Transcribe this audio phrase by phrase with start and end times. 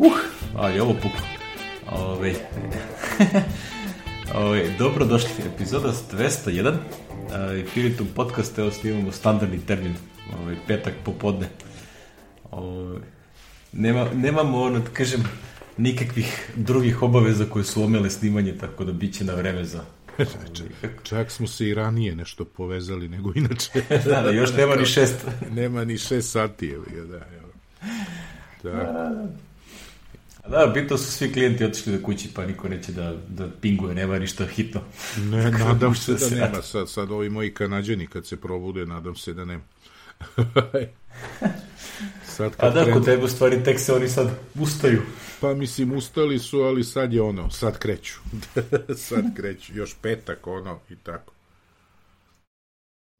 [0.00, 0.12] Uh,
[0.56, 1.26] a je ovo puklo.
[1.90, 2.34] Ove,
[4.34, 6.76] ove, dobro došli, epizoda 201.
[7.32, 9.94] E, Filitum podcast, evo snimamo standardni termin,
[10.42, 11.48] ove, petak popodne.
[12.50, 13.00] Ove,
[13.72, 15.24] nema, nemamo, ono, da kažem,
[15.76, 19.84] nikakvih drugih obaveza koje su omele snimanje, tako da bit će na vreme za...
[20.52, 23.70] Čak, čak smo se i ranije nešto povezali nego inače.
[24.04, 25.26] da, da, još nema ni šest.
[25.50, 27.48] nema ni šest sati, evo ga, da, evo.
[28.62, 29.28] Da.
[30.48, 34.18] Da, bitno su svi klijenti otišli do kući, pa niko neće da, da pinguje, nema
[34.18, 34.80] ništa hitno.
[35.16, 36.62] Ne, nadam se da nema.
[36.62, 39.62] Sad, sad ovi moji kanadžani kad se probude, nadam se da nema.
[42.36, 45.02] sad kad A da, kod tebe u stvari tek se oni sad ustaju.
[45.40, 48.14] Pa mislim, ustali su, ali sad je ono, sad kreću.
[49.08, 51.32] sad kreću, još petak ono i tako.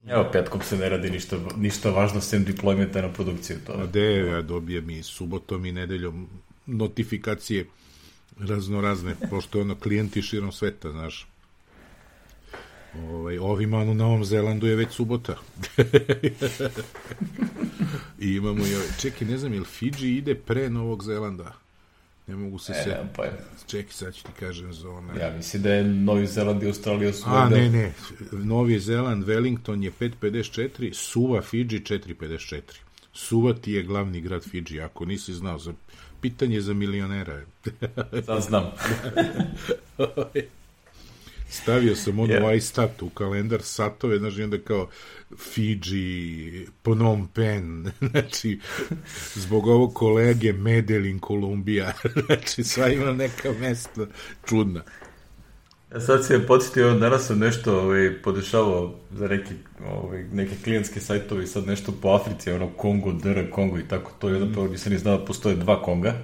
[0.07, 3.57] Evo, petkom se ne radi ništa, ništa važno sem diploimenta na produkciju.
[3.67, 3.73] To.
[3.73, 6.29] A de, ja dobijem i subotom i nedeljom
[6.71, 7.67] notifikacije
[8.39, 11.27] razno razne, pošto ono klijenti širom sveta, znaš.
[12.95, 15.37] Ovaj, ovima u Novom Zelandu je već subota.
[18.19, 21.53] I imamo i ovaj, čekaj, ne znam, je li Fiji ide pre Novog Zelanda?
[22.27, 22.97] Ne mogu se e, se...
[23.17, 23.25] Pa...
[23.67, 25.21] Čekaj, sad ću ti kažem za one...
[25.21, 27.25] Ja mislim da je Novi Zeland i Australija su...
[27.27, 27.93] A, ne, ne.
[28.33, 32.61] Novi Zeland, Wellington je 5.54, Suva, Fiji 4.54.
[33.13, 35.73] Suva ti je glavni grad Fiji, ako nisi znao za
[36.21, 37.41] pitanje za milionera.
[38.27, 38.71] Sad znam.
[41.51, 42.57] Stavio sam ono yeah.
[42.57, 44.89] iStat u kalendar satove, znači onda kao
[45.39, 48.61] Fiji, Phnom Penh, znači
[49.35, 51.93] zbog ovog kolege Medellin, Kolumbija,
[52.27, 54.07] znači sva ima neka mesta
[54.49, 54.83] čudna.
[55.95, 59.55] Ja sad se podsjetio, danas sam nešto ovaj, podešavao za neki,
[59.93, 64.31] ovaj, neke klijentske sajtove sad nešto po Africi, ono Kongo, DR, Kongo i tako to,
[64.31, 66.15] i onda prvo nisam ni znao da postoje dva Konga.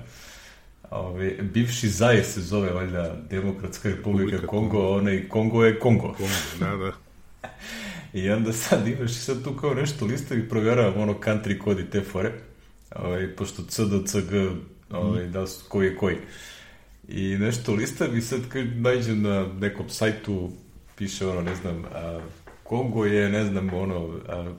[0.91, 6.15] Ove, bivši Zaje se zove, valjda, Demokratska republika Republika Kongo, Kongo, onaj Kongo je Kongo.
[6.17, 6.93] Kongo, da, da.
[8.21, 11.91] I onda sad imaš i sad tu kao nešto listovi, provjeravam ono country kod i
[11.91, 12.33] te fore,
[12.97, 14.33] ovaj, pošto CDCG,
[14.91, 16.17] ovaj, da su koji je koji.
[17.09, 20.51] I nešto listam i sad kad nađem na nekom sajtu,
[20.97, 22.21] piše ono, ne znam, a,
[22.63, 24.53] Kongo je, ne znam, ono, a,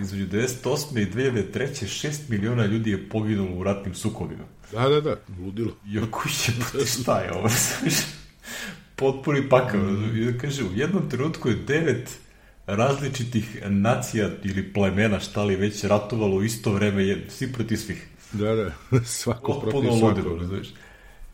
[0.00, 1.02] između 98.
[1.02, 2.08] i 2003.
[2.08, 4.44] 6 miliona ljudi je poginulo u ratnim sukobima.
[4.72, 5.72] Da, da, da, ludilo.
[5.86, 7.48] I ako je, šta je ovo?
[8.96, 9.80] Potpuni pakav.
[10.16, 12.18] I da kaže, u jednom trenutku je devet
[12.66, 18.08] različitih nacija ili plemena, šta li već ratovalo u isto vreme, je, svi proti svih.
[18.32, 18.70] Da, da,
[19.04, 20.18] svako Potpuno protiv svakog.
[20.18, 20.68] Ludilo, razumiješ.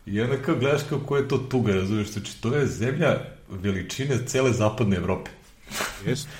[0.06, 4.52] I onda kao gledaš kako je to tuga, razumiješ, znači to je zemlja veličine cele
[4.52, 5.30] zapadne Evrope.
[6.06, 6.30] Jeste.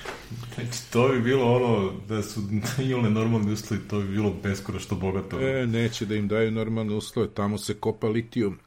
[0.54, 2.40] Znači, to bi bilo ono, da su
[2.78, 5.40] imali normalni uslovi, to bi bilo beskoro što bogato.
[5.40, 8.58] E, neće da im daju normalne uslove, tamo se kopa litijum.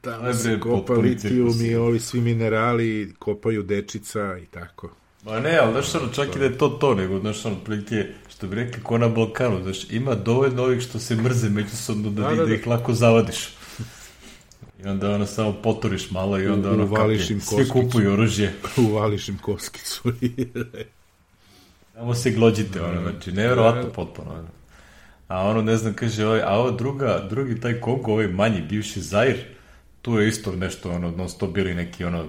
[0.00, 4.90] Tamo Aj, se kopa litijum i ovi svi minerali, kopaju dečica i tako.
[5.24, 8.06] Ma ne, ali znaš ono, čak i da je to to, nego, znaš ono, prilike,
[8.28, 12.22] što bi rekli, ko na Balkanu, znaš, ima dovoljno ovih što se mrze međusobno da,
[12.22, 13.57] da, da, da ih lako zavadiš.
[14.84, 18.54] I onda ono samo poturiš malo i onda ono Uvališ im svi kupuju oružje.
[18.88, 20.12] Uvališ im koskicu.
[21.94, 23.88] samo se glođite, ono, znači, nevjerovatno da.
[23.90, 24.30] potpuno.
[24.30, 24.48] Ono.
[25.28, 29.00] A ono, ne znam, kaže, ovaj, a ovo druga, drugi taj Kongo, ovaj manji, bivši
[29.00, 29.36] Zair,
[30.02, 32.24] tu je isto nešto, ono, non stop bili neki, ono,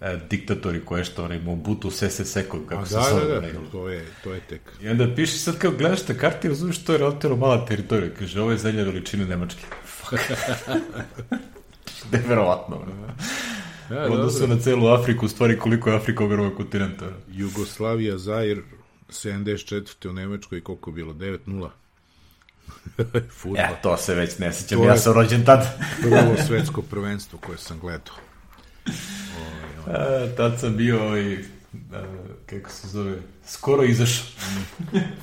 [0.00, 3.24] e, diktatori koje što onaj Mobutu Sese Seko, kako a, se da, zove.
[3.24, 4.60] Da, da, da, to je, to je tek.
[4.82, 8.10] I onda piše sad kao gledaš te karte i uzmeš to je relativno mala teritorija.
[8.18, 9.62] Kaže, ovo je zemlja veličine Nemačke.
[9.84, 10.22] Fuck.
[12.12, 12.84] Neverovatno.
[13.90, 17.06] Ja, odnosu na celu Afriku, u stvari koliko je Afrika ogromna kontinenta.
[17.28, 18.62] Jugoslavija, Zair,
[19.08, 20.08] 74.
[20.08, 21.12] u Nemačkoj, koliko bilo?
[21.12, 21.68] 9-0.
[23.30, 23.56] Futbol.
[23.56, 25.66] Ja, to se već ne sećam, ja sam rođen tad.
[26.02, 28.14] prvo svetsko prvenstvo koje sam gledao.
[28.86, 29.94] Oj, oj.
[29.94, 31.38] A, tad sam bio ovaj, a,
[32.46, 33.16] kako se zove,
[33.46, 34.26] skoro izašao.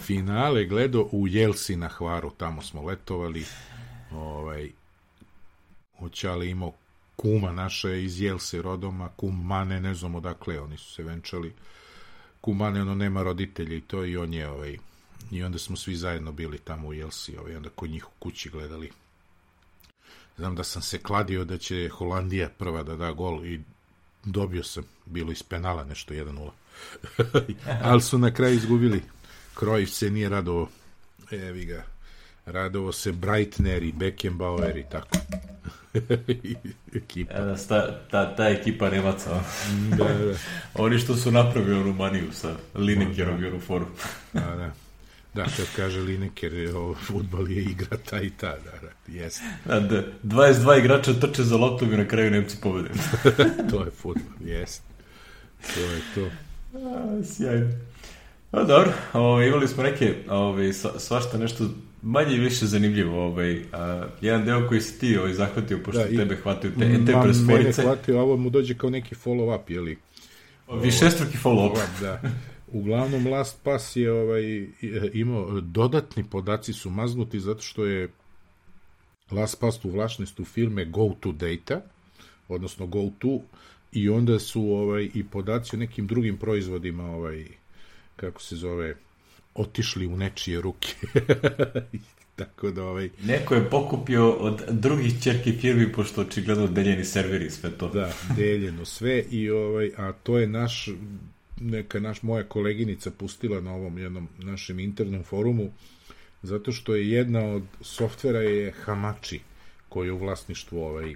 [0.02, 3.46] Finale gledao u Jelsi na Hvaru, tamo smo letovali.
[4.12, 4.72] Ovaj,
[6.00, 6.74] Oćale imao
[7.16, 11.54] kuma naše iz Jelse rodoma, kum Mane, ne znam odakle, oni su se venčali.
[12.42, 14.78] Kum Mane, ono, nema roditelja i to i on je, ovaj,
[15.32, 18.50] i onda smo svi zajedno bili tamo u Jelsi, ovaj, onda kod njih u kući
[18.50, 18.92] gledali.
[20.38, 23.62] Znam da sam se kladio da će Holandija prva da da gol i
[24.24, 26.50] dobio sam, bilo iz penala nešto 1-0.
[27.90, 29.02] Ali su na kraju izgubili.
[29.54, 30.70] Krojić se nije radovo.
[31.32, 31.95] Evi ga.
[32.46, 35.18] Radovo se Breitner i Beckenbauer i tako.
[36.96, 37.34] ekipa.
[37.34, 39.44] E, ta, ta, ta ekipa Nemaca.
[39.90, 40.34] da, da.
[40.84, 43.86] Oni što su napravili Rumaniju sa Linekerom i Euroforu.
[44.34, 44.72] da, da.
[45.36, 49.44] Da, kad kaže Lineker, ovo, futbol je igra ta i ta, da, da, jeste.
[49.66, 52.90] Da, da, 22 igrača trče za loptom i na kraju Nemci pobede.
[53.72, 54.84] to je futbol, jeste.
[55.74, 56.30] To je to.
[56.80, 57.72] A, sjajno.
[58.52, 61.70] A, dobro, ovaj, imali smo neke, ovaj, svašta nešto
[62.06, 63.26] manje i više zanimljivo.
[63.26, 67.14] Ovaj, a, jedan deo koji si ti ovaj, zahvatio, pošto da, tebe hvataju te, te
[67.24, 67.82] presforice.
[67.82, 69.98] Mene hvatio, a ovo mu dođe kao neki follow-up, jeli?
[70.82, 72.02] Višestruki follow-up.
[72.02, 72.22] Da.
[72.68, 74.68] Uglavnom, Last Pass je ovaj,
[75.14, 78.10] imao dodatni podaci su maznuti zato što je
[79.32, 81.82] Last Pass u vlašnistu firme Go to Data,
[82.48, 83.40] odnosno Go to,
[83.92, 87.46] i onda su ovaj i podaci o nekim drugim proizvodima ovaj
[88.16, 88.96] kako se zove
[89.56, 90.96] otišli u nečije ruke.
[92.36, 93.10] Tako da ovaj...
[93.24, 97.90] Neko je pokupio od drugih čerki firmi, pošto očigledno deljeni serveri sve to.
[97.90, 100.90] Da, deljeno sve i ovaj, a to je naš
[101.62, 105.72] neka naš moja koleginica pustila na ovom jednom našem internom forumu
[106.44, 109.40] zato što je jedna od softvera je Hamachi
[109.90, 111.16] koji je u vlasništvu ovaj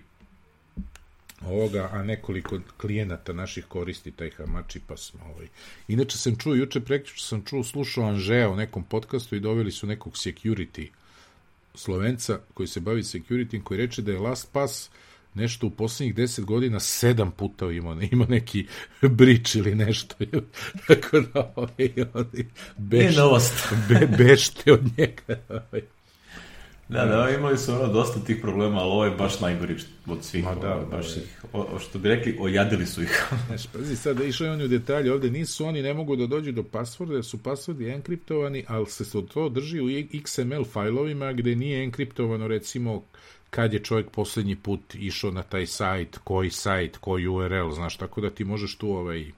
[1.46, 5.48] ovoga, a nekoliko klijenata naših koristi taj Hamachi, pa smo ovaj.
[5.88, 9.88] Inače sam čuo, juče prekjuče sam čuo, slušao Anžeja u nekom podcastu i doveli su
[9.88, 10.88] nekog security
[11.74, 14.90] Slovenca koji se bavi security, koji reče da je LastPass
[15.34, 18.68] nešto u poslednjih deset godina sedam puta ima, ima neki
[19.02, 20.16] brič ili nešto.
[20.88, 22.46] Tako da ovaj, ovaj,
[22.78, 25.42] bešte, be, bešte od njega.
[25.50, 25.99] Ovaj.
[26.90, 29.76] Da, da, imali su ono dosta tih problema, ali ovo je baš najgori
[30.08, 30.44] od svih.
[30.44, 33.26] Ma da, baš da, ih, o, što bi rekli, ojadili su ih.
[33.48, 36.64] Znaš, pazi, sad išli oni u detalje, ovde nisu oni, ne mogu da dođu do
[36.64, 42.48] pasvorda, jer su pasvordi enkriptovani, ali se to drži u XML fajlovima gde nije enkriptovano,
[42.48, 43.04] recimo,
[43.50, 48.22] kad je čovjek poslednji put išao na taj sajt, koji sajt, koji URL, znaš, tako
[48.22, 49.32] da ti možeš tu ovaj,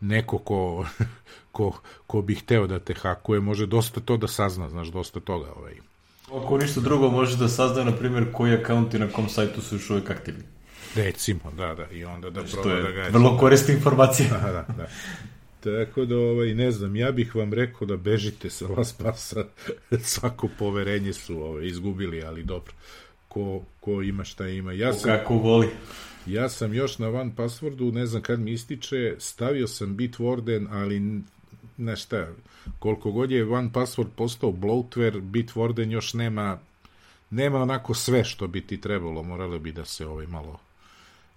[0.00, 0.86] neko ko,
[1.52, 5.52] ko, ko bi hteo da te hakuje, može dosta to da sazna, znaš, dosta toga,
[5.56, 5.93] ovaj.
[6.34, 9.74] Ako ništa drugo, možeš da sazna, na primjer, koji akaunt i na kom sajtu su
[9.74, 10.42] još uvijek aktivni.
[10.94, 13.08] Recimo, da, da, i onda da znači, proba da ga...
[13.08, 14.28] Vrlo korisna informacija.
[14.28, 14.88] Da, da, da.
[15.60, 19.44] Tako da, ovaj, ne znam, ja bih vam rekao da bežite sa Las Pasa,
[20.14, 22.72] svako poverenje su ovaj, izgubili, ali dobro,
[23.28, 24.72] ko, ko ima šta ima.
[24.72, 25.68] Ja sam, kako voli.
[26.26, 31.22] Ja sam još na van passwordu, ne znam kad mi ističe, stavio sam Bitwarden, ali
[31.76, 32.26] ne šta,
[32.78, 36.58] koliko god je one password postao bloatware, Bitwarden još nema
[37.30, 40.58] nema onako sve što bi ti trebalo, moralo bi da se ovaj malo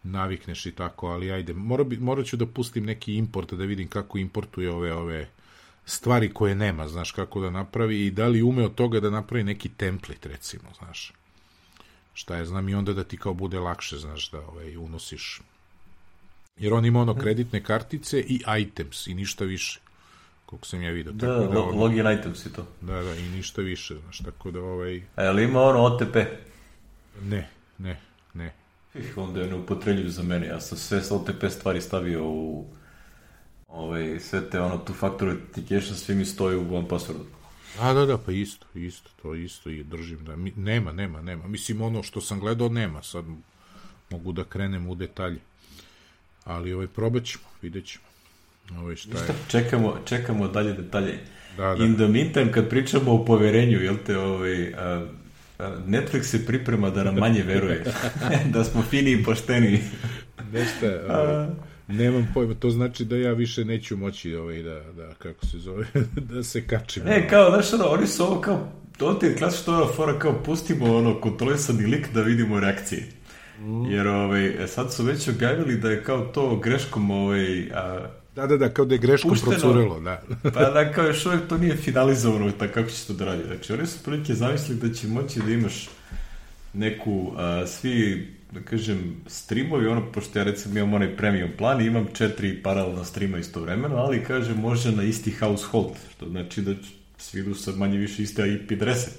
[0.03, 3.87] navikneš i tako, ali ajde, mora bi, morat ću da pustim neki import da vidim
[3.87, 5.29] kako importuje ove ove
[5.85, 9.43] stvari koje nema, znaš, kako da napravi i da li ume od toga da napravi
[9.43, 11.13] neki template, recimo, znaš.
[12.13, 15.41] Šta je, znam, i onda da ti kao bude lakše, znaš, da ovaj, unosiš.
[16.57, 19.79] Jer on ima ono kreditne kartice i items i ništa više
[20.47, 21.11] koliko sam ja vidio.
[21.11, 22.67] Da, tako da ono, login items i to.
[22.81, 25.01] Da, da, i ništa više, znaš, tako da ovaj...
[25.15, 26.15] A je li ima ono OTP?
[27.21, 27.99] Ne, ne,
[28.33, 28.53] ne.
[28.95, 32.65] Ih, onda je neupotrebljiv za mene, ja sam sve OTP stvari stavio u
[33.67, 37.25] ovaj, sve te ono two factor authentication, svi mi stoji u one passwordu.
[37.79, 41.47] A, da, da, pa isto, isto, to isto i držim da, mi, nema, nema, nema.
[41.47, 43.25] Mislim, ono što sam gledao nema, sad
[44.09, 45.39] mogu da krenem u detalje.
[46.43, 48.05] Ali ovaj, probat ćemo, vidjet ćemo.
[48.79, 49.25] Ovo šta je?
[49.47, 51.19] Čekamo, čekamo dalje detalje.
[51.57, 51.83] Da, da.
[51.83, 55.05] In the meantime, kad pričamo o poverenju, jel te, ovaj, a,
[55.59, 57.83] a, Netflix se priprema da nam manje veruje.
[58.53, 59.79] da smo fini i pošteni.
[60.53, 61.47] Nešto, ovaj,
[61.87, 65.85] nemam pojma, to znači da ja više neću moći ovaj, da, da kako se zove,
[66.33, 67.03] da se kačim.
[67.03, 70.43] Ne, kao, znaš, ono, oni su ovo kao, to ti je klasično ona fora kao
[70.43, 73.03] pustimo ono kontrolisani lik da vidimo reakcije.
[73.59, 73.85] Mm.
[73.85, 78.57] Jer ovaj, sad su već objavili da je kao to greškom ovaj, a, Da, da,
[78.57, 80.21] da, kao da je greško Pušteno, procurelo, da.
[80.53, 83.43] pa da, kao još uvijek to nije finalizovano, tako kako će to da radi.
[83.47, 85.89] Znači, oni su prilike zamislili da će moći da imaš
[86.73, 91.85] neku, a, svi, da kažem, streamovi, ono, pošto ja recimo imam onaj premium plan i
[91.85, 96.73] imam četiri paralelna streama istovremeno, ali, kaže, može na isti household, što znači da
[97.17, 99.11] svi idu sa manje više iste IP adrese.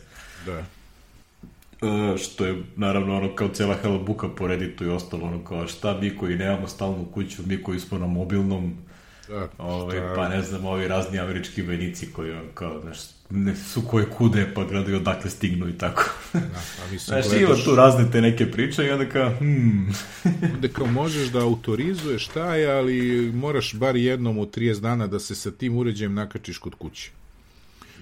[0.47, 0.59] Da.
[0.59, 6.01] Uh, što je naravno ono kao cela halabuka po Redditu i ostalo ono kao šta
[6.01, 8.88] mi koji nemamo stalnu kuću, mi koji smo na mobilnom
[9.29, 12.99] Da, ovaj, pa ne znam, ovi razni američki vojnici koji kao, znaš,
[13.31, 16.11] ne, su koje kude, pa gledaju odakle stignu i tako.
[16.33, 16.39] Da,
[16.85, 17.49] a mislim, znaš, gledaš...
[17.49, 19.95] ima tu razne te neke priče i onda kao, hmm.
[20.55, 25.35] onda kao možeš da autorizuješ taj, ali moraš bar jednom u 30 dana da se
[25.35, 27.11] sa tim uređajem nakačiš kod kuće.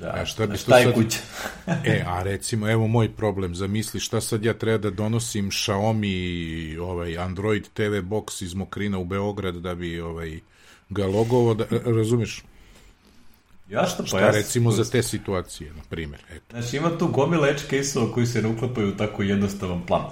[0.00, 0.94] Da, a šta, bi šta je sad...
[0.94, 1.18] kuća?
[1.84, 7.18] e, a recimo, evo moj problem, zamisli šta sad ja treba da donosim Xiaomi ovaj
[7.18, 10.40] Android TV box iz Mokrina u Beograd da bi ovaj
[10.88, 12.42] ga logovo, da, razumiješ?
[13.68, 14.30] Jasno, pa Šta ja...
[14.30, 16.20] recimo za te situacije, na primjer.
[16.30, 16.44] Eto.
[16.50, 20.04] Znači, ima tu gomila edge case-ova koji se ne uklapaju u tako jednostavan plan.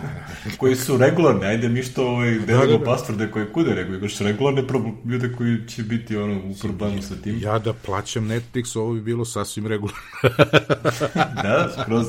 [0.58, 2.84] koji su regularni, ajde mi što ovaj, delimo da, da.
[2.84, 4.64] pastvrde koje kude, nego imaš regularne
[5.04, 7.38] ljude koji će biti ono, u problemu sa tim.
[7.42, 10.00] Ja da plaćam Netflix, ovo bi bilo sasvim regularno.
[11.42, 12.06] da, skroz.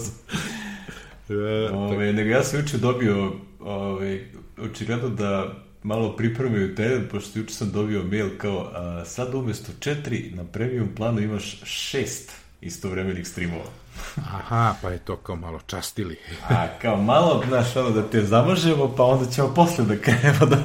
[1.30, 4.26] E, Ove, nego ja sam juče dobio, ove,
[4.58, 10.32] očigledno da malo pripremaju teren, pošto juče sam dobio mail kao, a, sad umesto četiri,
[10.36, 13.70] na premium planu imaš šest istovremenih streamova.
[14.16, 16.18] Aha, pa je to kao malo častili.
[16.50, 20.58] A kao malo, znaš, ono da te zamažemo, pa onda ćemo posle da krenemo da...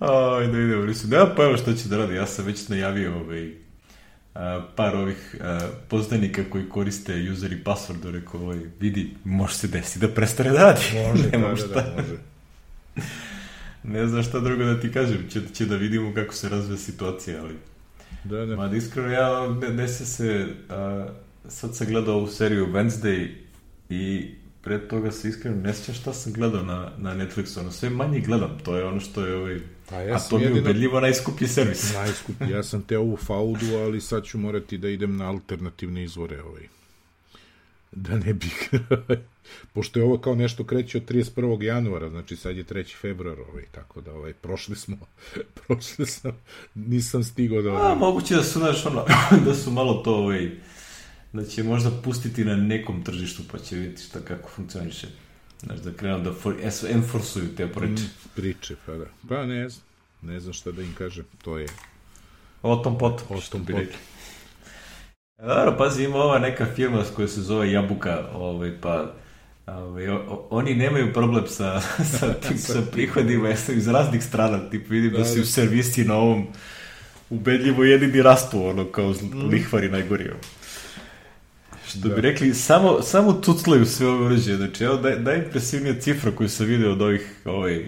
[0.00, 1.06] Oj, da idemo, nisu.
[1.06, 3.52] Da, pa evo što će da radi, ja sam već najavio ovaj,
[4.34, 9.68] a, par ovih a, poznanika koji koriste user i password, rekao, ovaj, vidi, može se
[9.68, 10.80] desiti da prestane da radi.
[11.08, 11.66] Može, da, Nemam da, šta.
[11.80, 12.16] da, može.
[13.84, 17.42] Ne znam šta drugo da ti kažem, će, će da vidimo kako se razvija situacija,
[17.42, 17.54] ali...
[18.24, 18.56] Da, da.
[18.56, 21.08] Ma, iskreno, ja ne, desi se, a,
[21.48, 23.28] sad sam gledao ovu seriju Wednesday
[23.88, 24.30] i
[24.62, 28.20] pre toga se iskreno ne sjećam šta sam gledao na, na Netflixu, ono sve manje
[28.20, 29.60] gledam, to je ono što je ovaj,
[29.90, 31.92] Pa ja a to mi je ubedljivo najskuplji servis.
[31.94, 32.50] Najskuplji.
[32.50, 36.42] Ja sam te ovu faudu, ali sad ću morati da idem na alternativne izvore.
[36.42, 36.68] Ovaj.
[37.92, 38.70] Da ne bih...
[39.74, 41.62] Pošto je ovo kao nešto kreće od 31.
[41.62, 42.96] januara, znači sad je 3.
[43.00, 44.96] februar, ovaj, tako da ovaj, prošli smo,
[45.66, 46.32] prošli sam,
[46.74, 47.70] nisam stigao da...
[47.70, 49.04] A, Ovaj, moguće da su, znaš, ono,
[49.46, 50.50] da su malo to, ovaj,
[51.32, 55.06] da će možda pustiti na nekom tržištu, pa će vidjeti šta kako funkcioniše.
[55.62, 56.54] Znaš, da krenu da for,
[56.88, 58.02] enforsuju te priče.
[58.34, 59.06] priče, pa da.
[59.28, 59.84] Pa ne znam,
[60.22, 61.68] ne znam šta da im kažem, to je...
[62.62, 63.86] O tom potom, O tom potom.
[65.38, 69.12] E, Dobro, pazi, ima ova neka firma koja se zove Jabuka, ovaj, pa
[69.66, 71.80] ovaj, o, oni nemaju problem sa,
[72.18, 75.42] sa, tim, sa prihodima jesu iz raznih strana, tip vidim da, Da, si da.
[75.42, 76.46] u servisi na ovom
[77.30, 79.48] ubedljivo jedini rastu, ono, kao mm.
[79.50, 80.24] lihvari najgori.
[80.24, 80.40] ono.
[81.92, 82.14] Što Da.
[82.14, 84.56] bi rekli, samo, samo tuclaju sve ove uređaje.
[84.56, 87.86] Znači, evo, naj, najimpresivnija cifra koju sam video od ovih, ovaj, e,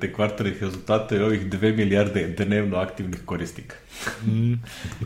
[0.00, 3.76] te kvartalnih rezultata je ovih 2 milijarde dnevno aktivnih korisnika.
[4.26, 4.52] Mm,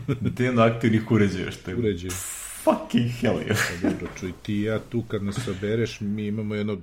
[0.37, 2.09] dnevno aktivnih uređaja, što je uređaj.
[2.63, 3.47] fucking hell je.
[3.47, 6.77] Pa dobro, čuj, ti ja tu kad nas sabereš, mi imamo jedno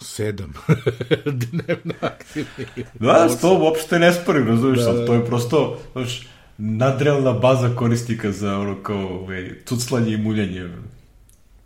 [0.00, 0.52] sedam
[1.52, 2.86] dnevno aktivnih.
[2.94, 5.06] Da, to uopšte ne sporim, razumiješ, Da, da, da.
[5.06, 6.26] to je prosto, znaš,
[6.58, 10.68] nadrealna baza korisnika za ono kao ovaj, tuclanje i muljanje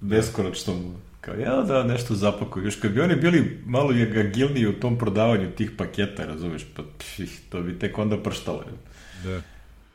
[0.00, 0.74] beskonačno
[1.20, 2.64] kao ja da nešto zapakuju.
[2.64, 3.90] Još kad bi oni bili malo
[4.20, 8.64] agilniji u tom prodavanju tih paketa, razumeš, pa pih, to bi tek onda prštalo.
[9.24, 9.40] Da.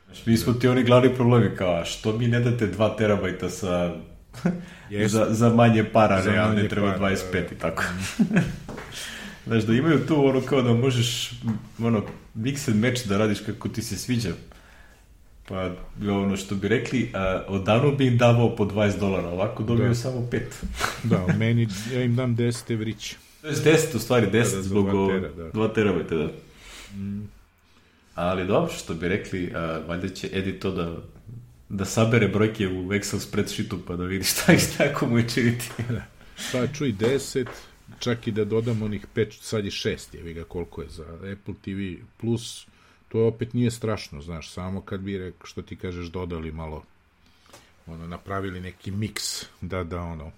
[0.06, 3.50] Znaš, mi smo ti oni glavni problemi, kao, a što mi ne date 2 terabajta
[3.50, 3.94] sa...
[4.90, 5.08] Jeste.
[5.08, 7.82] za, za manje para, Za ne, a manje treba para, 25 da, i tako.
[9.46, 11.32] Znaš, da imaju tu ono kao da možeš
[11.78, 12.04] ono,
[12.36, 14.32] mix and match da radiš kako ti se sviđa.
[15.48, 15.70] Pa
[16.02, 19.94] ono što bi rekli, a, odavno bi im davao po 20 dolara, ovako dobiju Da.
[19.94, 20.40] samo 5.
[21.04, 23.16] Da, meni, ja im dam 10 evrića.
[23.40, 25.50] To je 10 u stvari, 10 Da, da, zbog dva o- tera, da.
[25.50, 26.28] 2 terabajta, da.
[28.14, 30.96] Ali dobro, što bi rekli, a, valjda će Edi to da
[31.68, 35.70] da sabere brojke u Excel spreadsheetu pa da vidi šta i šta komu je činiti.
[36.52, 37.46] Pa čuj, 10,
[37.98, 41.54] čak i da dodam onih 5, sad je 6, jevi ga koliko je za Apple
[41.56, 41.78] TV+,
[42.18, 42.66] plus,
[43.08, 46.82] to opet nije strašno, znaš, samo kad bi, rek, što ti kažeš, dodali malo,
[47.86, 50.30] ono, napravili neki miks, da, da, ono,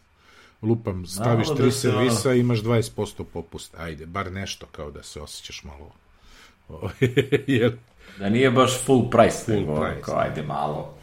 [0.62, 5.02] lupam, staviš Malo tri da se, servisa, imaš 20% popust, ajde, bar nešto, kao da
[5.02, 5.92] se osjećaš malo,
[7.46, 7.76] jer,
[8.18, 10.94] Da nije baš full price, Full nego price, kao, ajde malo.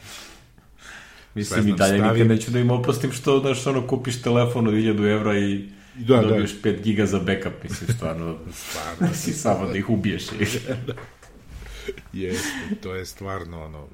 [1.36, 4.74] Mislim, i dalje stavim- nikad neću da im oprostim što, znaš, ono, kupiš telefon od
[4.74, 6.22] 1000 evra i Da, da.
[6.22, 9.08] dobiješ 5 giga za backup, mislim, stvarno, Stvarno.
[9.12, 10.24] mislim, samo da ih ubiješ.
[12.13, 12.49] jeste,
[12.81, 13.87] to je stvarno, ono,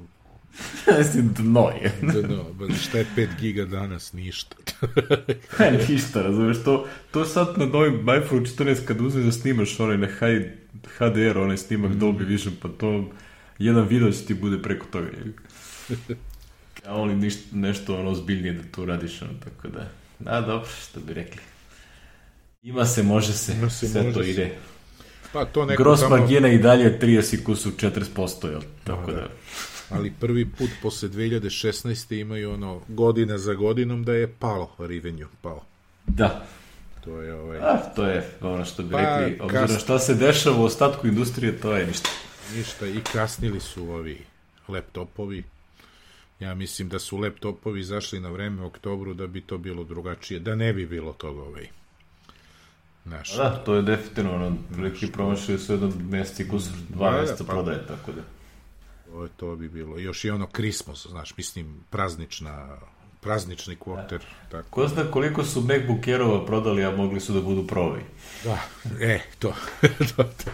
[0.98, 1.92] Mislim, dno je.
[2.30, 4.56] no, ba, šta je 5 giga danas, ništa.
[5.90, 7.94] Ništa, razumeš, to, to sad na novim
[8.24, 10.46] iPhone 14 kad uzmeš da snimaš onaj na high,
[10.98, 12.00] HDR, onaj snimak Mhm.
[12.00, 13.10] Dolby Vision, pa to
[13.60, 15.08] jedan video će ti bude preko toga.
[16.86, 19.90] A oni ništa, nešto ono ozbiljnije da tu radiš, ono, tako da,
[20.26, 21.42] a dobro, što bi rekli.
[22.64, 24.30] Ima se, može se, Ima se, sve može to se.
[24.32, 24.56] ide.
[25.34, 26.18] Pa to neko Gross tamo...
[26.18, 28.62] margina i dalje 30 kusu 40%, jel?
[28.84, 29.30] Tako Da, da, da.
[29.90, 31.82] ali prvi put posle 2016.
[32.16, 35.64] imaju ono godina za godinom da je palo revenue, pao.
[36.08, 36.46] da.
[37.04, 40.16] To je ovaj, A, to je ono što bi Pa, rekli, obzirom kas- šta se
[40.16, 42.10] dešava u ostatku industrije, to je ništa.
[42.56, 44.18] ništa i kasnili su ovi
[44.68, 45.44] laptopovi.
[46.40, 50.40] Ja mislim da su laptopovi izašli na vreme u oktobru da bi to bilo drugačije,
[50.40, 51.68] da ne bi bilo toga ovaj.
[53.10, 57.16] Znaš, Da, to je definitivno ono, prilike promašili su jedan mesec i kusur, dva Da,
[57.16, 58.22] da, meseca pa- prodaje, tako da.
[59.06, 59.98] To, to bi bilo.
[59.98, 62.78] Još i ono Christmas, znaš, mislim, praznična
[63.22, 64.26] praznični kvoter.
[64.52, 64.70] Tako.
[64.70, 68.02] Ko zna koliko su MacBook Airova prodali, a mogli su da budu provi.
[68.44, 68.60] Da,
[69.02, 69.54] e, to.
[70.16, 70.52] to, to.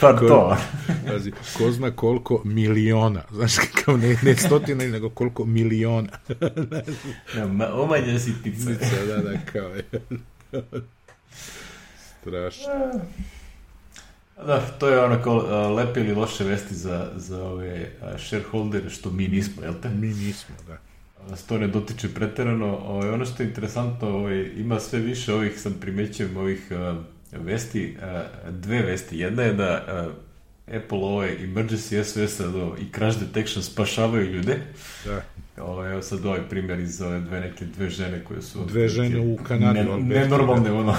[0.00, 0.56] Pa ko, to.
[1.06, 3.52] Pazi, ko zna koliko miliona, znaš,
[3.84, 6.08] kao ne, ne stotina, nego koliko miliona.
[7.36, 8.70] ja, omanja sitnica.
[9.06, 9.84] da, da, kao je.
[12.22, 13.00] Strašno.
[14.46, 19.28] Da, to je ono kao lepe ili loše vesti za, za ove shareholdere, što mi
[19.28, 19.88] nismo, jel te?
[19.88, 20.78] Mi nismo, da
[21.30, 22.76] nas to ne dotiče preterano.
[22.76, 26.96] Ovaj, ono što je interesantno, ovaj, ima sve više ovih, sam primećujem, ovih uh,
[27.44, 29.18] vesti, uh, dve vesti.
[29.18, 30.12] Jedna je da uh,
[30.76, 32.40] Apple ovaj emergency SOS
[32.80, 34.58] i crash detection spašavaju ljude.
[35.04, 35.22] Da.
[35.62, 38.64] Ovo, evo sad ovaj primjer iz ove dve neke dve žene koje su...
[38.64, 40.74] Dve žene u Kanadi, ne, Alberti, Nenormalne, da.
[40.74, 40.96] ono.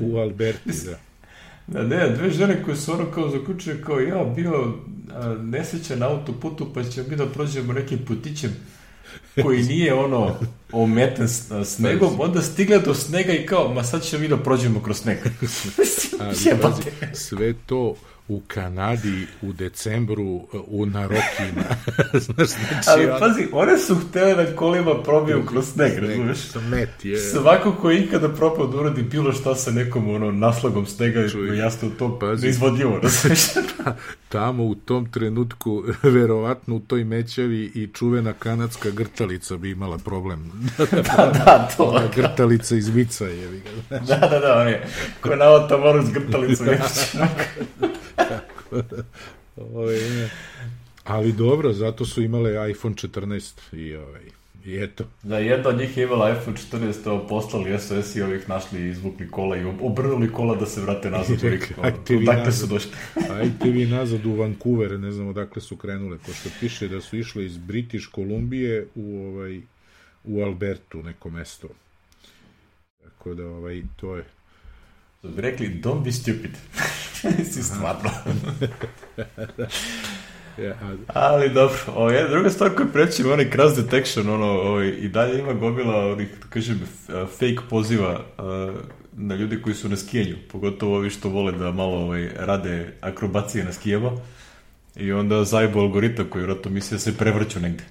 [0.00, 0.98] u Alberti, da.
[1.66, 4.74] Da, ne, dve žene koje su ono kao zaključile kao ja bio
[5.12, 8.50] a, nesrećan na autoputu pa ćemo mi da prođemo nekim putićem
[9.42, 10.36] koji nije ono
[10.72, 11.28] ometen
[11.64, 15.18] snegom, onda stigle do snega i kao, ma sad ćemo mi da prođemo kroz sneg.
[16.20, 16.82] Ali, pazi,
[17.12, 17.94] sve to
[18.28, 21.64] u Kanadi u decembru u Narokima.
[22.24, 23.20] Znaš, znači, Ali on...
[23.20, 26.38] pazi, one su htele da kolima probiju kroz sneg, razumeš?
[26.38, 27.18] Smet je.
[27.18, 31.58] Svako ko je ikada propao da uradi bilo šta sa nekom ono, naslagom snega, Čuj,
[31.58, 33.40] jasno to pazi, neizvodljivo, razumeš?
[34.28, 40.52] Tamo u tom trenutku, verovatno u toj mećavi i čuvena kanadska grtalica bi imala problem.
[40.78, 41.82] da, da, to.
[41.84, 43.62] Ona grtalica iz vica je.
[43.90, 44.86] da, da, da, on je
[45.20, 46.66] ko na otomoru s grtalicom.
[49.56, 49.98] ovaj,
[51.04, 54.22] ali dobro, zato su imale iPhone 14 i ovaj,
[54.64, 55.04] I eto.
[55.22, 58.88] Da, jedna od njih je imala iPhone 14, ovo poslali SOS i ovih našli i
[58.88, 61.38] izvukli kola i obrnuli kola da se vrate nazad.
[61.82, 62.92] Ajte vi nazad, su došli.
[63.40, 67.44] ajte vi nazad u Vancouver, ne znam odakle su krenule, pošto piše da su išle
[67.44, 69.60] iz British Kolumbije u, ovaj,
[70.24, 71.68] u Albertu, neko mesto.
[73.02, 74.24] Tako da, ovaj, to je
[75.24, 76.50] Što bi rekli, don't be stupid.
[77.52, 78.10] si stvarno.
[80.64, 85.08] ja, ali dobro, ovo je druga stvar koju prećemo, onaj cross detection, ono, ovaj, i
[85.08, 88.74] dalje ima gomila onih, da kažem, fake poziva uh,
[89.12, 93.64] na ljudi koji su na skijenju, pogotovo ovi što vole da malo ovaj, rade akrobacije
[93.64, 94.12] na skijama.
[94.96, 97.84] I onda zajebo algoritam koji vratno misli da se prevrću negde.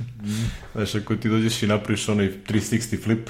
[0.00, 0.50] Mm.
[0.74, 3.28] Znaš, ako ti dođeš i napraviš onaj 360 flip,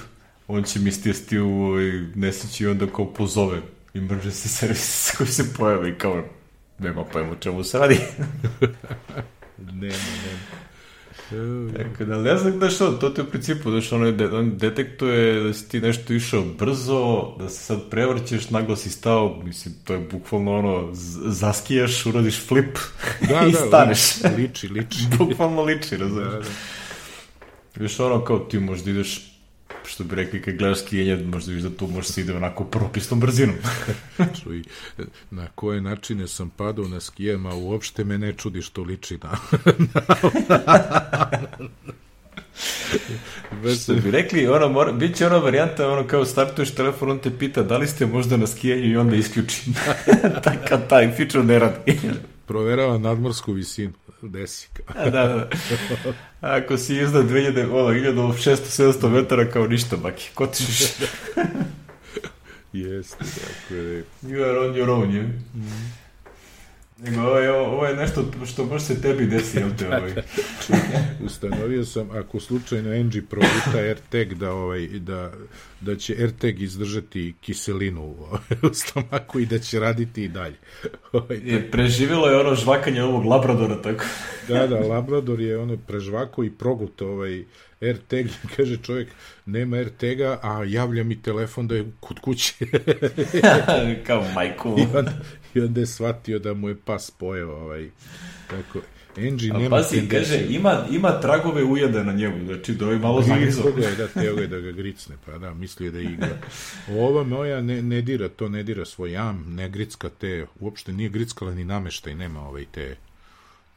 [0.48, 3.60] on će mi stijesti u ovaj, nesreći i onda kao pozove
[3.94, 6.24] emergency service koji se pojavi kao
[6.78, 7.98] nema pojma o čemu se radi.
[9.58, 10.64] nema, nema.
[11.76, 15.42] Tako da, ne znam da što, to ti u principu, da što on, on detektuje
[15.42, 19.92] da si ti nešto išao brzo, da se sad prevrćeš, naglo si stao, mislim, to
[19.92, 20.88] je bukvalno ono,
[21.26, 22.78] zaskijaš, uradiš flip
[23.28, 24.00] da, i da, staneš.
[24.36, 24.98] Liči, liči.
[25.18, 26.32] bukvalno liči, razumiješ.
[26.32, 26.46] Da, da.
[27.76, 29.33] Viš ono kao ti možda ideš
[29.86, 33.20] što bi rekli, kad gledaš skijenje, možda viš da tu može se ide onako propisnom
[33.20, 33.56] brzinom.
[34.42, 34.62] Čuj,
[35.30, 39.36] na koje načine sam padao na skijama, uopšte me ne čudi što liči na...
[43.82, 47.38] Što bi rekli, ono, mora, bit će ona varijanta, ono kao startuješ telefon, on te
[47.38, 49.62] pita da li ste možda na skijenju i onda isključi.
[50.44, 52.00] Taka taj feature ne radi.
[52.46, 53.92] Proverava nadmorsku visinu
[54.28, 54.70] деси.
[54.86, 56.14] А, да, да, да.
[56.42, 60.32] Ако си изда 2000, ола, 1600-700 метара, као ништо, баки.
[60.34, 60.94] Котиш.
[62.74, 64.02] Јесте, така е.
[64.26, 65.22] You are on your own, you.
[65.22, 66.03] Mm -hmm.
[66.98, 70.12] Nego, ovo je, ovo je nešto što može se tebi desi, jel te ovaj?
[71.26, 75.32] Ustanovio sam, ako slučajno NG proguta AirTag da, ovaj, da,
[75.80, 78.02] da će AirTag izdržati kiselinu
[78.62, 80.56] u stomaku i da će raditi i dalje.
[81.12, 84.04] Ovaj, je, preživjelo je ono žvakanje ovog Labradora, tako?
[84.48, 87.44] da, da, Labrador je ono prežvako i proguto ovaj
[87.82, 88.26] AirTag,
[88.56, 89.08] kaže čovjek,
[89.46, 92.54] nema AirTaga, a javlja mi telefon da je kod kuće.
[94.06, 94.76] Kao majku.
[94.78, 95.12] I onda,
[95.54, 97.90] I onda je shvatio da mu je pas pojeo, ovaj,
[98.50, 98.80] tako,
[99.16, 103.72] Engie nema pazi, kaže, ima, ima tragove ujeda na njemu, znači da ovaj malo zagrizao.
[103.72, 106.38] ga je, da, teo je da ga gricne, pa da, mislio da igra.
[106.88, 111.08] Ova moja ne, ne dira, to ne dira svoj jam, ne gricka te, uopšte nije
[111.08, 112.96] grickala ni nameštaj, nema ovaj te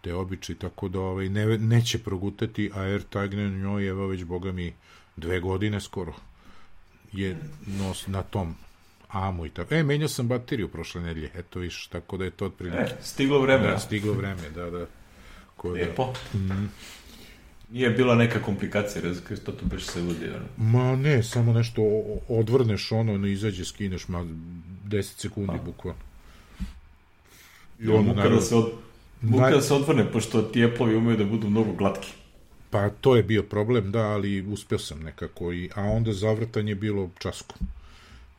[0.02, 4.52] te običi, tako da ovaj, ne, neće progutati, a AirTag na njoj, evo već, boga
[4.52, 4.74] mi,
[5.16, 6.14] dve godine skoro
[7.14, 7.38] je
[7.68, 8.56] nos na tom
[9.08, 9.76] amu i tako.
[9.76, 12.82] E, menjao sam bateriju prošle nedelje, eto viš, tako da je to otprilike.
[12.82, 13.68] E, stiglo vreme.
[13.68, 14.86] Da, stiglo vreme, da, da.
[15.56, 15.86] Ko da-.
[15.98, 16.72] Da, mm.
[17.72, 20.72] Nije bila neka komplikacija, razlika, što to beš se vodi, ono?
[20.72, 21.82] Ma ne, samo nešto
[22.28, 24.26] odvrneš ono, ne izađe, skineš, ma
[24.88, 25.64] 10 sekundi, A.
[25.66, 26.00] bukvalno.
[27.80, 28.36] I ono, naravno...
[28.36, 28.72] da se od,
[29.22, 32.12] Muka da se odvrne, pošto ti Apple-ovi umeju da budu mnogo glatki.
[32.70, 36.76] Pa to je bio problem, da, ali uspio sam nekako, i, a onda zavrtanje je
[36.76, 37.56] bilo časko.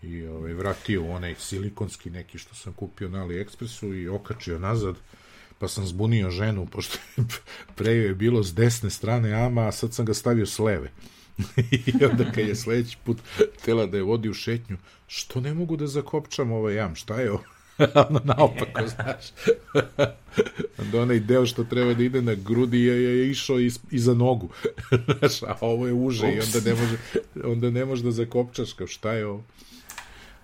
[0.03, 4.97] I ovaj, vratio onaj silikonski neki što sam kupio na AliExpressu i okačio nazad,
[5.59, 6.99] pa sam zbunio ženu, pošto
[7.77, 10.91] pre je bilo s desne strane ama, a sad sam ga stavio s leve.
[11.87, 13.19] I onda kad je sledeći put
[13.65, 17.31] tela da je vodi u šetnju, što ne mogu da zakopčam ovaj jam, šta je
[17.31, 17.45] ovo?
[18.09, 19.25] ono naopako, znaš.
[20.79, 24.49] onda onaj deo što treba da ide na grudi je, je išao iz, iza nogu.
[25.19, 26.37] znaš, a ovo je uže Ups.
[26.37, 26.97] i onda ne može,
[27.45, 29.45] onda ne može da zakopčaš kao šta je ovo.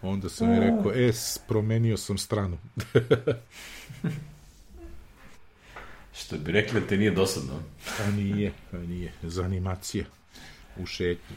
[0.05, 1.13] Onda sam je rekao, e,
[1.49, 2.59] promenio sam stranu.
[6.19, 7.53] Što bi rekli da te nije dosadno?
[8.01, 9.13] A nije, a nije.
[9.23, 10.05] Za animacije
[10.77, 11.37] u šetnji.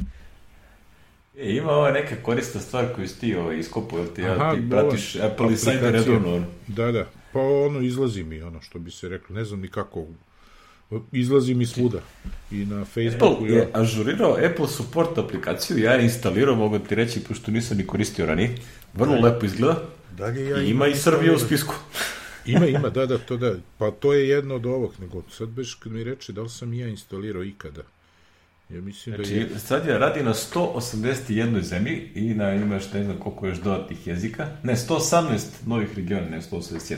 [1.38, 5.16] E, ima ova neka korista stvar koju si ti ovaj, iskopao, ti, ja, ti pratiš
[5.16, 6.46] Apple Insider redovno.
[6.68, 10.06] Da, da, pa ono izlazi mi, ono što bi se reklo, ne znam ni kako,
[11.12, 12.00] izlazi mi svuda
[12.52, 13.34] i na Facebooku.
[13.34, 17.88] Apple je ažurirao Apple support aplikaciju, ja je instalirao, mogu ti reći, pošto nisam ni
[17.88, 18.56] koristio ranije,
[18.94, 19.84] vrlo da, lepo izgleda.
[20.18, 21.76] Dalje ja I ima i Srbija u spisku.
[22.46, 25.74] ima, ima, da, da, to da, pa to je jedno od ovog, nego sad beš
[25.74, 27.82] kad mi reče da li sam ja instalirao ikada.
[28.70, 29.60] Ja mislim znači, da je...
[29.60, 34.48] sad je radi na 181 zemlji i na imaš ne znam koliko još dodatnih jezika.
[34.64, 36.96] Ne, 118 novih regiona, ne 181.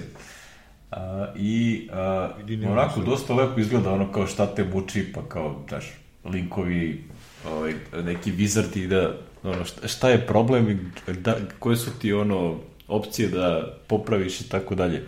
[0.91, 2.30] A, I a,
[2.69, 5.86] onako dosta lepo izgleda ono kao šta te buči, pa kao, znaš,
[6.25, 7.04] linkovi,
[7.47, 7.73] ovaj,
[8.04, 13.28] neki vizardi da, ono, šta, šta je problem i da, koje su ti ono opcije
[13.28, 15.04] da popraviš i tako dalje.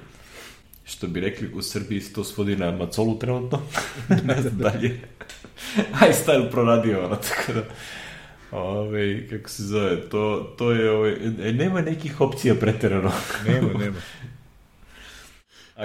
[0.85, 3.61] Što bi rekli, u Srbiji se to svodi na macolu trenutno,
[4.27, 4.99] ne znam dalje.
[6.01, 7.63] Aj, style proradio, ono, tako da...
[8.51, 11.17] Ove, kako se zove, to, to je, ove,
[11.53, 13.11] nema nekih opcija preterano.
[13.47, 13.97] nema, nema.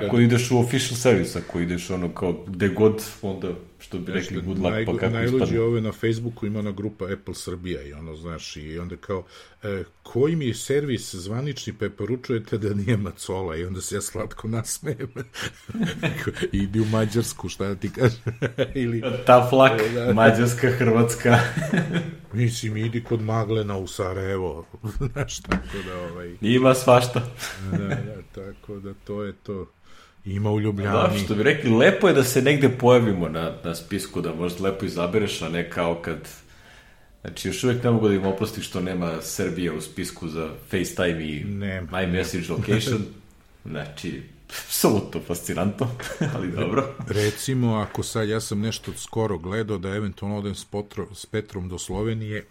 [0.04, 4.42] Ako ideš u official service, ako ideš ono kao gde god, onda što bi rekli
[4.42, 7.92] good luck, naj, pa kako Najluđe ove na Facebooku ima ona grupa Apple Srbija i
[7.92, 9.24] ono, znaš, i onda kao,
[9.62, 14.48] e, koji mi je servis zvanični preporučujete da nije macola i onda se ja slatko
[14.48, 15.08] nasmejem.
[16.52, 18.20] Idi u Mađarsku, šta da ti kažem.
[18.74, 21.38] Ili, Ta flak, e, da, Mađarska, Hrvatska.
[22.32, 24.66] Mislim, idi kod Maglena u Sarajevo.
[25.12, 26.36] znaš, tako da, ovaj...
[26.40, 27.22] Ima svašta.
[27.70, 29.66] da, da, tako da to je to.
[30.26, 30.92] Ima u Ljubljani.
[30.92, 34.64] Da, što bi rekli, lepo je da se negde pojavimo na, na spisku, da možda
[34.64, 36.28] lepo izabereš, a ne kao kad...
[37.20, 41.28] Znači, još uvek ne mogu da im oprosti što nema Srbija u spisku za FaceTime
[41.28, 43.04] i nema, My Message Location.
[43.64, 45.88] znači, apsolutno fascinantno,
[46.34, 46.94] ali dobro.
[47.08, 51.68] Recimo, ako sad ja sam nešto skoro gledao da eventualno odem s, potro, s Petrom
[51.68, 52.46] do Slovenije,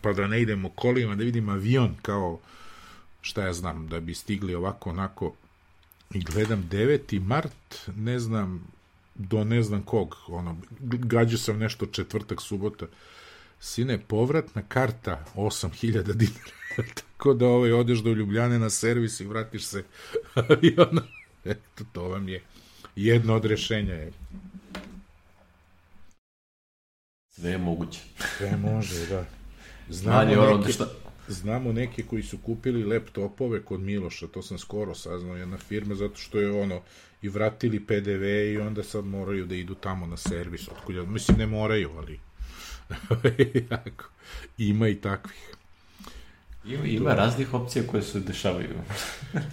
[0.00, 2.38] pa da ne idemo kolima, da vidim avion kao
[3.20, 5.34] šta ja znam, da bi stigli ovako onako
[6.10, 7.20] gledam 9.
[7.20, 8.66] mart, ne znam
[9.14, 12.86] do ne znam kog, ono, gađao sam nešto četvrtak, subota,
[13.60, 16.54] sine, povratna karta 8000 dinara,
[17.00, 19.84] tako da ovaj, odeš do Ljubljane na servis i vratiš se
[20.48, 21.04] avionom,
[21.44, 22.42] eto, to vam je
[22.96, 23.94] jedno od rešenja.
[23.94, 24.12] Je.
[27.28, 28.00] Sve je moguće.
[28.38, 29.24] Sve može, da.
[29.88, 30.88] Znamo neke, šta,
[31.32, 36.16] znamo neke koji su kupili laptopove kod Miloša, to sam skoro saznao, jedna firma, zato
[36.16, 36.80] što je ono,
[37.22, 40.68] i vratili PDV i onda sad moraju da idu tamo na servis.
[40.68, 42.20] Otkud, mislim, ne moraju, ali
[44.58, 45.54] ima i takvih.
[46.64, 48.68] Ima, ima raznih opcija koje se dešavaju.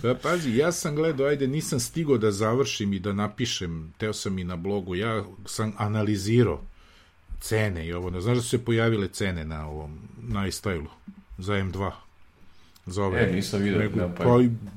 [0.01, 4.39] pa pazi, ja sam gledao, ajde, nisam stigao da završim i da napišem, teo sam
[4.39, 6.61] i na blogu, ja sam analizirao
[7.39, 10.89] cene i ovo, znaš da su se pojavile cene na ovom, na iStylu?
[11.38, 11.91] Za M2.
[12.86, 13.80] Za ove, e, nisam vidio.
[13.80, 14.30] Nego, pa, pa,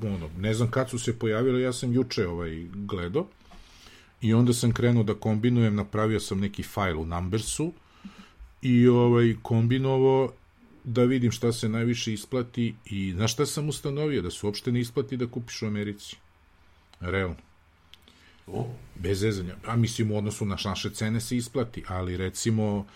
[0.09, 3.27] ono, ne znam kad su se pojavile, ja sam juče ovaj, gledao
[4.21, 7.73] i onda sam krenuo da kombinujem, napravio sam neki fajl u Numbersu
[8.63, 10.33] i ovaj, kombinovao
[10.85, 14.81] da vidim šta se najviše isplati i na šta sam ustanovio, da se uopšte ne
[14.81, 16.17] isplati da kupiš u Americi.
[17.01, 17.37] Realno.
[18.47, 18.67] O?
[18.95, 19.57] Bez zezanja.
[19.67, 22.87] A mislim, u odnosu na naše cene se isplati, ali recimo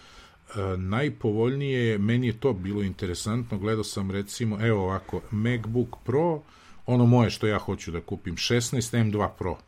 [0.76, 6.42] najpovoljnije, meni je to bilo interesantno, gledao sam recimo, evo ovako, MacBook Pro,
[6.86, 9.58] ono moje što ja hoću da kupim, 16 M2 Pro,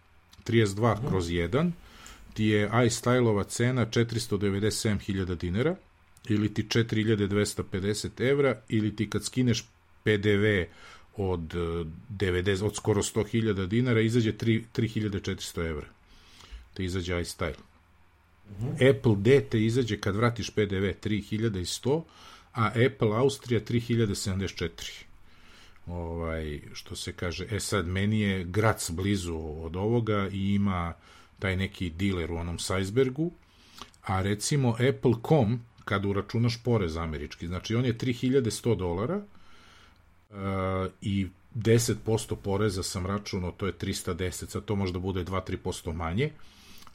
[0.46, 1.70] 32 kroz 1,
[2.34, 5.76] ti je iStyle-ova cena 497.000 dinara,
[6.28, 9.64] ili ti 4250 evra, ili ti kad skineš
[10.02, 10.44] PDV
[11.16, 15.86] od 90, od skoro 100.000 dinara, izađe 3, 3400 evra.
[16.74, 17.75] Te izađe iStyle.
[18.50, 18.90] -hmm.
[18.90, 22.02] Apple D te izađe kad vratiš PDV 3100,
[22.52, 24.68] a Apple Austrija 3074.
[25.86, 30.92] ovaj, što se kaže, e sad, meni je Grac blizu od ovoga i ima
[31.38, 33.32] taj neki diler u onom Sajsbergu,
[34.02, 40.36] a recimo Apple.com, kada uračunaš porez američki, znači on je 3100 dolara uh,
[41.00, 46.30] i 10% poreza sam računao, to je 310, sad to možda bude 2-3% manje,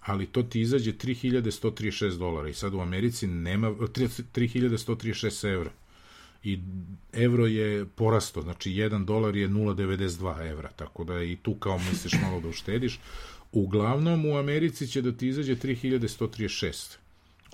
[0.01, 5.71] ali to ti izađe 3136 dolara i sad u Americi nema 3136 evra
[6.43, 6.59] i
[7.13, 12.13] evro je porasto, znači 1 dolar je 0,92 evra, tako da i tu kao misliš
[12.21, 12.99] malo da uštediš.
[13.51, 16.97] Uglavnom u Americi će da ti izađe 3136.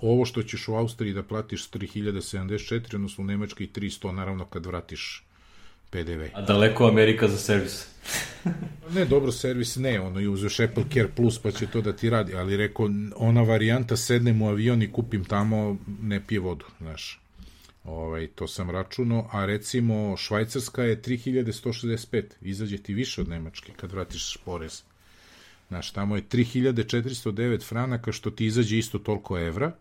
[0.02, 5.27] Ovo što ćeš u Austriji da platiš 3074, odnosno u Nemačkoj 300, naravno kad vratiš
[5.90, 6.24] PDV.
[6.34, 7.88] A daleko Amerika za servis?
[8.96, 12.10] ne, dobro, servis ne, ono, i uzeš Apple Care Plus pa će to da ti
[12.10, 17.20] radi, ali rekao, ona varijanta, sednem u avion i kupim tamo, ne pije vodu, znaš.
[17.84, 23.92] Ovaj, to sam računao, a recimo Švajcarska je 3165, izađe ti više od Nemačke kad
[23.92, 24.82] vratiš porez.
[25.68, 29.74] Znaš, tamo je 3409 franaka, što ti izađe isto toliko evra, e,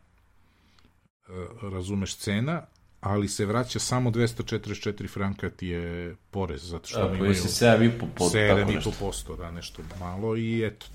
[1.63, 2.67] razumeš cena,
[3.01, 9.51] ali se vraća samo 244 franka ti je porez, zato što oni imaju 7,5%, da,
[9.51, 10.87] nešto malo i eto.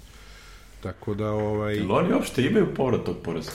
[0.84, 1.76] Tako da, ovaj...
[1.76, 3.52] Ili oni uopšte imaju povrat tog poreza?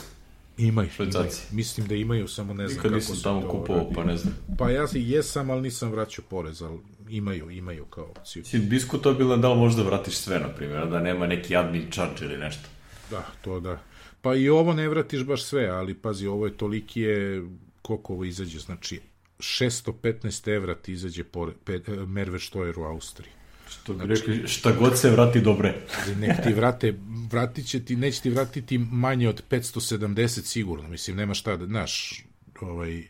[0.59, 1.31] Imaju, imaju.
[1.51, 4.35] Mislim da imaju, samo ne znam Nikad kako se tamo kupovao, pa ne znam.
[4.59, 6.79] Pa ja jesam, ali nisam vraćao porez, ali
[7.09, 8.45] imaju, imaju kao opciju.
[8.45, 12.39] Si diskutabilan da li možda vratiš sve, na primjer, da nema neki admin charge ili
[12.39, 12.69] nešto.
[13.11, 13.79] Da, to da.
[14.23, 17.43] Pa i ovo ne vratiš baš sve, ali pazi, ovo je toliki je,
[17.87, 19.01] koliko ovo izađe, znači
[19.38, 23.31] 615 evra ti izađe por, pe, Merve Štojer u Austriji.
[23.68, 25.75] Što bi znači, rekli, šta god se vrati dobre.
[26.16, 26.94] nek ti vrate,
[27.31, 32.25] vratit će ti, neće ti vratiti manje od 570 sigurno, mislim, nema šta da, znaš,
[32.61, 33.03] ovaj,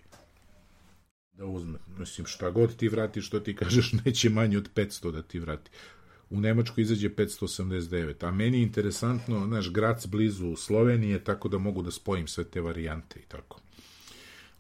[1.33, 5.23] da uzme, mislim, šta god ti vrati, što ti kažeš, neće manje od 500 da
[5.23, 5.71] ti vrati.
[6.31, 11.83] U Nemačkoj izađe 589, a meni je interesantno, znaš, Grac blizu Slovenije, tako da mogu
[11.83, 13.61] da spojim sve te varijante i tako.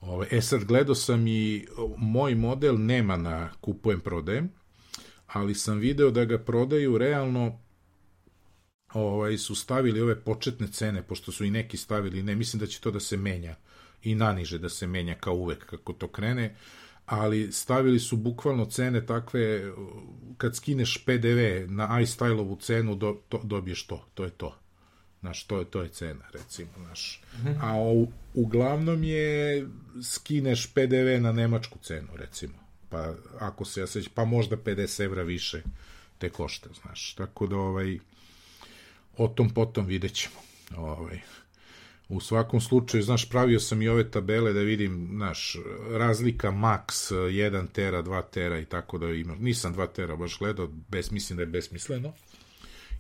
[0.00, 4.52] Ove, e sad, gledao sam i moj model nema na kupujem prodajem,
[5.26, 7.58] ali sam video da ga prodaju realno
[8.92, 12.80] ovaj, su stavili ove početne cene, pošto su i neki stavili, ne, mislim da će
[12.80, 13.54] to da se menja
[14.02, 16.56] i naniže da se menja kao uvek kako to krene,
[17.06, 19.72] ali stavili su bukvalno cene takve,
[20.36, 24.58] kad skineš PDV na iStyle-ovu cenu, do, to, dobiješ to, to je to.
[25.26, 27.22] Znaš, to je, to je cena, recimo, znaš.
[27.60, 29.66] A u, uglavnom je
[30.02, 35.22] skineš PDV na nemačku cenu, recimo pa ako se ja sećam, pa možda 50 evra
[35.22, 35.62] više
[36.18, 37.14] te košta, znaš.
[37.14, 37.98] Tako da, ovaj,
[39.16, 40.34] o tom potom vidjet ćemo.
[40.76, 41.20] Ovaj,
[42.08, 45.56] u svakom slučaju, znaš, pravio sam i ove tabele da vidim, znaš,
[45.90, 49.38] razlika max 1 tera, 2 tera i tako da imam.
[49.40, 52.12] Nisam 2 tera baš gledao, bez, mislim da je besmisleno.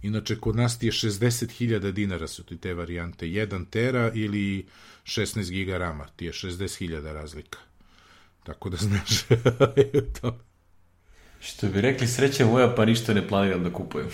[0.02, 3.26] Inače, kod nas ti je 60.000 dinara su ti te varijante.
[3.26, 4.66] 1 tera ili
[5.04, 7.58] 16 giga rama ti je 60.000 razlika.
[8.42, 9.22] Tako da znaš
[10.20, 10.38] to.
[11.40, 14.08] Što bi rekli sreća moja, pa ništa ne planiram da kupujem.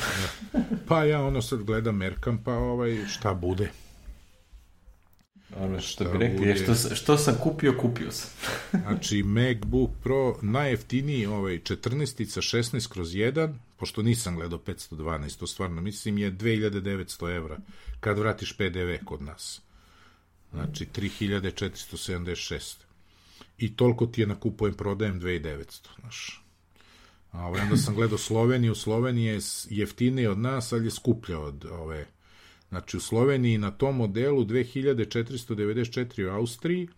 [0.89, 3.71] pa ja ono sad gledam, merkam, pa ovaj, šta bude.
[5.57, 8.31] Ono što bi rekli, je, što, što sam kupio, kupio sam.
[8.83, 15.81] znači, MacBook Pro, najjeftiniji, ovaj, 14-ica, 16 kroz 1, pošto nisam gledao 512, to stvarno
[15.81, 17.59] mislim je 2900 evra,
[18.01, 19.61] kad vratiš PDV kod nas.
[20.53, 22.75] Znači, 3476
[23.59, 26.45] i toliko ti je na kupujem prodajem 2900, znaš.
[27.33, 29.41] A ovaj, onda sam gledao Sloveniju, Slovenija je
[29.71, 32.07] jeftinija od nas, ali je skuplja od ove.
[32.69, 36.89] Znači u Sloveniji na tom modelu 2494 u Austriji,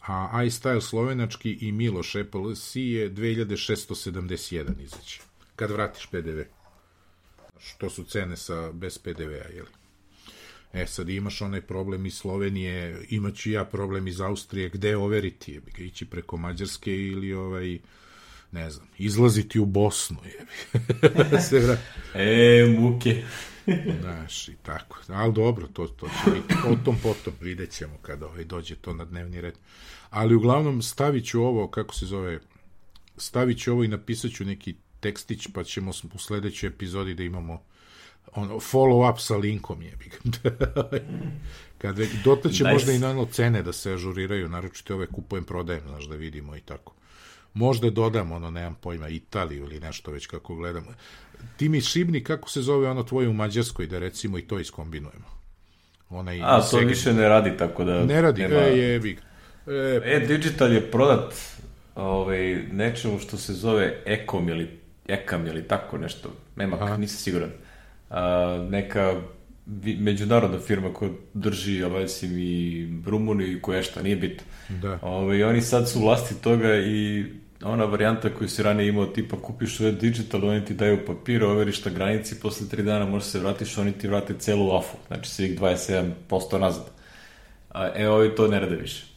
[0.00, 5.29] a iStyle slovenački i Miloš Apple C je 2671 izaći.
[5.60, 6.40] Kad vratiš PDV.
[7.58, 9.68] Što su cene sa bez PDV-a, jeli?
[10.72, 15.70] E sad imaš onaj problem iz Slovenije, imaću ja problem iz Austrije, gde overiti, jebi
[15.70, 17.78] ga, ići preko Mađarske ili ovaj,
[18.52, 21.76] ne znam, izlaziti u Bosnu, jebi Se vra...
[22.14, 23.22] e, muke.
[24.00, 24.98] Znaš, i tako.
[25.08, 28.94] Ali dobro, to, to će biti o tom potom, vidjet ćemo kada ovaj, dođe to
[28.94, 29.54] na dnevni red.
[30.10, 32.40] Ali uglavnom stavit ću ovo, kako se zove,
[33.16, 37.62] stavit ću ovo i napisat ću neki tekstić, pa ćemo u sledećoj epizodi da imamo
[38.34, 39.92] ono, follow up sa linkom je.
[41.78, 42.72] Kad već, dotle će nice.
[42.72, 46.60] možda i naravno cene da se ažuriraju, naročito ove kupujem, prodajem, znaš, da vidimo i
[46.60, 46.94] tako.
[47.54, 50.86] Možda dodam, ono, nemam pojma, Italiju ili nešto već kako gledamo.
[51.56, 55.40] Ti mi šibni kako se zove ono tvoje u Mađarskoj, da recimo i to iskombinujemo.
[56.10, 56.90] Ona i A, to segment.
[56.90, 58.04] više ne radi, tako da...
[58.04, 58.54] Ne radi, nema...
[58.54, 59.18] e, jebi.
[59.66, 61.34] E, e, digital je prodat
[61.94, 64.79] ovaj, nečemu što se zove Ekom ili
[65.12, 66.32] Ekam ili tako nešto.
[66.56, 66.96] Nema, Aha.
[66.96, 67.50] nisam siguran.
[68.10, 69.20] A, neka
[69.98, 74.44] međunarodna firma koja drži, ja vajsim, i Rumuni i koje šta, nije bitno.
[74.68, 74.98] Da.
[75.02, 77.24] Ove, ovaj, oni sad su vlasti toga i
[77.62, 81.84] ona varijanta koju si ranije imao, tipa kupiš sve digital, oni ti daju papir, overiš
[81.84, 85.60] na granici, posle tri dana možeš se vratiš, oni ti vrate celu afu, znači svih
[85.60, 86.90] 27% nazad.
[87.70, 89.09] A, e, ovi to ne rade više.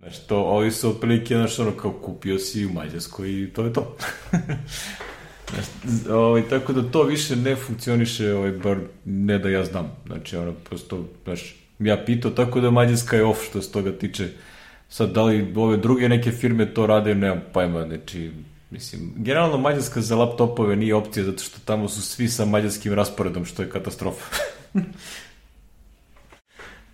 [0.00, 3.72] Znači, to, ovi su otprilike, znaš, ono, kao kupio si u Mađarskoj i to je
[3.72, 3.96] to.
[5.50, 9.96] znači, ovaj, tako da to više ne funkcioniše, ovaj, bar ne da ja znam.
[10.06, 14.28] Znači, ono, prosto, znaš, ja pitao, tako da Mađarska je off što se toga tiče.
[14.88, 18.30] Sad, da li ove druge neke firme to rade, nemam pojma, znači,
[18.70, 23.44] mislim, generalno Mađarska za laptopove nije opcija, zato što tamo su svi sa mađarskim rasporedom,
[23.44, 24.24] što je katastrofa.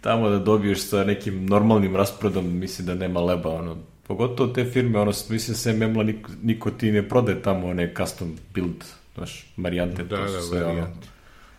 [0.07, 4.99] tamo da dobiješ sa nekim normalnim rasporedom, mislim da nema leba, ono, pogotovo te firme,
[4.99, 9.47] ono, mislim da se memla niko, niko ti ne prode tamo one custom build, znaš,
[9.57, 10.87] varijante, da, to da, su sve, ono,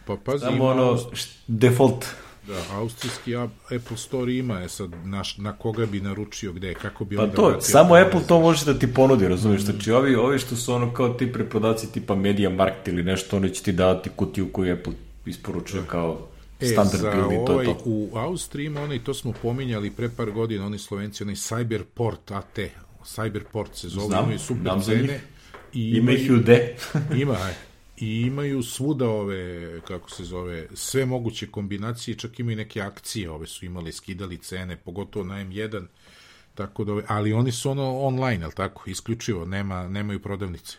[0.05, 0.99] pa pazi, samo ono,
[1.47, 2.05] default.
[2.47, 7.15] Da, austrijski Apple Store ima, je sad, na, na koga bi naručio, gde, kako bi
[7.15, 7.35] pa onda...
[7.35, 9.65] to, samo Apple to može da ti ponudi, razumiješ, mm.
[9.65, 13.49] znači ovi, ovi što su ono kao ti preprodaci tipa Media Markt ili nešto, oni
[13.49, 14.93] će ti dati kutiju koju Apple
[15.25, 15.87] isporučuje da.
[15.87, 16.27] kao
[16.65, 17.77] standard za build i to ovaj, to.
[17.85, 22.59] U Austriji ima onaj, to smo pominjali pre par godina, oni slovenci, onaj Cyberport AT,
[23.03, 25.21] Cyberport se zove, znam, imaju super znam cene.
[25.73, 26.75] I ima ih u D.
[27.21, 27.53] ima, aj.
[27.97, 33.47] I imaju svuda ove, kako se zove, sve moguće kombinacije, čak imaju neke akcije, ove
[33.47, 35.85] su imali, skidali cene, pogotovo na M1,
[36.55, 40.77] tako da, ali oni su ono online, al tako, isključivo, nema, nemaju prodavnice.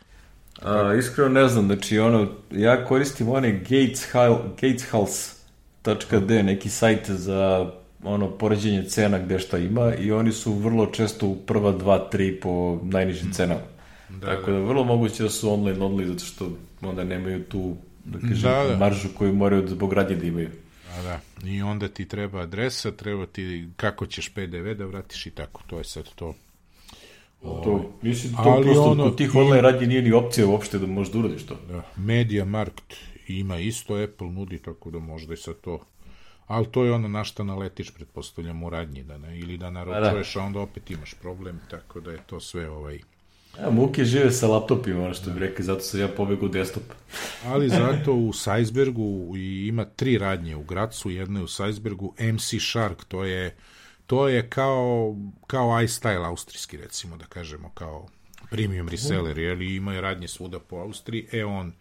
[0.62, 4.12] A, iskreno ne znam, znači ono, ja koristim one Gates,
[4.60, 5.37] Gates House,
[5.84, 11.26] .d, neki sajt za ono poređenje cena gde šta ima i oni su vrlo često
[11.26, 13.60] u prva dva, tri po najnižim cenama.
[14.08, 16.50] Da, Tako da, da vrlo moguće da su online only zato što
[16.82, 18.76] onda nemaju tu da kažem, da, da.
[18.76, 20.50] maržu koju moraju zbog radnje da imaju.
[20.96, 21.20] Da, da.
[21.48, 25.62] I onda ti treba adresa, treba ti kako ćeš PDV da vratiš i tako.
[25.66, 26.34] To je sad to.
[27.42, 30.78] To, ovaj, mislim, to Ali prosto ono, kod tih online radnje nije ni opcija uopšte
[30.78, 31.56] da možeš da uradiš to.
[31.68, 32.94] Da, Media Markt
[33.28, 35.84] ima isto Apple nudi, tako da možda i sa to
[36.48, 40.34] ali to je ono na šta naletiš, pretpostavljam, u radnji, da ne, ili da naručuješ,
[40.34, 40.40] da.
[40.40, 43.00] a onda opet imaš problem, tako da je to sve ovaj...
[43.60, 46.82] Ja, muke žive sa laptopima, ono što bi rekli, zato sam ja pobegu u desktop.
[47.52, 49.36] ali zato u Sajsbergu
[49.66, 53.56] ima tri radnje u Gracu, jedna je u Sajsbergu, MC Shark, to je
[54.06, 58.08] to je kao, kao iStyle austrijski, recimo, da kažemo, kao
[58.50, 61.72] premium reseller, jer ima radnje svuda po Austriji, e on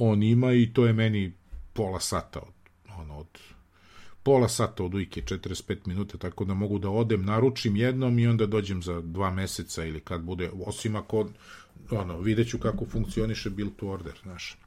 [0.00, 1.32] on ima i to je meni
[1.72, 2.54] pola sata od,
[2.98, 3.38] ono, od
[4.22, 8.46] pola sata od ujke, 45 minuta, tako da mogu da odem, naručim jednom i onda
[8.46, 11.28] dođem za dva meseca ili kad bude, osim ako,
[11.90, 14.58] ono, videću kako funkcioniše build to order, znaš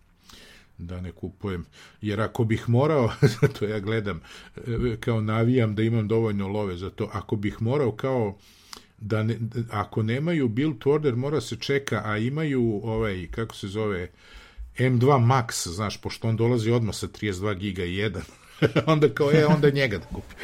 [0.78, 1.65] da ne kupujem.
[2.02, 3.12] Jer ako bih morao,
[3.60, 4.22] to ja gledam,
[5.00, 8.38] kao navijam da imam dovoljno love za to, ako bih morao kao
[8.98, 9.38] da ne,
[9.72, 14.12] ako nemaju build order mora se čeka, a imaju ovaj, kako se zove,
[14.78, 18.20] M2 Max, znaš, pošto on dolazi odmah sa 32 giga i 1,
[18.94, 20.36] onda kao, e, onda njega da kupi.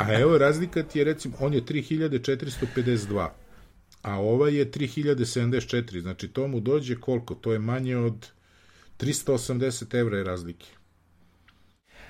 [0.00, 3.28] a evo, razlika ti je, recimo, on je 3452,
[4.02, 7.34] a ovaj je 3074, znači to mu dođe koliko?
[7.34, 8.26] To je manje od
[8.98, 10.66] 380 evra je razlike.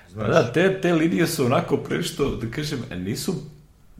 [0.09, 0.27] Znaš?
[0.27, 3.35] Da, te, te linije su onako prešto, da kažem, nisu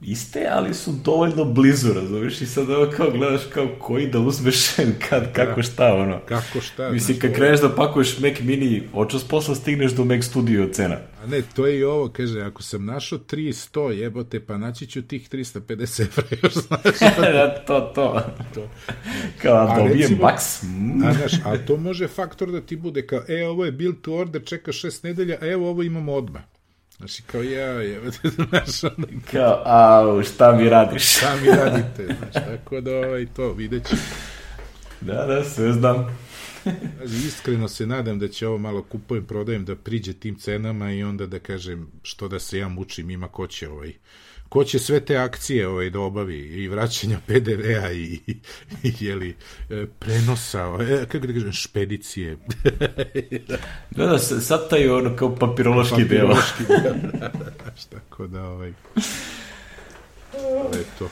[0.02, 2.42] iste, ali su dovoljno blizu, razumiješ?
[2.42, 4.76] I sad ovo kao gledaš kao koji da uzmeš,
[5.10, 5.64] kad, kako da.
[5.64, 6.20] šta, ono.
[6.26, 6.90] Kako šta.
[6.92, 10.98] Mislim, kad kreneš da pakuješ Mac Mini, očas posla stigneš do Mac Studio cena.
[11.24, 15.02] A ne, to je i ovo, kaže, ako sam našao 300, jebote, pa naći ću
[15.02, 17.00] tih 350 evra, još znaš.
[17.34, 18.22] da, to, to.
[18.54, 18.70] to.
[19.42, 20.64] Kao, da dobijem max.
[20.64, 21.04] Mm.
[21.04, 24.14] A, znaš, a to može faktor da ti bude kao, e, ovo je build to
[24.14, 26.42] order, čeka šest nedelja, a evo ovo imamo odmah.
[27.02, 28.02] Znači, kao ja, je,
[28.50, 29.08] znaš, ono...
[29.32, 31.18] Kao, au, šta mi radiš?
[31.18, 33.96] šta mi radite, znači, tako da, ovaj, to, vidjet ću.
[35.02, 36.18] Da, da, sve znam.
[36.64, 41.04] Znači, iskreno se nadam da će ovo malo kupujem, prodajem, da priđe tim cenama i
[41.04, 43.93] onda da kažem što da se ja mučim, ima ko će ovaj,
[44.52, 48.36] ko će sve te akcije ovaj, da obavi i vraćanja PDV-a i, i,
[48.84, 49.36] i jeli,
[49.70, 52.38] e, prenosa, e, kako da kažem, špedicije.
[53.95, 56.80] da, da, sad taj ono kao papirološki, papirološki deo.
[56.82, 56.93] deo.
[57.12, 58.74] da, da, da, tako da, ovaj,
[60.82, 61.10] eto.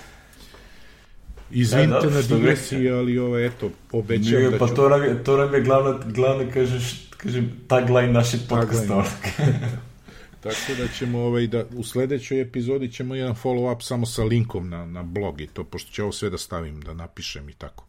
[1.51, 4.75] Izvinite da, da, na digresiji, ali ovo, eto, obećam Nije, da pa ću...
[4.75, 9.03] Pa to nam je, to nam je glavna, glavna kažeš, kažem, tagline našeg podcasta.
[10.43, 14.85] Tako da ćemo ovaj, da, u sledećoj epizodi ćemo jedan follow-up samo sa linkom na,
[14.85, 17.85] na blog i to, pošto će ovo sve da stavim, da napišem i tako.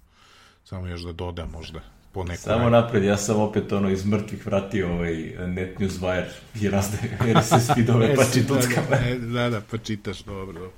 [0.65, 1.81] Samo još da dodam možda
[2.13, 2.43] po neku...
[2.43, 5.15] Samo napred, ja sam opet ono iz mrtvih vratio ovaj
[5.47, 6.31] Net Wire
[6.61, 6.99] i razne
[7.39, 8.97] RSS feedove pa čituckama.
[9.21, 10.71] Da, da, da, pa čitaš, dobro, dobro.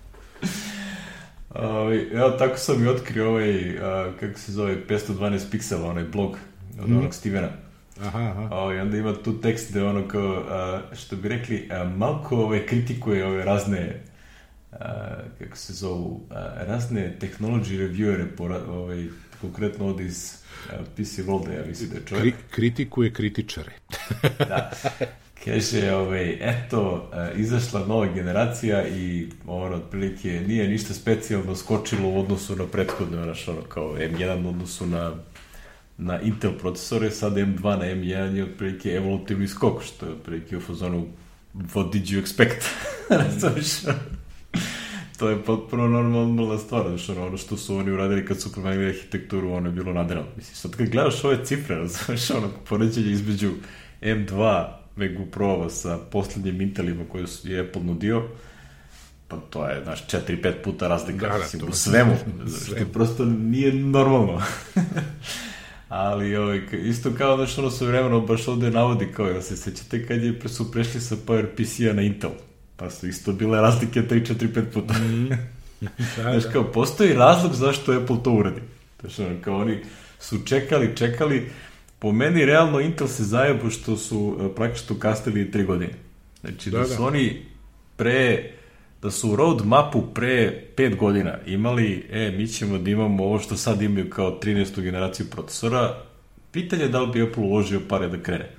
[1.54, 6.38] Ovaj, evo, tako sam i otkrio ovaj, a, kako se zove, 512 piksela, onaj blog
[6.82, 6.96] od mm.
[6.96, 7.48] onog Stevena.
[8.00, 8.48] Aha, aha.
[8.50, 11.84] O, ovaj, I onda ima tu tekst gde ono kao, a, što bi rekli, a,
[11.84, 14.00] Malko ove, kritikuje ove razne,
[14.72, 19.06] a, kako se zovu, a, razne technology reviewere, po, ovaj,
[19.40, 20.34] konkretno od iz
[20.70, 22.34] a, PC World, ja mislim da je čovjek.
[22.34, 23.72] Kri, kritikuje kritičare.
[24.48, 24.70] da.
[25.44, 32.56] Kaže, ovaj, eto, izašla nova generacija i ono, otprilike, nije ništa specijalno skočilo u odnosu
[32.56, 35.12] na prethodno, ono, kao M1 u odnosu na
[36.04, 40.60] na Intel procesore, sad M2 na M1 je otprilike evolutivni skok, što je otprilike u
[40.60, 41.06] fazonu
[41.54, 42.64] what did you expect?
[43.10, 43.68] Razumiješ?
[45.22, 49.52] to je potpuno normalna stvar, znaš, ono, što su oni uradili kad su promenili arhitekturu,
[49.52, 50.26] ono je bilo nadirano.
[50.36, 53.50] Mislim, sad kad gledaš ove cifre, razumiješ, ono, poređenje između
[54.00, 58.22] M2 Megu Pro sa poslednjim Intelima koje su je Apple nudio,
[59.28, 62.16] pa to je, znaš, 4-5 puta razlika, da, da, u svemu,
[62.66, 64.42] što prosto nije normalno.
[65.92, 69.56] Ali ovaj, isto kao da što ono su vremeno baš ovde navodi kao, ja se
[69.56, 72.30] sećate kad je, su prešli sa PowerPC-a na Intel,
[72.76, 74.94] pa su isto bile razlike 3-4-5 puta.
[74.94, 75.28] Mm.
[76.16, 78.60] da, Znaš, kao, postoji razlog zašto Apple to uradi.
[79.00, 79.78] Znaš, ono, kao oni
[80.20, 81.50] su čekali, čekali,
[81.98, 85.92] po meni realno Intel se zajebo što su e, praktično kastili 3 godine.
[86.40, 87.06] Znači da, da su da.
[87.06, 87.46] oni
[87.96, 88.50] pre
[89.02, 93.56] da su u roadmapu pre 5 godina imali, e, mi ćemo da imamo ovo što
[93.56, 94.80] sad imaju kao 13.
[94.80, 95.98] generaciju procesora,
[96.52, 98.50] pitanje je da li bi Apple uložio pare da krene.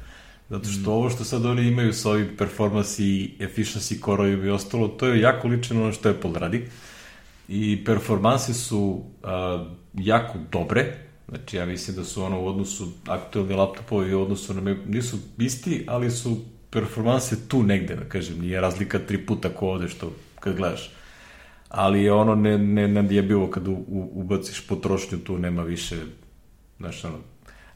[0.50, 0.94] Zato što mm.
[0.94, 5.22] ovo što sad oni imaju sa ovim performance i efficiency core i ostalo, to je
[5.22, 6.66] jako ličeno ono što Apple radi.
[7.48, 10.98] I performanse su a, jako dobre,
[11.30, 15.84] znači ja mislim da su ono u odnosu aktualni laptopovi u odnosu na nisu isti,
[15.88, 16.38] ali su
[16.70, 20.12] performanse tu negde, da kažem, nije razlika tri puta ko ovde što
[20.44, 20.92] kad gledaš.
[21.70, 25.98] Ali je ono ne, ne nadjebivo kad u, u, ubaciš potrošnju, tu nema više,
[26.78, 27.18] znaš, ono,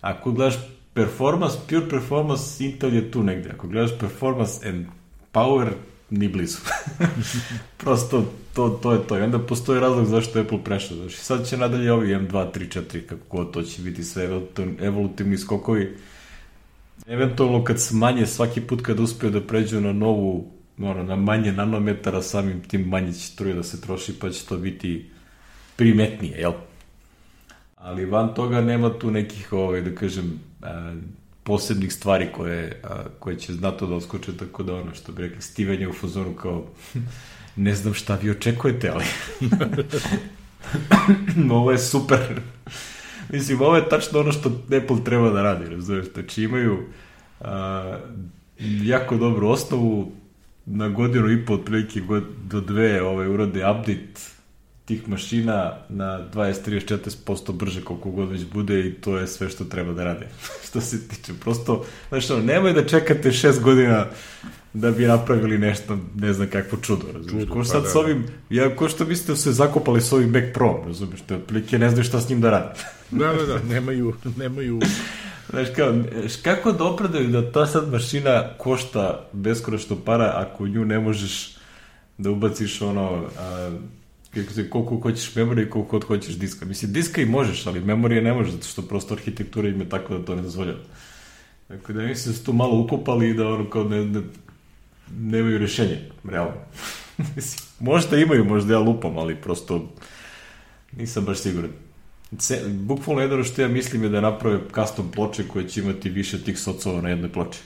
[0.01, 0.55] ako gledaš
[0.93, 3.49] performance, pure performance, Intel je tu negde.
[3.49, 4.85] Ako gledaš performance and
[5.31, 5.69] power,
[6.09, 6.57] ni blizu.
[7.83, 9.17] Prosto to, to je to.
[9.17, 10.97] I onda postoji razlog zašto je Apple prešao.
[10.97, 14.41] Znači, sad će nadalje ovi M2, 3, 4, kako god to će biti sve
[14.81, 15.97] evolutivni skokovi.
[17.07, 22.21] Eventualno kad smanje svaki put kad uspeju da pređu na novu ono, na manje nanometara,
[22.21, 25.09] samim tim manje će struje da se troši, pa će to biti
[25.75, 26.53] primetnije, jel?
[27.75, 30.39] Ali van toga nema tu nekih, ovaj, da kažem,
[31.43, 32.81] posebnih stvari koje,
[33.19, 36.65] koje će znato da oskoče, tako da ono što bi rekli, stivanje u fazonu kao
[37.55, 39.05] ne znam šta vi očekujete, ali
[41.59, 42.41] ovo je super.
[43.29, 46.13] Mislim, ovo je tačno ono što Apple treba da radi, razumiješ?
[46.13, 46.79] Znači imaju
[47.41, 47.97] a,
[48.83, 50.11] jako dobru osnovu,
[50.67, 54.37] na godinu i po otprilike god, do dve ovaj, urade update
[54.85, 59.93] tih mašina na 20-30-40% brže koliko god već bude i to je sve što treba
[59.93, 60.27] da rade.
[60.67, 64.05] što se tiče, prosto, znači, ono, nemoj da čekate šest godina
[64.73, 67.49] da bi napravili nešto, ne znam kakvo čudo, razumiješ?
[67.49, 67.99] Ko sad pa, da, s da.
[67.99, 71.21] ovim, ja, ko što mislite da se zakopali s ovim Mac Pro, razumiješ?
[71.21, 72.79] Te otprilike ne znaju šta s njim da rade.
[73.11, 74.79] da, da, da, nemaju, nemaju
[75.49, 75.93] Znaš kao,
[76.43, 81.55] kako da opravdaju da ta sad mašina košta beskonačno para ako nju ne možeš
[82.17, 83.71] da ubaciš ono, a,
[84.33, 86.65] kako se, koliko hoćeš memorije i koliko hoćeš diska.
[86.65, 90.25] Mislim, diska i možeš, ali memorije ne možeš, zato što prosto arhitektura im tako da
[90.25, 90.79] to ne dozvoljava.
[91.69, 94.21] Dakle, da mislim da su tu malo ukopali i da ono kao ne, ne,
[95.17, 96.57] nemaju rešenje, realno.
[97.35, 99.93] mislim, možda imaju, možda ja lupam, ali prosto
[100.91, 101.86] nisam baš siguran.
[102.37, 106.43] Ce, bukvalno jedno što ja mislim je da naprave custom ploče koje će imati više
[106.43, 107.59] tih socova na jednoj ploči.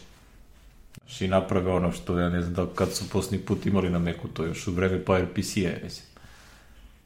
[0.97, 3.99] Znači, i naprave ono što ja ne znam da kad su poslednji put imali na
[3.99, 6.07] Macu, to još u vreme PowerPC-a, mislim.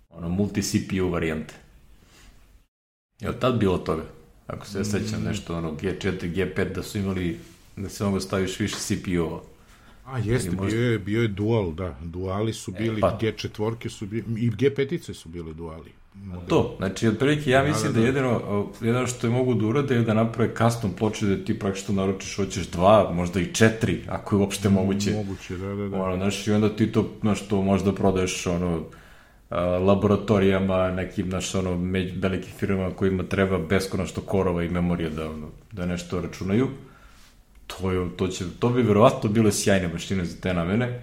[0.10, 1.54] Ono, multi-CPU varijante.
[3.20, 4.04] Je li tad bilo toga?
[4.48, 5.26] Ako se ja sećam mm.
[5.26, 7.40] nešto, ono, G4, G5, da su imali,
[7.76, 9.42] da se mogu staviš više CPU-ova.
[10.06, 10.78] A jeste, možda...
[10.78, 12.00] bio, je, bio je dual, da.
[12.04, 13.20] Duali su e, bili, e, pa...
[13.22, 15.92] G4 su bili, i G5 su bili duali.
[16.48, 19.66] To, znači, otprilike, ja da, mislim da, da, da, jedino, jedino što je mogu da
[19.66, 24.02] urade je da naprave custom ploče da ti praktično naručiš, hoćeš dva, možda i četiri,
[24.08, 25.12] ako je uopšte moguće.
[25.12, 26.02] Moguće, da, da, da.
[26.02, 28.84] Ono, znaš, i onda ti to, znaš, to možda prodaješ, ono,
[29.80, 35.48] laboratorijama, nekim, znaš, ono, među velikim firmama kojima treba beskonačno korova i memorija da, ono,
[35.72, 36.68] da nešto računaju.
[37.68, 41.02] to, je, to, će, to bi verovatno bile sjajne mašine za te namene,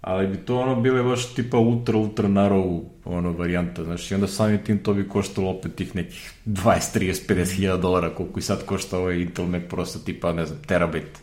[0.00, 4.26] ali bi to ono bile baš tipa ultra, ultra narrow ono varijanta, znaš, i onda
[4.26, 8.42] samim tim to bi koštalo opet tih nekih 20, 30, 50 hiljada dolara, koliko i
[8.42, 11.18] sad košta ovaj Intel Mac Pro sa tipa, ne znam, terabajt,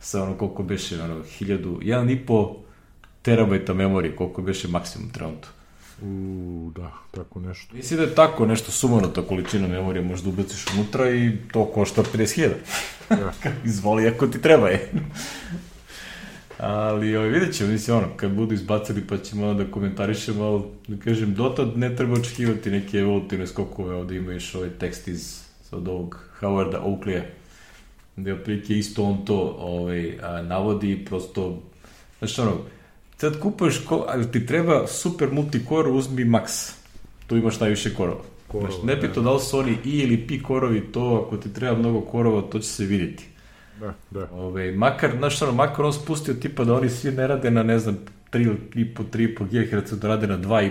[0.00, 2.56] sa ono koliko beše, ono, hiljadu, jedan i po
[3.22, 5.48] terabajta memorije, koliko beše maksimum trenutno.
[6.02, 7.76] U, da, tako nešto.
[7.76, 12.50] Mislim da je tako nešto sumanuta količina memorije možda ubaciš unutra i to košta 50.000.
[13.10, 13.32] Ja.
[13.64, 14.90] Izvoli ako ti treba je.
[16.62, 21.04] Ali ovaj, vidjet ćemo, mislim, ono, kad budu izbacili pa ćemo da komentarišemo, ali da
[21.04, 25.40] kažem, dotad ne treba očekivati neke evolutivne skokove, ovde imaš ovaj tekst iz
[25.70, 27.22] od ovog Howarda Oakley-a,
[28.16, 31.62] gde otprilike isto on to ovaj, a, navodi, prosto,
[32.18, 32.56] znači ono,
[33.16, 36.72] sad kupuješ, ko, ali ti treba super multicore, uzmi max,
[37.26, 38.22] tu imaš najviše korova.
[38.48, 39.24] Korova, znači, ne pito da.
[39.24, 42.58] da li su oni i ili pi korovi, to ako ti treba mnogo korova, to
[42.58, 43.29] će se vidjeti.
[43.80, 44.28] Da, da.
[44.32, 47.78] Ove, makar, znaš, ono, makar on spustio tipa da oni svi ne rade na, ne
[47.78, 47.98] znam,
[48.32, 50.70] 3,5, 3,5 GHz, da rade na 2,5.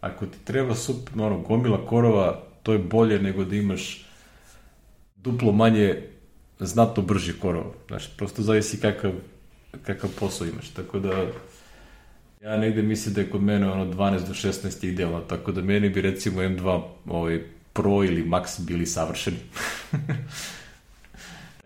[0.00, 4.06] Ako ti treba super, ono, gomila korova, to je bolje nego da imaš
[5.16, 6.02] duplo manje
[6.58, 7.72] znatno brži korova.
[7.88, 9.12] Znaš, prosto zavisi kakav,
[9.82, 10.68] kakav posao imaš.
[10.68, 11.26] Tako da,
[12.42, 15.88] ja negde mislim da je kod mene ono 12 do 16 idealno, tako da meni
[15.88, 19.36] bi recimo M2 ovaj, Pro ili Max bili savršeni.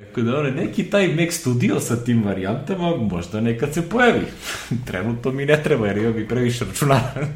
[0.09, 4.27] Tako da ono, neki taj Mac Studio sa tim varijantama možda nekad se pojavi.
[4.87, 7.27] Trenutno mi ne treba jer imam i previše računara.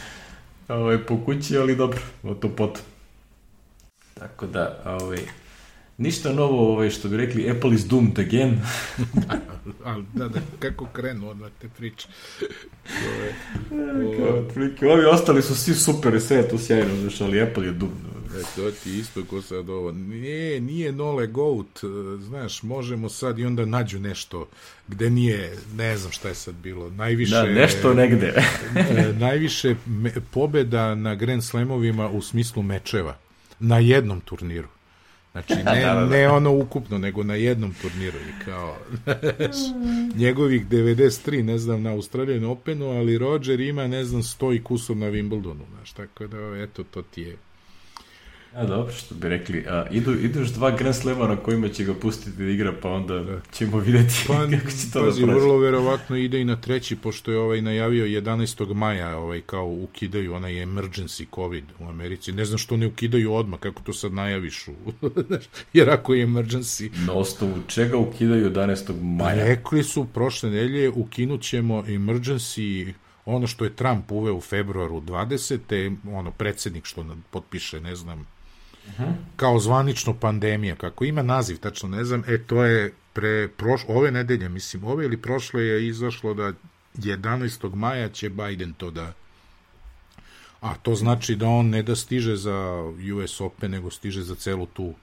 [0.68, 2.82] Ovo je po kući, ali dobro, o to potom.
[4.14, 5.18] Tako da, ovaj,
[5.98, 8.60] ništa novo, ovaj, što bi rekli, Apple is doomed again.
[9.84, 12.08] ali da, da, kako krenu odmah te priče.
[13.06, 13.34] Ove,
[14.56, 14.92] ove...
[14.92, 18.17] Ovi ostali su svi super, sve je to sjajno, znaš, ali Apple je doomed.
[18.38, 19.92] E, to ti isto ko sad ovo.
[19.92, 21.80] Nije, nije Nole Goat,
[22.20, 24.48] znaš, možemo sad i onda nađu nešto
[24.88, 27.34] gde nije, ne znam šta je sad bilo, najviše...
[27.34, 28.34] Da, nešto negde.
[28.76, 33.16] E, najviše me, pobeda na Grand Slamovima u smislu mečeva.
[33.60, 34.68] Na jednom turniru.
[35.32, 36.06] Znači, ne, da, da, da.
[36.06, 38.18] ne ono ukupno, nego na jednom turniru.
[38.18, 38.76] I kao,
[40.22, 44.96] njegovih 93, ne znam, na Australijan Openu, ali Roger ima, ne znam, 100 i kusur
[44.96, 45.62] na Wimbledonu.
[45.76, 47.36] Znaš, tako da, eto, to ti je
[48.54, 51.84] A dobro, što bi rekli, a, idu, idu još dva Grand Slema na kojima će
[51.84, 53.40] ga pustiti da igra, pa onda da.
[53.52, 55.40] ćemo videti pa, kako će to pazi, da proći.
[55.40, 58.74] vrlo verovatno ide i na treći, pošto je ovaj najavio 11.
[58.74, 62.32] maja, ovaj, kao ukidaju onaj emergency COVID u Americi.
[62.32, 64.74] Ne znam što ne ukidaju odmah, kako to sad najaviš, u,
[65.72, 66.90] jer ako je emergency...
[67.06, 69.02] Na osnovu čega ukidaju 11.
[69.02, 69.44] maja?
[69.44, 72.92] Rekli su prošle nedelje, ukinut ćemo emergency
[73.24, 75.96] ono što je Trump uveo u februaru 20.
[76.12, 78.26] ono predsednik što potpiše, ne znam,
[79.36, 84.10] kao zvanično pandemija, kako ima naziv, tačno ne znam, e to je pre proš, ove
[84.10, 86.52] nedelje, mislim, ove ili prošle je izašlo da
[86.94, 87.74] 11.
[87.74, 89.12] maja će Biden to da
[90.60, 92.84] a to znači da on ne da stiže za
[93.14, 94.94] US Open, nego stiže za celu tu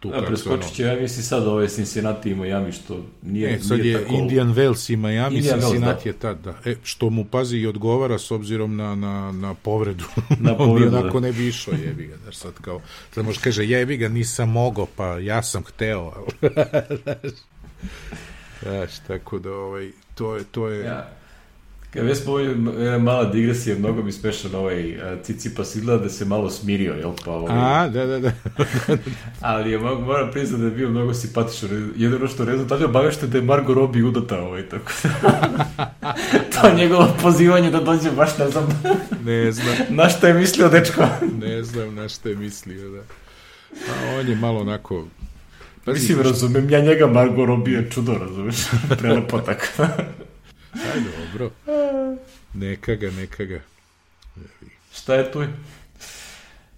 [0.00, 3.78] tu da, preskočit će, ja mislim sad ove Cincinnati i Miami, što nije, e, sad
[3.78, 4.14] nije je tako...
[4.14, 6.08] Indian Wells i Miami, Indian Cincinnati Wells, da.
[6.08, 6.70] je tad, da.
[6.70, 10.04] E, što mu pazi i odgovara s obzirom na, na, na povredu.
[10.40, 11.26] Na povredu, On onako da.
[11.26, 12.80] ne bi išao, jebi ga, da sad kao,
[13.14, 16.12] sad može kaže, jebi ga, nisam mogao, pa ja sam hteo.
[18.62, 20.84] Znaš, tako da, ovaj, to je, to je...
[20.84, 21.18] Ja
[21.92, 26.50] Kad već smo jedna mala digresija, mnogo mi smešan ovaj Cicipas izgleda da se malo
[26.50, 27.56] smirio, jel pa ovaj...
[27.56, 28.32] A, da, da, da.
[29.40, 31.92] Ali je, moram priznati da je bio mnogo simpatičan.
[31.96, 34.92] Jedino što rezultat je obavešte da je Margo Robbie udata ovaj, tako
[36.54, 38.82] to njegovo pozivanje da dođe baš ne znam.
[39.26, 39.76] ne znam.
[39.88, 41.02] na šta je mislio, dečko?
[41.40, 43.00] ne znam na šta je mislio, da.
[43.92, 45.06] A on je malo onako
[45.84, 48.56] Pazi, Mislim, razumem, ja njega Margo Robbie je čudo, razumeš?
[48.98, 49.66] Prelepo tako.
[50.72, 51.50] Aj, dobro.
[52.54, 53.60] Neka ga, neka ga.
[54.92, 55.44] Šta je tu?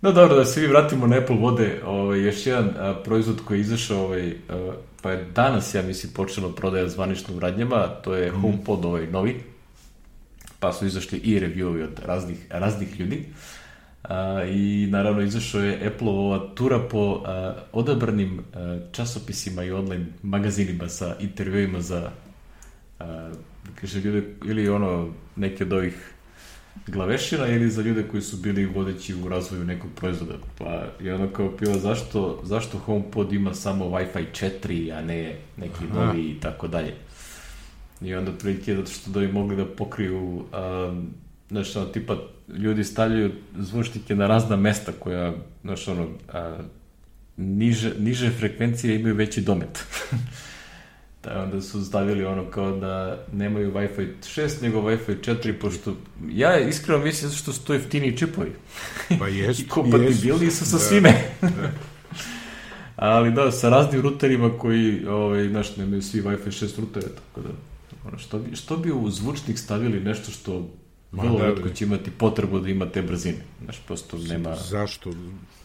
[0.03, 3.59] No dobro, da se vi vratimo na Apple vode, ovaj, još jedan a, proizvod koji
[3.59, 4.73] je izašao, ovaj, a,
[5.03, 8.41] pa je danas, ja mislim, počelo prodaja zvanično u radnjama, to je mm.
[8.41, 9.41] HomePod ovaj novi,
[10.61, 13.25] pa su izašli i reviewovi od raznih, raznih ljudi.
[14.03, 20.89] A, I naravno izašao je Apple-ova tura po a, odabranim a, časopisima i online magazinima
[20.89, 22.11] sa intervjuima za
[22.99, 23.31] a,
[23.75, 26.13] kaže ljude, ili ono, neke od ovih
[26.87, 30.35] glavešina ili za ljude koji su bili vodeći u razvoju nekog proizvoda.
[30.59, 34.25] Pa je ono kao pila zašto, zašto HomePod ima samo Wi-Fi
[34.65, 36.05] 4, a ne neki Aha.
[36.05, 36.95] novi i tako dalje.
[38.01, 41.11] I onda prilike zato što da bi mogli da pokriju um,
[41.51, 42.17] znaš, ono, tipa,
[42.49, 46.59] ljudi stavljaju zvučnike na razna mesta koja, znaš, ono, a,
[47.37, 49.85] niže, niže frekvencije imaju veći domet.
[51.25, 55.95] da onda su stavili ono kao da nemaju Wi-Fi 6, nego Wi-Fi 4, pošto
[56.29, 58.53] ja iskreno mislim što su to jeftini čipovi.
[59.19, 61.15] Pa jest, I kompatibilni su sa da, svime.
[61.41, 61.49] da.
[62.97, 67.55] Ali da, sa raznim ruterima koji, ovaj, znaš, nemaju svi Wi-Fi 6 rutere, tako da,
[68.09, 70.69] ono, što bi, što bi u zvučnik stavili nešto što
[71.13, 73.39] vrlo da, redko će imati potrebu da ima te brzine.
[73.65, 74.57] Znaš, prosto nema...
[74.57, 75.13] Zašto?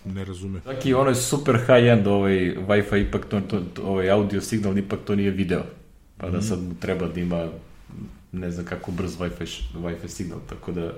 [0.05, 0.59] Ne razume.
[0.65, 2.33] Čak i ono je super high-end, ovaj
[2.67, 5.63] Wi-Fi ipak to, to, ovaj audio signal ipak to nije video.
[6.17, 6.41] Pa da mm.
[6.41, 7.47] sad mu treba da ima
[8.31, 10.93] ne znam kako brz Wi-Fi, Wi-Fi signal, tako da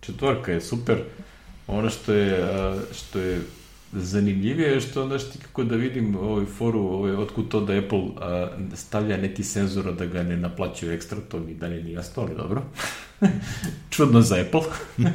[0.00, 0.98] četvorka je super.
[1.66, 2.46] Ono što je,
[2.92, 3.40] što je
[3.94, 8.02] zanimljivije je što onda što kako da vidim ovaj foru, ovaj, otkud to da Apple
[8.20, 12.36] a, stavlja neki senzor da ga ne naplaćaju ekstra, to mi dalje nije jasno, ali
[12.36, 12.62] dobro.
[13.90, 14.62] Čudno za Apple.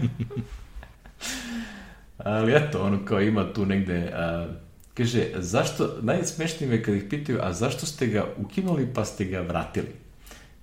[2.18, 4.48] ali eto, ono kao ima tu negde, a,
[4.94, 9.42] kaže, zašto, najsmešnije me kad ih pitaju, a zašto ste ga ukinuli pa ste ga
[9.42, 10.09] vratili?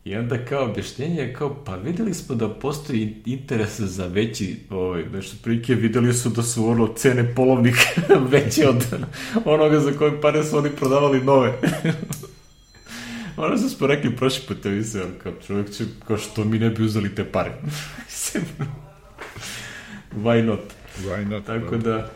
[0.06, 5.04] I onda kao objašnjenje je kao, pa videli smo da postoji interes za veći, ovaj,
[5.12, 7.84] nešto prilike, videli su da su ono cene polovnika
[8.32, 8.86] veće od
[9.44, 11.52] onoga za koje pare su oni prodavali nove.
[13.36, 16.70] ono što smo rekli prošli put, ja mislim, kao čovjek će, kao što mi ne
[16.70, 17.52] bi uzeli te pare.
[20.22, 20.60] Why not?
[21.04, 21.46] Why not?
[21.46, 22.10] Tako da,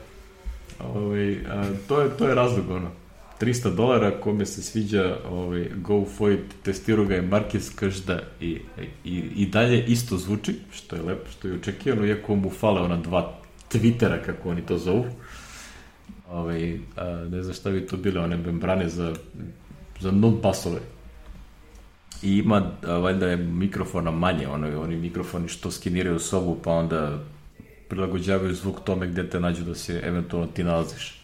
[0.79, 3.00] ovaj, a, to, je, to je razlog, ono
[3.41, 8.59] 300 dolara, kome se sviđa ovaj, Go for it, testirao ga je Marquez Každa i,
[9.05, 12.97] i, i dalje isto zvuči, što je lepo, što je očekivano, iako mu fale ona
[12.97, 13.39] dva
[13.71, 15.05] Twittera, kako oni to zovu.
[16.31, 19.15] Ovaj, a, ne znam šta bi to bile, one membrane za,
[20.01, 20.81] za not basove.
[22.23, 27.19] I ima, a, valjda je mikrofona manje, ono, oni mikrofoni što skeniraju sobu, pa onda
[27.89, 31.20] prilagođavaju zvuk tome gde te nađu da se eventualno ti nalaziš.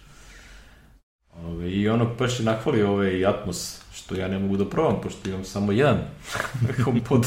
[1.45, 2.41] Ove, I ono baš
[2.75, 5.99] je ove i Atmos, što ja ne mogu da probam, pošto imam samo jedan
[6.85, 7.27] HomePod.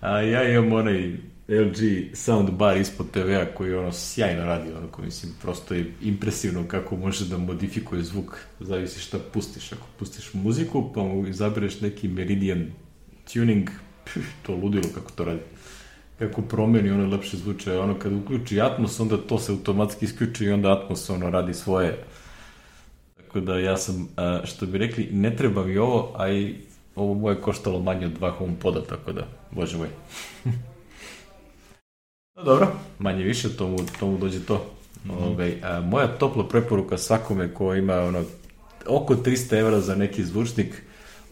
[0.00, 1.12] A ja imam onaj
[1.48, 7.24] LG soundbar ispod TV-a koji ono sjajno radi, onako mislim, prosto je impresivno kako može
[7.24, 9.72] da modifikuje zvuk, zavisi šta pustiš.
[9.72, 12.66] Ako pustiš muziku, pa mu izabereš neki Meridian
[13.32, 13.70] tuning,
[14.04, 15.40] pff, to ludilo kako to radi.
[16.18, 17.78] Kako promeni, ono lepše zvuče.
[17.78, 22.04] Ono kad uključi Atmos, onda to se automatski isključi i onda Atmos ono radi svoje
[23.38, 24.08] Tako da ja sam,
[24.44, 26.54] što bi rekli, ne treba mi ovo, a i
[26.96, 29.88] ovo moje koštalo manje od dva poda, tako da, bože moj.
[32.36, 32.68] no dobro,
[32.98, 34.66] manje više, tomu, tomu dođe to.
[35.04, 35.32] Mm -hmm.
[35.32, 38.24] Ove, a, moja topla preporuka svakome ko ima ono,
[38.86, 40.82] oko 300 evra za neki zvučnik,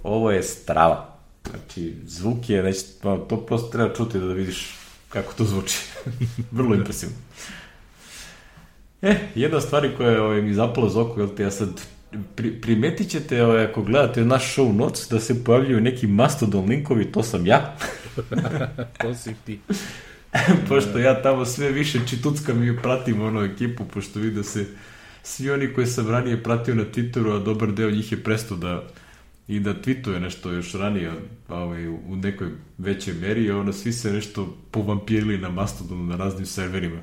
[0.03, 1.17] ovo je strava.
[1.51, 4.75] Znači, zvuk je, već, to prosto treba čuti da vidiš
[5.09, 5.79] kako to zvuči.
[6.57, 7.17] Vrlo impresivno.
[9.03, 11.96] E, jedna stvari koja je ovaj, mi zapala za oko, jel te ja sad
[12.37, 17.13] pri, primetit ćete ovaj, ako gledate naš show notes da se pojavljuju neki mastodon linkovi,
[17.13, 17.77] to sam ja.
[19.03, 19.61] to si ti.
[20.69, 24.67] pošto ja tamo sve više čituckam i pratim ono ekipu, pošto vidim da se
[25.23, 28.83] svi oni koji sam ranije pratio na Twitteru, a dobar deo njih je presto da
[29.49, 31.13] i da tweetuje nešto još ranije
[31.49, 32.49] ovaj, u nekoj
[32.79, 37.01] većoj meri, ono svi se nešto povampirili na Mastodonu na raznim serverima.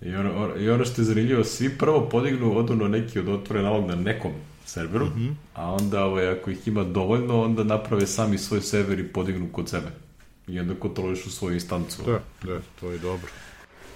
[0.00, 3.62] I ono, I ono što je zanimljivo, svi prvo podignu, odu na neki od otvore
[3.62, 4.32] nalog na nekom
[4.64, 5.34] serveru, mm -hmm.
[5.54, 9.68] a onda ovaj, ako ih ima dovoljno, onda naprave sami svoj server i podignu kod
[9.68, 9.86] sebe.
[10.48, 12.02] I onda kontrolišu svoju instancu.
[12.06, 13.30] Da, da, to je dobro.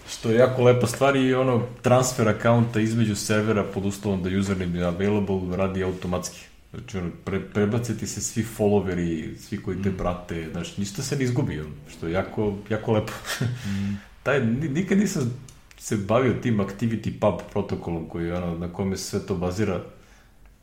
[0.08, 4.78] Što je jako lepa stvar i ono transfer akaunta između servera pod uslovom da username
[4.78, 6.40] je available radi automatski.
[6.70, 9.96] Znači, ono, pre, prebaciti se svi followeri, svi koji te mm.
[9.96, 13.12] prate, znači, ništa se ne izgubi, ono, što je jako, jako lepo.
[13.40, 14.00] mm.
[14.22, 15.34] Taj, nikad nisam
[15.82, 19.80] se bavio tim Activity Pub protokolom koji ono, na kome se sve to bazira.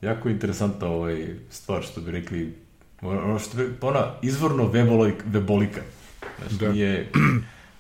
[0.02, 2.56] Jako interesantna ovaj stvar što bi rekli
[3.02, 5.82] ono što bi, ona izvorno webolika, webolika.
[6.40, 6.72] Znači, da.
[6.72, 7.12] nije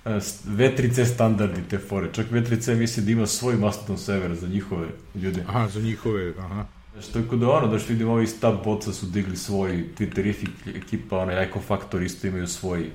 [0.58, 2.10] V3C standardi te fore.
[2.14, 5.44] Čak V3C misli da ima svoj Mastodon server za njihove ljude.
[5.48, 6.66] Aha, za njihove, aha.
[6.94, 11.18] Znači, tako da ono, da što vidim, ovi Stab Boca su digli svoj, Twitterific ekipa,
[11.18, 12.90] onaj Echo Factor isto imaju svoj.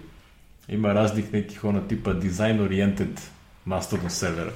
[0.68, 3.20] Ima raznih nekih, ono, tipa design oriented
[3.64, 4.52] Mastodon servera.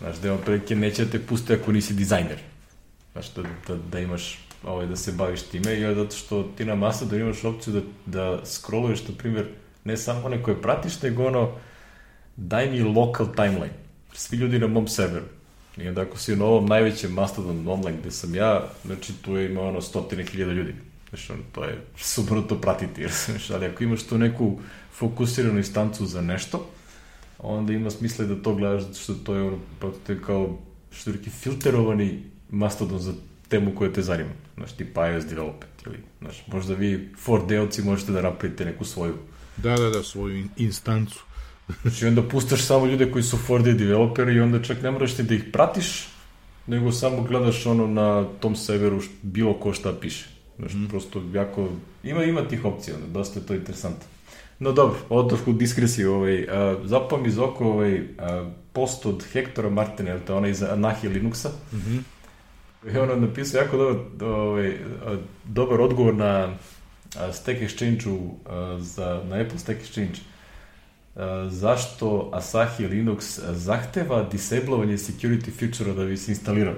[0.00, 2.38] Znaš, da je prilike neće da te pusti ako nisi dizajner.
[3.12, 6.74] Znaš, da, da, da imaš ovaj, da se baviš time i zato što ti na
[6.74, 9.46] Mastodon imaš opciju da, da scrolluješ, na primjer,
[9.84, 11.52] ne samo one koje pratiš, nego ono,
[12.36, 13.74] daj mi local timeline.
[14.12, 15.24] Svi ljudi na mom serveru.
[15.76, 19.50] I onda ako si na ovom najvećem Mastodon online gde sam ja, znači tu je
[19.50, 20.74] ima ono stotine hiljada ljudi.
[21.08, 24.58] Znači, ono, to je super to pratiti, jer, znači, ali ako imaš tu neku
[24.92, 26.70] fokusiranu instancu za nešto,
[27.38, 30.58] onda ima smisla da to gledaš, zato što to je ono, pa to je kao
[30.90, 33.12] što je filterovani mastodon za
[33.48, 34.30] temu koja te zanima.
[34.56, 39.14] Znaš, tipa iOS development ili, znaš, možda vi for delci možete da napravite neku svoju.
[39.56, 41.24] Da, da, da, svoju instancu.
[41.82, 45.22] znači, onda pustaš samo ljude koji su 4D developeri i onda čak ne moraš ti
[45.22, 46.08] da ih pratiš,
[46.66, 50.28] nego samo gledaš ono na tom severu bilo ko šta piše.
[50.58, 50.86] Znaš, mm.
[50.88, 51.68] prosto jako,
[52.02, 54.06] ima, ima tih opcija, dosta je to interesantno.
[54.62, 56.46] No dobro, odoš u diskresiju, ovaj,
[56.84, 58.02] zapao mi iz oko ovaj,
[58.72, 62.00] post od Hektora Martina, to je onaj iz Anahi Linuxa, mm -hmm.
[62.94, 64.78] I ono napisao jako dobar, ovaj,
[65.44, 66.54] dobar odgovor na
[67.32, 68.34] Stack Exchange-u
[68.78, 70.18] za, na Apple Stack Exchange.
[71.48, 76.74] Zašto Asahi Linux zahteva disablovanje security feature da bi se instalirao?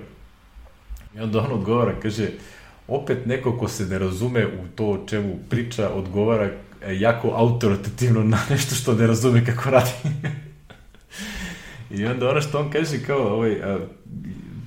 [1.16, 2.28] I onda on odgovara, kaže,
[2.88, 6.50] opet neko ko se ne razume u to o čemu priča, odgovara
[6.92, 9.90] jako autoritativno na nešto što ne razume kako radi.
[11.90, 13.56] I onda ono što on kaže kao, ovaj,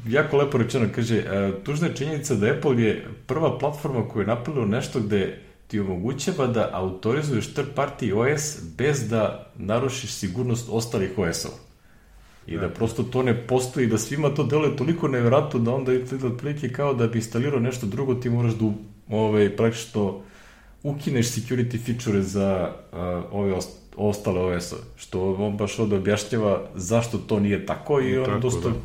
[0.08, 4.28] jako lepo rečeno, kaže, e, tužna je činjenica da Apple je prva platforma koja je
[4.28, 11.18] napravila nešto gde ti omogućava da autorizuješ third party OS bez da narušiš sigurnost ostalih
[11.18, 11.56] OS-ova.
[12.48, 16.06] I da, prosto to ne postoji, da svima to deluje toliko nevjerojatno da onda je
[16.06, 18.66] to otprilike kao da bi instalirao nešto drugo, ti moraš da
[19.10, 20.22] ovaj, praktično
[20.84, 22.98] ukineš security feature za uh,
[23.32, 28.26] ove ost ostale OS-ove, što on baš ovde objašnjava zašto to nije tako i on
[28.26, 28.76] tako, dosta da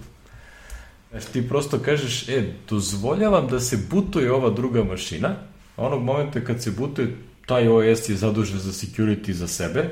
[1.12, 5.34] Znači ti prosto kažeš, e, dozvoljavam da se butuje ova druga mašina,
[5.76, 7.16] onog momenta kad se butuje,
[7.46, 9.88] taj OS je zadužen za security za sebe,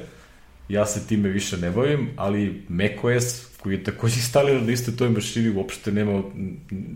[0.69, 5.09] ja se time više ne bavim, ali macOS, koji je takođe instaliran na iste toj
[5.09, 6.23] mašini, uopšte nema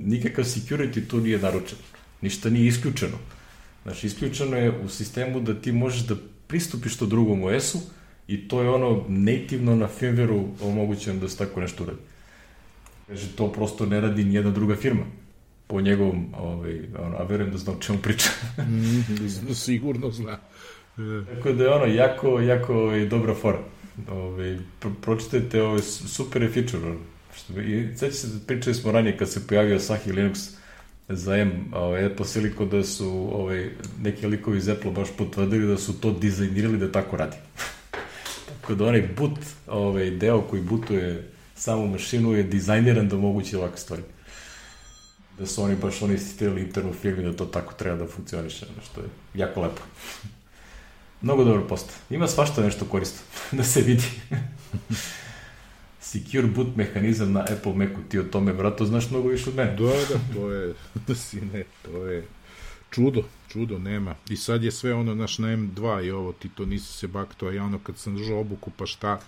[0.05, 1.79] nikakav security, tu nije naručen.
[2.21, 3.17] Ništa nije isključeno.
[3.85, 6.15] Znači, isključeno je u sistemu da ti možeš da
[6.47, 7.79] pristupiš to drugom OS-u
[8.29, 12.01] i to je ono nativno na firmwareu omogućeno da se tako nešto uradi.
[13.07, 15.05] Kaže, to prosto ne radi nijedna druga firma
[15.67, 18.29] po njegovom, ovaj, ono, a verujem da zna o čemu priča.
[18.69, 20.39] mm, sigurno zna.
[21.35, 23.59] Tako da je ono, jako, jako ovaj, dobra fora.
[24.09, 26.87] Ovaj, pro, pročitajte, ovaj, super je feature.
[26.87, 26.99] Ono.
[27.37, 30.57] Što, I sveća se, pričali smo ranije kad se pojavio Sahi Linux
[31.09, 35.79] za M, ovaj, Apple Silicon da su ovaj, neki likovi iz Apple baš potvrdili da
[35.79, 37.37] su to dizajnirali da tako radi.
[38.49, 43.79] tako da onaj boot, ovaj, deo koji bootuje samu mašinu je dizajniran da omogući ovakve
[43.79, 44.03] stvari.
[45.39, 49.01] Da su oni baš oni insistirali internu firmi da to tako treba da funkcioniše, što
[49.01, 49.83] je jako lepo.
[51.23, 51.93] Mnogo dobro post.
[52.11, 53.21] Ima svašta nešto koristo,
[53.57, 54.05] da se vidi.
[56.15, 59.77] Secure boot mehanizam na Apple Macu, ti o tome, brato, znaš mnogo više od mene.
[59.77, 60.75] Da, da, to je,
[61.07, 62.27] da si ne, to je
[62.91, 64.15] čudo, čudo nema.
[64.29, 67.47] I sad je sve ono, naš na M2 i ovo, ti to nisi se bakto,
[67.47, 69.21] a ja ono kad sam držao obuku, pa šta,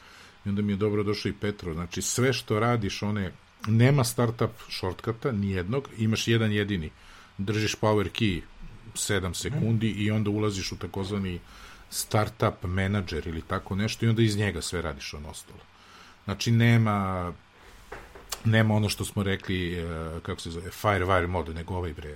[0.45, 1.75] I onda mi je dobro došao i Petro.
[1.75, 3.33] Znači, sve što radiš, one,
[3.67, 6.91] nema startup shortcuta, nijednog, imaš jedan jedini.
[7.39, 8.41] Držiš power key
[8.95, 11.41] 7 sekundi i onda ulaziš u takozvani
[11.91, 15.76] startup manager ili tako nešto i onda iz njega sve radiš ono ostalo.
[16.27, 17.33] Znači, nema
[18.47, 19.85] nema ono što smo rekli, eh,
[20.23, 22.15] kako se zove, firewire mode, nego ovaj bre,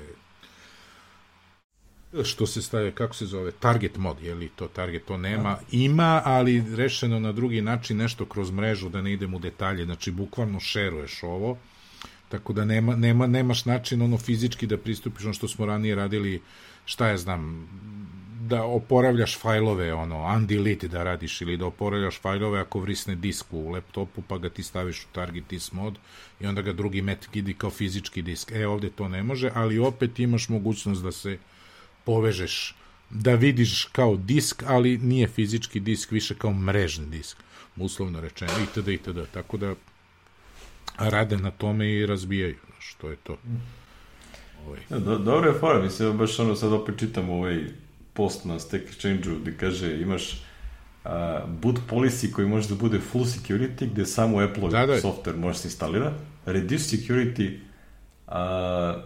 [2.25, 6.23] što se staje, kako se zove, target mod, je li to target, to nema, ima,
[6.25, 10.61] ali rešeno na drugi način nešto kroz mrežu, da ne idem u detalje, znači bukvalno
[10.61, 11.59] šeruješ ovo,
[12.29, 16.43] tako da nema, nema, nemaš način ono fizički da pristupiš ono što smo ranije radili,
[16.85, 17.69] šta ja znam,
[18.49, 23.71] da oporavljaš fajlove, ono, undelete da radiš ili da oporavljaš fajlove ako vrisne disk u
[23.71, 25.99] laptopu pa ga ti staviš u target disk mod
[26.41, 28.53] i onda ga drugi met gidi kao fizički disk.
[28.53, 31.39] E, ovde to ne može, ali opet imaš mogućnost da se
[32.05, 32.75] povežeš
[33.11, 37.37] da vidiš kao disk, ali nije fizički disk, više kao mrežni disk,
[37.77, 38.89] uslovno rečeno, itd.
[38.89, 39.19] itd.
[39.33, 39.75] Tako da
[40.99, 43.39] rade na tome i razbijaju, što je to.
[44.67, 44.81] Ovaj.
[44.91, 47.65] Ja, do, dobro je fora, mislim, baš ono sad opet čitam ovaj
[48.21, 50.43] post na Stack Exchange-u gde kaže imaš
[51.05, 55.01] a, boot policy koji može da bude full security, gde samo Apple da, da.
[55.01, 56.13] software može se instalira,
[56.47, 57.59] reduce security
[58.27, 58.97] a,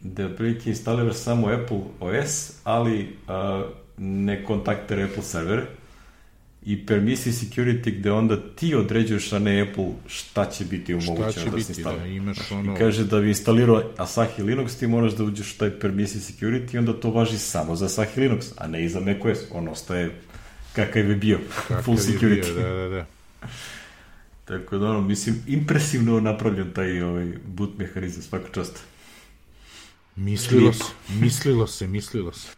[0.00, 3.64] da otprilike instaliraš samo Apple OS, ali a,
[3.98, 5.66] ne kontaktira Apple servere
[6.66, 11.60] i permissi security gde onda ti određuješ, a ne Apple šta će biti omogućeno da
[11.60, 12.02] se instalira.
[12.02, 12.74] Da, imaš ono...
[12.74, 16.74] I kaže da bi instalirao Asahi Linux, ti moraš da uđeš u taj permissi security
[16.74, 19.38] i onda to važi samo za Asahi Linux, a ne i za macOS.
[19.52, 20.20] On ostaje
[20.72, 22.54] kakav je bio, kakav full security.
[22.54, 23.06] Bio, da, da, da.
[24.44, 28.80] Tako da ono, mislim, impresivno napravljen taj ovaj, boot mehanizam, svaka čast.
[30.16, 30.84] Mislilo se,
[31.20, 32.48] mislilo se, mislilo se.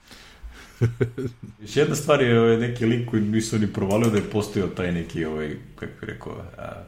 [1.63, 4.93] Još jedna stvar je ovaj, neki link koji nisu ni provalio da je postojao taj
[4.93, 6.83] neki, ovaj, kako bih rekao, a,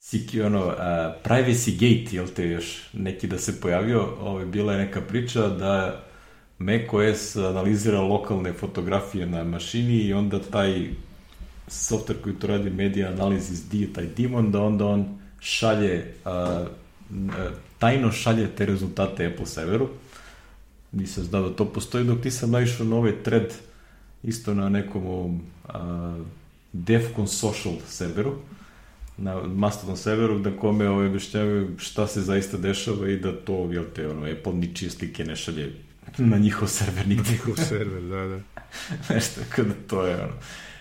[0.00, 0.74] Siki, ono, uh,
[1.24, 6.04] privacy gate, jel te još neki da se pojavio, ovaj, bila je neka priča da
[6.58, 10.88] macOS analizira lokalne fotografije na mašini i onda taj
[11.68, 16.66] software koji to radi media analysis D, taj Demon, da onda on šalje, uh,
[17.78, 19.88] tajno šalje te rezultate Apple serveru.
[20.94, 23.54] Nisam znao da to postoji, dok nisam naišao na ovaj thread
[24.22, 25.74] isto na nekom uh,
[26.72, 28.34] Defcon social serveru,
[29.16, 33.84] na Mastodon serveru, da kome ovaj, objašnjavaju šta se zaista dešava i da to, jel
[33.94, 35.72] te, ono, Apple ničije slike ne šalje
[36.18, 37.30] na njihov server nigde.
[37.30, 38.40] Njihov server, da, da.
[39.14, 40.32] nešto, kada to je, ono.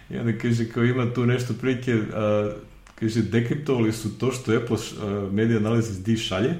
[0.09, 2.53] I onda kaže, kao ima tu nešto prilike, a,
[2.99, 6.53] kaže, dekriptovali su to što Apple a, Media Analysis D šalje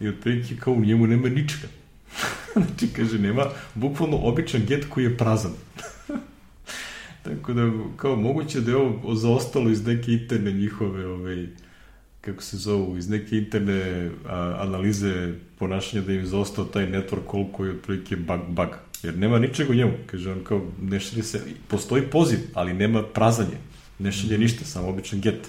[0.00, 1.68] i otprilike kao u njemu nema ničega.
[2.52, 3.44] znači, kaže, nema
[3.74, 5.52] bukvalno običan get koji je prazan.
[7.24, 11.46] Tako da, kao moguće da je ovo zaostalo iz neke interne njihove, ovaj,
[12.20, 17.52] kako se zovu, iz neke interne a, analize ponašanja da im zaostao taj network call
[17.52, 18.68] koji je otprilike bug, bug.
[19.02, 19.92] Jer nema ničega u njemu.
[20.06, 23.56] Kaže on kao, ne šalje se, postoji poziv, ali nema prazanje.
[23.98, 25.48] Ne šalje ništa, samo običan get.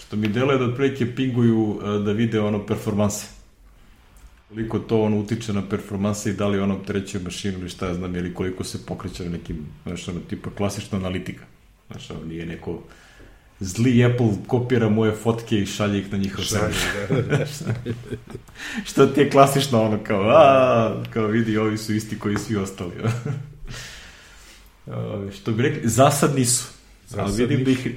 [0.00, 3.35] Što mi deluje da otprilike pinguju da vide ono performanse
[4.48, 7.94] koliko to on utiče na performanse i da li on opterećuje mašinu ili šta ja
[7.94, 11.44] znam, ili koliko se pokreće na nekim, znaš, ono, tipa klasična analitika.
[11.90, 12.82] Znaš, ono, nije neko
[13.60, 16.74] zli Apple kopira moje fotke i šalje ih na njihov server.
[17.08, 17.46] Da, da, da.
[18.88, 22.92] Što ti je klasično ono kao, a, kao vidi, ovi su isti koji svi ostali.
[25.36, 26.68] što bi rekli, zasad nisu.
[27.08, 27.88] Zasad ali vidim da ih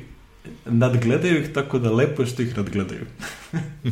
[0.66, 3.06] nadgledaju ih tako da lepo je što ih nadgledaju.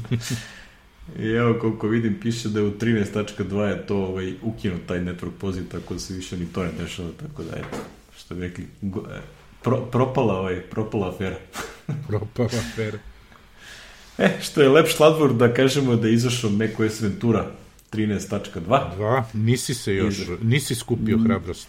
[1.20, 5.32] I evo koliko vidim piše da je u 13.2 je to ovaj, ukinut taj network
[5.40, 7.78] poziv, tako da se više ni to ne dešava, tako da eto,
[8.18, 9.22] što bi rekli, go, e,
[9.64, 11.38] pro, propala, ovaj, propala afera.
[12.08, 13.00] propala afera.
[14.18, 17.52] E, što je lep šladvor da kažemo da je izašao macOS Ventura
[17.92, 18.96] 13.2.
[18.96, 21.68] Dva, nisi se još, nisi skupio hrabrost.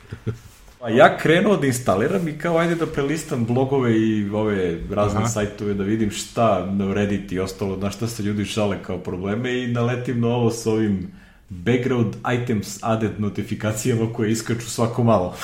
[0.81, 5.29] Pa ja krenuo da instaliram i kao ajde da prelistam blogove i ove razne Aha.
[5.29, 9.65] sajtove da vidim šta na Reddit i ostalo, na šta se ljudi šale kao probleme
[9.65, 11.13] i naletim na ovo s ovim
[11.49, 15.37] background items added notifikacijama koje iskaču svako malo.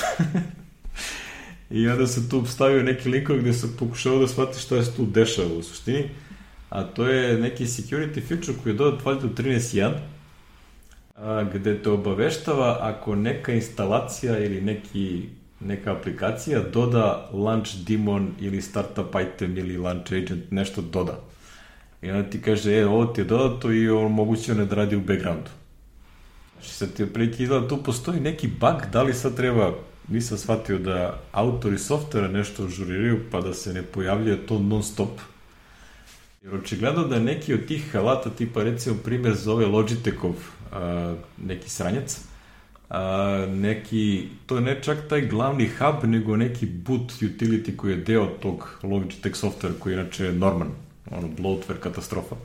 [1.69, 5.05] I onda sam tu stavio neki linkove gde sam pokušao da shvatim šta je tu
[5.05, 6.09] dešava u suštini.
[6.69, 9.91] A to je neki security feature koji je dodat valjda u 13.1
[11.15, 18.61] a, gde te obaveštava ako neka instalacija ili neki, neka aplikacija doda launch daemon ili
[18.61, 21.19] startup item ili launch agent, nešto doda.
[22.01, 24.95] I onda ti kaže, e, ovo ti je dodato i on moguće ne da radi
[24.95, 25.49] u backgroundu.
[26.53, 29.73] Znači, sad ti otprilike izgleda, tu postoji neki bug, da li sad treba,
[30.07, 35.09] nisam shvatio da autori softvera nešto žuriraju, pa da se ne pojavljuje to non stop.
[36.45, 40.33] Jer očigledno da neki od tih alata, tipa recimo primjer zove Logitechov
[40.71, 41.15] a,
[41.45, 42.19] neki sranjac,
[42.89, 47.97] a, neki, to je ne čak taj glavni hub, nego neki boot utility koji je
[47.97, 50.69] deo tog Logitech software koji je inače Norman,
[51.11, 52.35] ono, bloatware katastrofa.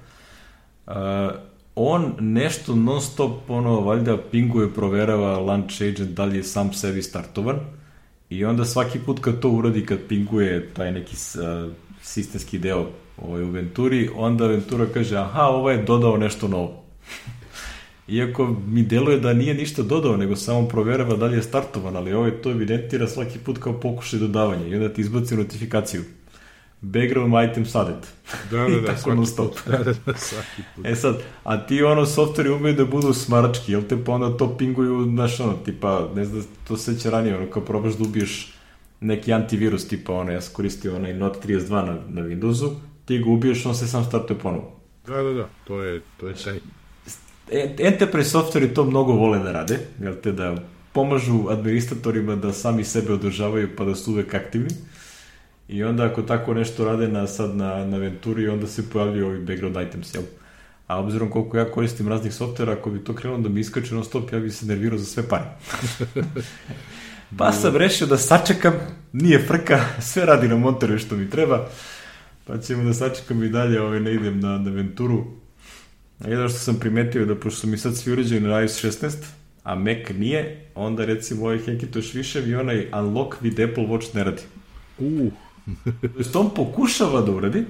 [0.86, 1.30] A,
[1.74, 7.03] on nešto non stop, ono, valjda pinguje, proverava launch agent da li je sam sebi
[7.03, 7.61] startovan
[8.30, 11.72] i onda svaki put kad to uradi, kad pinguje taj neki uh,
[12.03, 12.86] sistemski deo
[13.22, 16.82] ovaj, u Venturi, onda Ventura kaže, aha, ovo je dodao nešto novo.
[18.08, 22.12] Iako mi deluje da nije ništa dodao, nego samo proverava da li je startovan, ali
[22.12, 26.02] ovaj to evidentira svaki put kao pokušaj dodavanja i onda ti izbaci notifikaciju.
[26.80, 28.08] Background item sadet.
[28.50, 29.54] Da, da, da, tako non stop.
[29.66, 30.86] Da, da, da, svaki put.
[30.86, 34.56] E sad, a ti ono softveri umeju da budu smarački, jel te pa onda to
[34.56, 38.52] pinguju, znaš ono, tipa, ne znam, to seća ranije, ono, kao probaš da ubiješ
[39.00, 42.70] neki antivirus, tipa ono, ja sam koristio onaj Note 32 na, na Windowsu,
[43.11, 44.72] ti ga ubiješ, on se sam startuje ponovo.
[45.06, 46.61] Da, da, da, to je, to je taj
[47.50, 50.54] E, enterprise softveri to mnogo vole da rade, jel te da
[50.92, 54.70] pomažu administratorima da sami sebe održavaju pa da su uvek aktivni.
[55.68, 59.38] I onda ako tako nešto rade na, sad na, na Venturi, onda se pojavljaju ovi
[59.38, 60.22] background items, jel?
[60.86, 64.04] A obzirom koliko ja koristim raznih softvera, ako bi to krenulo da mi iskače non
[64.04, 65.44] stop, ja bi se nervirao za sve pare.
[67.38, 68.74] pa sam rešio da sačekam,
[69.12, 69.80] nije frka,
[70.12, 71.68] sve radi na montoru što mi treba,
[72.51, 75.24] pa ćemo da sačekam i dalje, ovaj, ne idem na, na Venturu,
[76.24, 79.14] Jedno što sam primetio da pošto mi sad svi uređaju na iOS 16,
[79.62, 84.24] a Mac nije, onda recimo ovaj Hackintosh više i onaj unlock vid Apple Watch ne
[84.24, 84.42] radi.
[84.98, 85.32] Uh.
[86.32, 87.64] to on pokušava da uradi,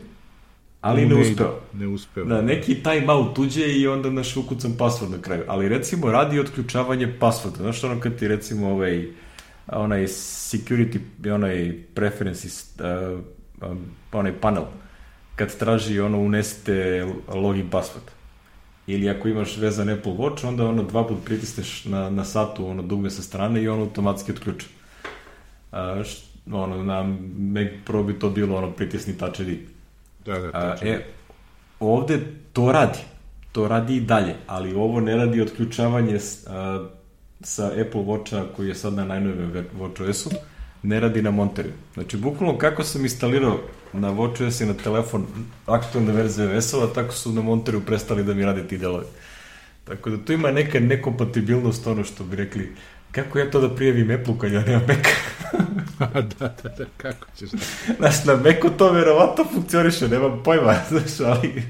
[0.80, 1.60] ali ne, ne uspeo.
[1.74, 2.24] Ne uspeo.
[2.24, 5.44] Da, neki timeout tuđe i onda naš ukucam password na kraju.
[5.48, 7.56] Ali recimo radi otključavanje passworda.
[7.56, 9.08] Znaš ono kad ti recimo ovaj,
[9.66, 10.98] onaj security,
[11.34, 13.20] onaj preferences, uh,
[14.12, 14.64] onaj panel,
[15.36, 18.10] kad traži ono unesite login password.
[18.86, 22.82] Ili ako imaš vezan Apple Watch, onda ono dva put pritisneš na, na satu ono
[22.82, 24.66] dugme sa strane i on automatski otključa.
[26.04, 26.16] Š,
[26.52, 27.02] ono, na
[27.38, 29.58] Mac Pro bi to bilo ono pritisni Touch ID.
[30.24, 30.88] Da, da, tačno.
[30.90, 31.04] e,
[31.80, 32.20] ovde
[32.52, 32.98] to radi.
[33.52, 36.88] To radi i dalje, ali ovo ne radi otključavanje a,
[37.40, 40.30] sa Apple Watcha koji je sad na najnovijem ver- WatchOS-u,
[40.82, 41.72] ne radi na Monteriju.
[41.94, 43.60] Znači, bukvalno kako sam instalirao
[43.92, 45.26] na WatchOS i na telefon
[45.66, 49.06] aktualne verzije OS-ova, tako su na Monteriju prestali da mi rade ti delovi.
[49.84, 52.72] Tako da tu ima neka nekompatibilnost, ono što bi rekli,
[53.12, 55.06] kako ja to da prijavim Apple kad ja nemam Mac?
[56.38, 57.58] da, da, da, kako ćeš da...
[57.98, 61.62] Znaš, na Macu to verovatno funkcioniše, nemam pojma, znaš, ali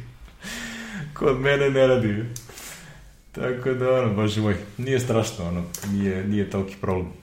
[1.14, 2.24] kod mene ne radi.
[3.32, 7.19] Tako da, ono, bože moj, nije strašno, ono, nije, nije toliki problem.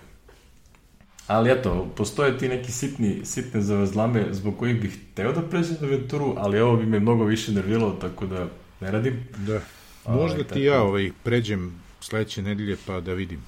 [1.28, 5.88] Ali eto, postoje ti neki sitni, sitne zavazlame zbog kojih bih teo da pređem na
[5.88, 8.48] Venturu, ali ovo bi me mnogo više nerviralo, tako da
[8.82, 9.28] ne radim.
[9.38, 9.60] Da.
[10.06, 13.40] Ovaj, Možda tako ti ja ovaj, pređem sledeće nedelje pa da vidim.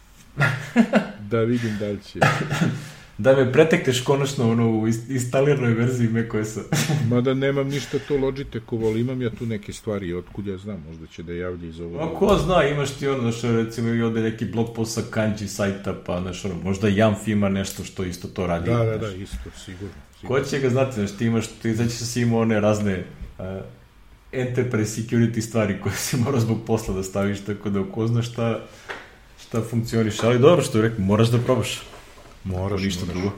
[1.30, 2.18] da vidim da li će.
[3.18, 6.60] Da me pretekneš konačno ono, u instaliranoj verziji macOS-a.
[7.10, 11.06] Mada nemam ništa to Logitechovo, ali imam ja tu neke stvari, otkud ja znam, možda
[11.06, 12.00] će da javlja iz ovog.
[12.00, 15.48] Ma ko zna, imaš ti ono, znaš, recimo i ovde neki blog post sa kanji
[15.48, 18.70] sajta, pa, znaš, ono, možda Jamf ima nešto što isto to radi.
[18.70, 19.94] Da, da, da, isto, sigurno.
[20.10, 20.44] Ko sigurno.
[20.44, 23.04] će ga znati, znaš, ti imaš, ti znači si imao one razne
[23.38, 23.44] uh,
[24.32, 28.60] enterprise security stvari koje si morao zbog posla da staviš, tako da ko zna šta,
[29.40, 31.82] šta funkcioniš, ali dobro što je rekao, moraš da probaš.
[32.46, 33.20] Moraš, ništa moraš.
[33.20, 33.36] drugo.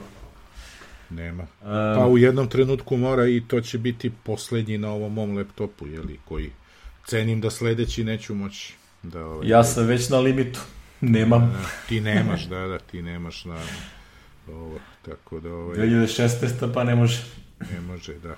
[1.09, 1.43] Nema.
[1.43, 5.87] Um, Pa u jednom trenutku mora i to će biti poslednji na ovom mom laptopu,
[5.87, 6.51] jeli, koji
[7.05, 8.73] cenim da sledeći neću moći.
[9.03, 10.59] Da, ovaj, ja sam već na limitu,
[11.01, 11.41] nemam.
[11.41, 13.57] Da, ti nemaš, da, da, ti nemaš na
[14.47, 16.73] ovo, tako da ovaj, 2016.
[16.73, 17.23] pa ne može.
[17.73, 18.35] ne može, da.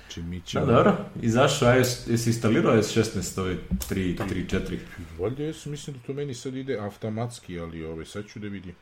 [0.00, 0.66] Znači, mi Da, ćemo...
[0.66, 0.96] dobro.
[1.22, 3.56] Izašao iOS, jesi instalirao iOS 16, ovaj
[3.90, 4.78] 3, 3, 4?
[5.18, 8.74] Valjda jesu, mislim da to meni sad ide automatski, ali ovaj, sad ću da vidim.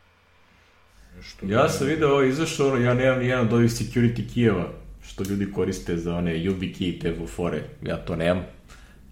[1.18, 4.64] Nešto Ja sam video ovo izašao, ono, ja nemam nijedan od ovih security key-eva,
[5.02, 7.62] što ljudi koriste za one YubiKey, te fore.
[7.82, 8.44] Ja to nemam.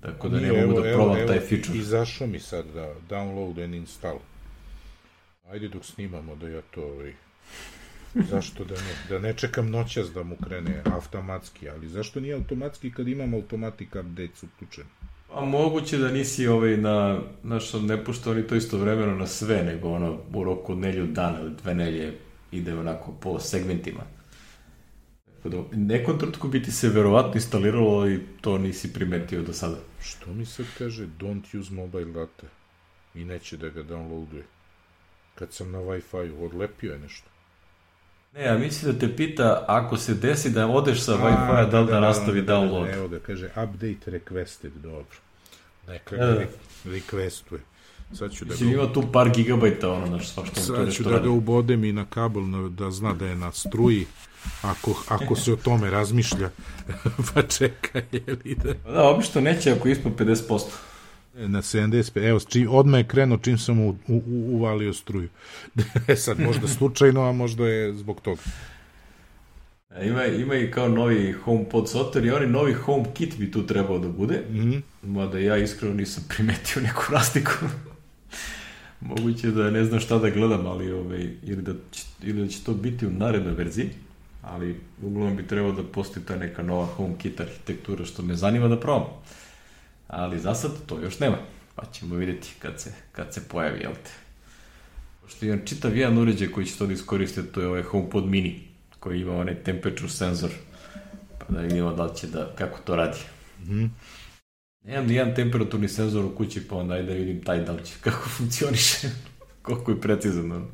[0.01, 1.79] Tako da ne mogu evo, da probam evo, taj feature.
[1.79, 4.19] Izašao mi sad da download and install.
[5.49, 7.13] Ajde dok snimamo da ja to ovaj,
[8.15, 12.93] zašto da ne, da ne čekam noćas da mu krene automatski, ali zašto nije automatski
[12.93, 14.85] kad imam automatic updates uključen?
[15.37, 19.89] A moguće da nisi ovaj na, znaš, ne pušta oni to istovremeno na sve, nego
[19.89, 22.19] ono u roku od nelju dana ili dve nelje
[22.53, 24.01] ide onako po segmentima.
[25.37, 29.77] Tako da, nekom trenutku bi ti se verovatno instaliralo i to nisi primetio do sada.
[30.01, 32.47] Što mi sad kaže don't use mobile data
[33.15, 34.43] i neće da ga downloaduje?
[35.35, 37.29] Kad sam na Wi-Fi odlepio je nešto.
[38.35, 41.87] Ne, ja mislim da te pita ako se desi da odeš sa Wi-Fi-a, da li
[41.87, 42.87] da nastavi da, download.
[42.87, 45.26] Da, evo da kaže update requested, dobro.
[45.89, 46.39] Neka Da, ga da.
[46.39, 46.49] re-
[46.85, 47.61] requestuje.
[48.13, 51.19] Sad ću da Mislim, ga, ima tu par gigabajta, ono, znaš, svašta sad ću da
[51.19, 54.07] ga ubodem i na kabel na, da zna da je na struji.
[54.63, 56.51] Ako, ako se o tome razmišlja,
[57.35, 58.75] pa čekaj, je li da...
[58.85, 60.61] Pa Da, obično neće ako je ispod 50%.
[61.35, 64.23] Na 75, evo, čim, odmah je krenuo čim sam u, u, u,
[64.57, 65.29] uvalio struju.
[66.09, 68.41] E sad, možda slučajno, a možda je zbog toga.
[70.03, 74.09] Ima, ima i kao novi HomePod software i oni novi HomeKit bi tu trebao da
[74.09, 74.43] bude.
[74.51, 74.77] Mhm.
[75.03, 77.53] Mada ja iskreno nisam primetio neku razliku.
[79.01, 82.65] Moguće da ne znam šta da gledam, ali ovaj, ili, da će, ili da će
[82.65, 83.91] to biti u narednoj verziji,
[84.43, 88.81] ali uglavnom bi trebalo da postoji ta neka nova HomeKit arhitektura, što me zanima da
[88.81, 89.09] probam.
[90.09, 91.37] Ali za sad to još nema,
[91.75, 94.11] pa ćemo videti kad se, kad se pojavi, jel te?
[95.23, 98.66] Pošto imam čitav jedan uređaj koji će to da iskoriste, to je ovaj HomePod mini,
[99.07, 100.51] koji ima onaj temperature sensor,
[101.39, 103.19] pa da vidimo da će da, kako to radi.
[103.63, 103.85] Mhm.
[104.85, 107.93] Nemam nijedan temperaturni senzor u kući, pa onda ajde da vidim taj da li će,
[108.05, 109.09] kako funkcioniše,
[109.63, 110.53] koliko je precizan.
[110.53, 110.67] Ono.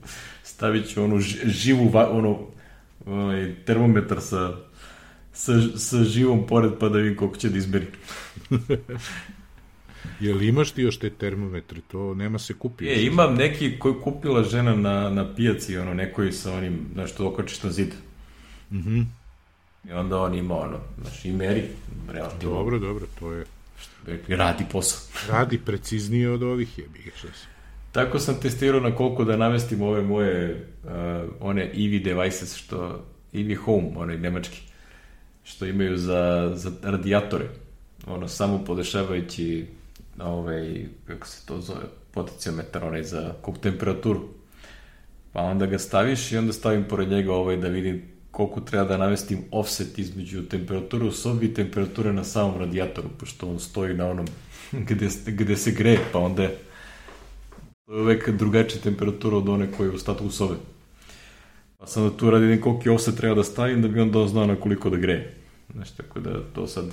[0.43, 2.39] Stavit ću onu ži- živu, ono,
[3.07, 4.57] ovaj, termometar sa,
[5.33, 7.87] sa, sa živom pored, pa da vidim koliko će da izmeri.
[10.21, 11.81] Jel imaš ti još te termometre?
[11.89, 12.87] To nema se kupi.
[12.89, 17.29] E, imam neki koji kupila žena na, na pijaci, ono, nekoj sa onim, znaš, što
[17.29, 17.89] okačiš na zid.
[17.89, 18.12] Mhm.
[19.85, 21.65] I onda on ima, ono, znaš, i meri,
[22.09, 23.45] relativno, Dobro, dobro, to je...
[24.07, 25.01] rekli, radi posao.
[25.29, 27.13] Radi preciznije od ovih jebih.
[27.17, 27.47] šta se-
[27.93, 30.51] Tako sam testirao na koliko da namestim ove moje
[30.85, 30.91] uh,
[31.41, 34.61] one EV devices što EV Home, onaj nemački
[35.45, 37.45] što imaju za, za radijatore
[38.07, 39.67] ono samo podešavajući
[40.21, 44.21] ovaj, kako se to zove potencijometar onaj za kog temperaturu
[45.33, 48.03] pa onda ga staviš i onda stavim pored njega ovaj da vidim
[48.33, 53.49] koliko treba da navestim offset između temperature u sobi i temperature na samom radijatoru, pošto
[53.49, 54.27] on stoji na onom
[54.89, 56.59] gde, gde se greje, pa onda je
[57.87, 60.55] to je uvek drugačija temperatura od one koje je u statku sobe.
[61.79, 64.57] Pa sam da tu radi koliki offset treba da stavim da bi on znao na
[64.57, 65.35] koliko da greje.
[65.73, 66.85] Znaš, tako da to sad...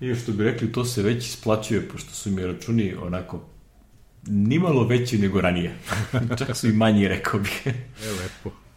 [0.00, 3.40] I što bi rekli, to se već isplaćuje, pošto su mi računi onako
[4.26, 5.74] nimalo veći nego ranije.
[6.38, 7.66] Čak su i manji, rekao bih.
[7.66, 7.72] E,
[8.10, 8.67] lepo.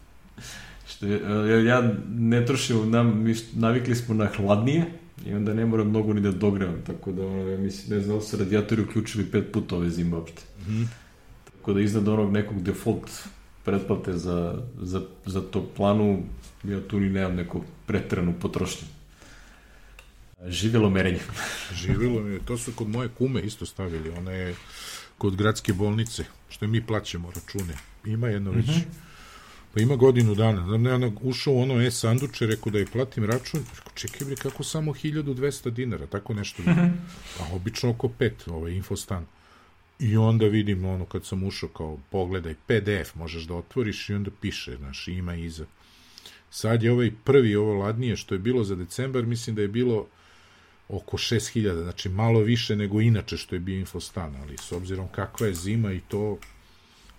[1.02, 4.84] Što je, ja ne trošim, nam, mi navikli smo na hladnije
[5.26, 8.20] i onda ne moram mnogo ni da dogrevam, tako da ono, ja mislim, ne znam,
[8.20, 10.42] se radijatori uključili pet puta ove zime uopšte.
[10.66, 10.86] Mm -hmm.
[11.44, 13.10] Tako da iznad onog nekog default
[13.64, 16.22] pretplate za, za, za to planu,
[16.64, 18.88] ja tu ni nemam neku pretranu potrošnju.
[20.46, 21.20] Živjelo merenje.
[21.82, 24.54] Živjelo mi to su kod moje kume isto stavili, ona je
[25.18, 27.74] kod gradske bolnice, što mi plaćamo račune.
[28.04, 29.01] Ima jedno već, mm -hmm.
[29.74, 30.66] Pa ima godinu dana.
[30.66, 34.64] Da ne, ušao u ono e-sanduče, rekao da je platim račun, rekao, čekaj bre, kako
[34.64, 36.62] samo 1200 dinara, tako nešto.
[36.62, 36.92] -hmm.
[37.38, 39.26] Pa obično oko pet, ovaj infostan.
[39.98, 44.30] I onda vidim ono kad sam ušao kao pogledaj PDF možeš da otvoriš i onda
[44.40, 45.66] piše znaš ima iza.
[46.50, 50.06] Sad je ovaj prvi ovo ladnije što je bilo za decembar, mislim da je bilo
[50.88, 55.46] oko 6000, znači malo više nego inače što je bio infostan, ali s obzirom kakva
[55.46, 56.38] je zima i to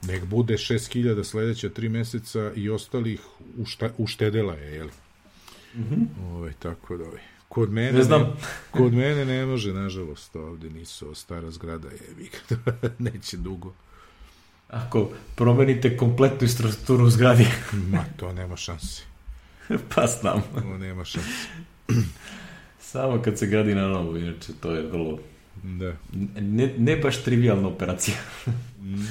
[0.08, 3.22] nek bude 6000 sledeća tri meseca i ostalih
[3.58, 4.88] ušta, uštedela je, jel?
[5.76, 6.36] Mm -hmm.
[6.36, 7.20] Ove, tako da, ove.
[7.50, 8.22] Kod mene, ne znam.
[8.22, 8.28] Ne,
[8.72, 12.30] kod mene ne može, nažalost, ovde nisu stara zgrada, je,
[13.00, 13.74] neće dugo.
[14.70, 17.48] Ako promenite kompletnu strukturu zgradi.
[17.92, 19.04] Ma, to nema šansi.
[19.96, 20.42] pa znam.
[20.62, 21.48] To nema šansi.
[22.80, 25.20] Samo kad se gradi na novo, inače to je vrlo...
[25.64, 25.96] Da.
[26.42, 28.16] Ne, ne baš trivialna operacija.
[28.82, 29.06] mm.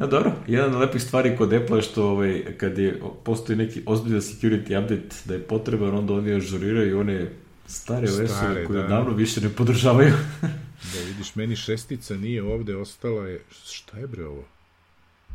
[0.00, 3.82] No dobro, jedan od lepih stvari kod Apple je što ovaj, kad je, postoji neki
[3.86, 7.30] ozbiljan security update da je potreban, onda oni ažuriraju one
[7.66, 8.88] stare, stare OS-ove koje da.
[8.88, 10.12] davno više ne podržavaju.
[10.92, 13.40] da vidiš, meni šestica nije ovde, ostala je...
[13.64, 14.44] Šta je bre ovo?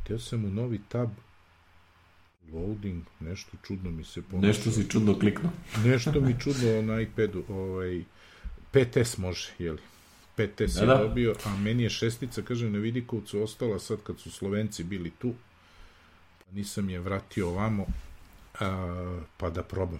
[0.07, 1.09] Teo sam u novi tab
[2.53, 4.47] loading, nešto čudno mi se ponaša.
[4.47, 5.51] Nešto si čudno kliknuo.
[5.85, 8.03] nešto mi čudno na iPadu, ovaj,
[8.73, 9.81] 5S može, jeli?
[10.37, 10.97] 5S da, je da.
[10.97, 15.33] dobio, a meni je šestica, kažem, na Vidikovcu ostala sad kad su Slovenci bili tu,
[16.39, 17.85] pa nisam je vratio ovamo,
[18.59, 19.99] a, pa da probam.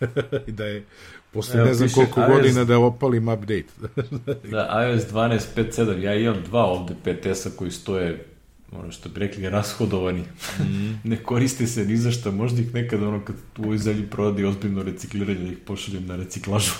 [0.46, 0.84] da je
[1.32, 3.66] posle Evo, ne znam koliko iOS, godina da opalim update.
[4.52, 8.26] da, iOS 12.5.7, ja imam dva ovde 5S-a koji stoje
[8.72, 10.20] ono što bi rekli, rashodovani.
[10.60, 11.00] Mm.
[11.10, 14.44] ne koriste se ni za šta, možda ih nekad ono kad u ovoj zemlji provodi
[14.44, 16.72] ozbiljno recikliranje, da ih pošaljem na reciklažu.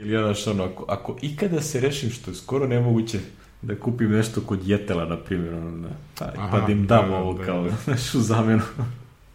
[0.00, 3.20] Ili ja, znaš, ono, ako, ako ikada se rešim, što je skoro nemoguće,
[3.62, 5.88] da kupim nešto kod jetela, na primjer, ono,
[6.18, 7.70] da, Aha, pa da im dam da, ovo da, kao, da.
[7.84, 8.62] znaš, u zamenu.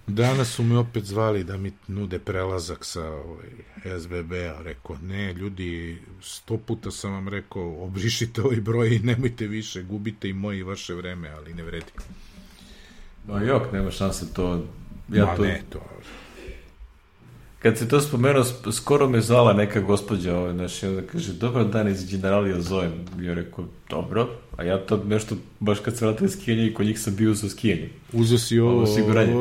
[0.08, 3.50] Danas su me opet zvali da mi nude prelazak sa ovaj,
[4.00, 4.62] SBB-a.
[4.62, 10.30] Rekao, ne, ljudi, sto puta sam vam rekao, obrišite ovaj broj i nemojte više, gubite
[10.30, 11.92] i moje i vaše vreme, ali ne vredi.
[13.28, 14.64] No, jok, nema šanse to...
[15.10, 15.44] Ja Ma to...
[15.44, 15.82] ne, to
[17.66, 21.66] kad se to spomenuo, skoro me zvala neka gospođa, ovaj, znaš, i onda kaže, dobar
[21.68, 22.92] dan iz Generalija zovem.
[23.22, 27.00] Ja rekao, dobro, a ja to nešto, baš kad se vratili skijanje i kod njih
[27.00, 27.90] sam bio za skijanje.
[28.14, 29.34] Uzo si ovo osiguranje.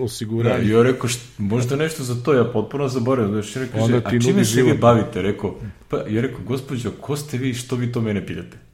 [0.00, 0.64] osiguranje.
[0.64, 3.32] Da, ja rekao, št, možda nešto za to, ja potpuno zaboravim.
[3.32, 5.22] Znaš, rekao, kaže, a čime se vi bavite?
[5.22, 5.54] Rekao,
[5.88, 8.65] pa, ja rekao, gospođo, ko ste vi, što vi to mene pitate?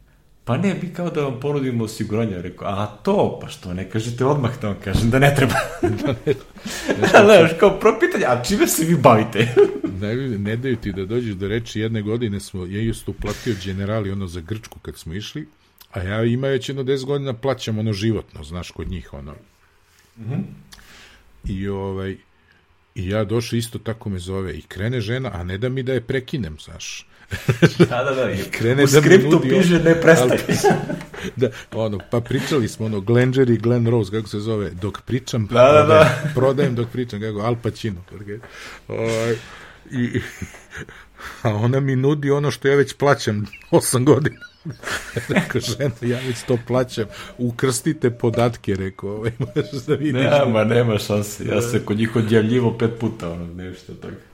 [0.45, 2.43] Pa ne, bi kao da vam ponudimo osiguranje.
[2.43, 5.55] Rekao, a to, pa što ne kažete odmah da vam kažem da ne treba.
[6.03, 6.35] da ne,
[7.25, 9.55] Znaš, kao prvo pitanje, a čime se vi bavite?
[10.03, 14.11] ne, ne daju ti da dođeš do reči, jedne godine smo, ja isto uplatio generali
[14.11, 15.49] ono za Grčku kad smo išli,
[15.93, 19.33] a ja ima već jedno 10 godina plaćam ono životno, znaš, kod njih, ono.
[20.19, 20.43] Mm -hmm.
[21.45, 22.17] I ovaj,
[22.95, 25.93] i ja došao isto tako me zove i krene žena, a ne da mi da
[25.93, 27.07] je prekinem, znaš
[27.91, 28.31] da, da, da.
[28.51, 30.41] Krene u da skriptu nudi, piše ne prestaje.
[31.37, 35.47] da, ono, pa pričali smo ono Glenđer i Glen Rose, kako se zove, dok pričam,
[35.47, 36.19] da, da, da.
[36.35, 38.05] prodajem dok pričam, kako, Al Pacino.
[38.89, 39.37] O, ovaj,
[39.91, 40.21] i,
[41.43, 44.37] a ona mi nudi ono što ja već plaćam 8 godina.
[45.29, 47.05] rekao, žena, ja već to plaćam.
[47.39, 50.23] Ukrstite podatke, rekao, ovaj, možeš da vidiš.
[50.23, 51.45] Nema, nema šanse.
[51.47, 54.32] Ja se kod njih odjavljivo pet puta, ono, nešto toga.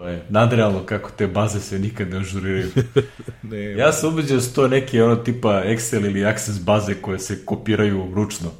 [0.00, 2.70] To je nadrealno kako te baze se nikad ne ažuriraju.
[3.50, 7.18] ne, ja sam ubeđen da su to neke ono tipa Excel ili Access baze koje
[7.18, 8.50] se kopiraju ručno.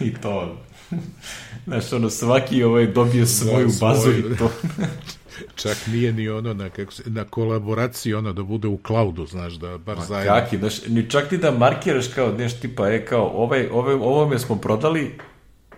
[0.00, 0.56] I to...
[1.66, 4.50] Znaš, ono, svaki ovaj dobije svoju da, bazu svoj, i to...
[5.62, 9.52] Čak nije ni ono na, kako se, na kolaboraciji ono da bude u cloudu, znaš,
[9.52, 10.34] da bar Ma, zajedno.
[10.34, 14.38] Kaki, znaš, ni čak ti da markiraš kao nešto tipa, e, kao, ovaj, ovaj, ovome
[14.38, 15.18] smo prodali,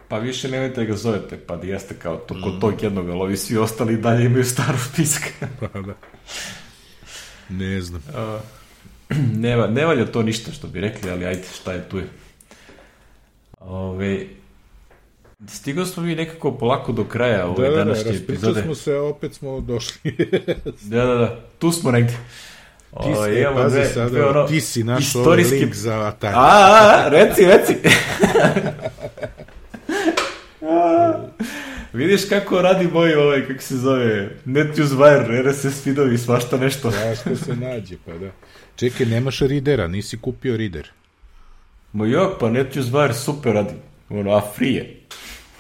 [0.09, 3.21] pa više nemojte da ga zovete, pa da jeste kao to, kod tog jednog, ali
[3.21, 5.23] ovi svi ostali dalje imaju staru spisak.
[5.61, 5.95] Pa da.
[7.51, 8.03] Ne znam.
[8.15, 8.39] A,
[9.35, 12.07] ne, ne valja to ništa što bi rekli, ali ajde, šta je tu je.
[13.61, 14.27] Ove,
[15.49, 18.63] stigao smo mi nekako polako do kraja ove Da, da, da, današnje raspričali epizode.
[18.63, 20.17] smo se, opet smo došli.
[20.83, 22.13] Da, da, da, tu smo negde.
[22.93, 26.01] ti, Ove, e, pazi dve- sada, dve ono ti si naš ovaj istorijski- link za
[26.01, 26.35] Atari.
[26.35, 27.77] A, a, a, reci, reci.
[31.93, 36.91] Vidiš kako radi moj ovaj, kako se zove, NetUseWire, RSS feedovi, svašta nešto.
[36.91, 38.31] Zašto se nađe, pa da.
[38.77, 40.91] Čekaj, nemaš ridera, nisi kupio rider.
[41.93, 43.75] Ma jok, pa NetUseWire super radi.
[44.09, 45.01] Ono, a free je.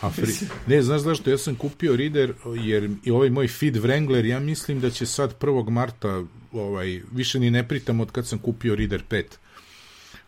[0.00, 0.34] A free.
[0.66, 1.30] Ne, znaš zašto?
[1.30, 2.32] Ja sam kupio reader,
[2.64, 5.70] jer i ovaj moj feed Wrangler, ja mislim da će sad 1.
[5.70, 6.22] marta,
[6.52, 9.24] ovaj, više ni ne pritam od kad sam kupio reader 5.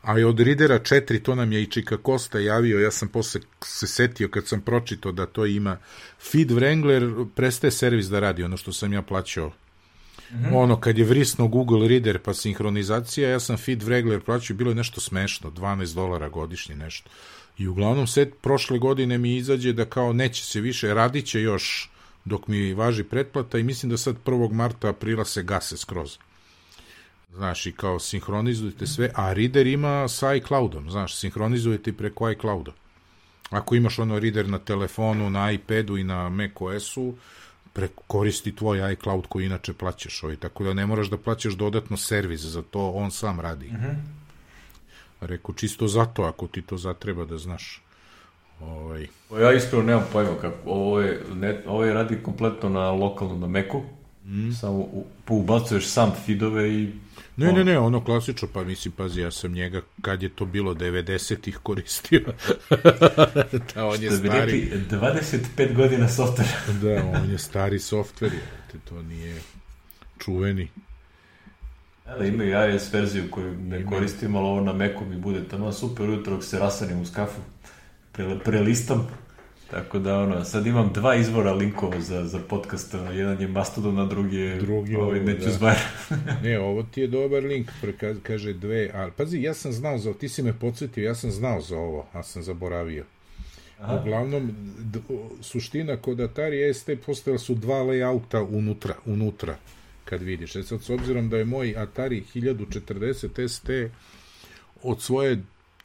[0.02, 3.40] A i od Ridera 4, to nam je i Čika Kosta javio, ja sam posle
[3.64, 5.76] se setio kad sam pročitao da to ima.
[6.30, 9.48] Feed Wrangler prestaje servis da radi, ono što sam ja plaćao.
[9.48, 10.54] Mm -hmm.
[10.54, 14.74] Ono, kad je vrisno Google Reader pa sinhronizacija, ja sam Feed Wrangler plaćao, bilo je
[14.74, 17.10] nešto smešno, 12 dolara godišnje nešto.
[17.58, 21.90] I uglavnom set prošle godine mi izađe da kao neće se više, radit će još
[22.24, 24.52] dok mi važi pretplata i mislim da sad 1.
[24.52, 26.18] marta, aprila se gase skroz.
[27.34, 32.72] Znaš, i kao sinhronizujete sve, a reader ima sa iCloudom, znaš, sinhronizujete preko iClouda.
[33.50, 37.14] Ako imaš ono reader na telefonu, na iPadu i na macOS-u,
[38.06, 42.40] koristi tvoj iCloud koji inače plaćaš ovaj, tako da ne moraš da plaćaš dodatno servis
[42.40, 43.66] za to, on sam radi.
[43.66, 43.94] Mm -hmm.
[45.20, 47.82] Reku, čisto zato, ako ti to zatreba da znaš.
[48.60, 49.06] Ovaj.
[49.28, 50.56] Pa Ja iskreno nemam pojma kako.
[50.70, 53.82] Ovo je, ne, ovo je radi kompletno na lokalno na Meku.
[54.24, 54.52] Mm.
[54.52, 56.92] Samo u, ubacuješ sam feedove i...
[57.38, 60.74] Ne, ne, ne, ono klasično, pa mislim, pazi, ja sam njega, kad je to bilo,
[60.74, 62.20] 90-ih koristio.
[63.74, 64.60] da, on je Što bi stari.
[64.60, 66.50] rekli, 25 godina softvera.
[66.82, 68.30] da, on je stari softver,
[68.72, 69.40] te to nije
[70.18, 70.68] čuveni.
[72.06, 75.72] Da, ima i iOS verziju koju ne koristim, ali ovo na Macu mi bude tamo
[75.72, 77.40] super ujutro dok se rasanim uz kafu.
[78.12, 79.08] Pre, prelistam.
[79.70, 82.94] Tako da, ono, sad imam dva izvora linkova za, za podcast.
[82.94, 85.76] ono, Jedan je Mastodon, a drugi je Drugi ovaj ovo, neću da.
[86.44, 87.70] ne, ovo ti je dobar link,
[88.22, 91.60] kaže dve, ali pazi, ja sam znao za, ti si me podsjetio, ja sam znao
[91.60, 93.04] za ovo, a sam zaboravio.
[93.80, 94.00] Aha.
[94.00, 94.98] Uglavnom, d,
[95.40, 99.56] suština kod Atari ST postojala su dva layouta unutra, unutra
[100.04, 100.56] kad vidiš.
[100.56, 103.70] E sad, s obzirom da je moj Atari 1040 ST
[104.82, 105.38] od svoje,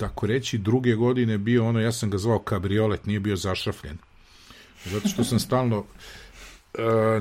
[0.04, 3.98] tako reći, druge godine bio ono, ja sam ga zvao kabriolet, nije bio zašrafljen.
[4.86, 5.84] Zato što sam stalno, uh,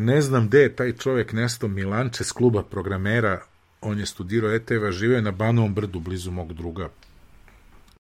[0.01, 3.43] ne znam gde je taj čovjek nesto Milanče s kluba programera,
[3.81, 6.89] on je studirao ETV, živio je na Banovom brdu, blizu mog druga.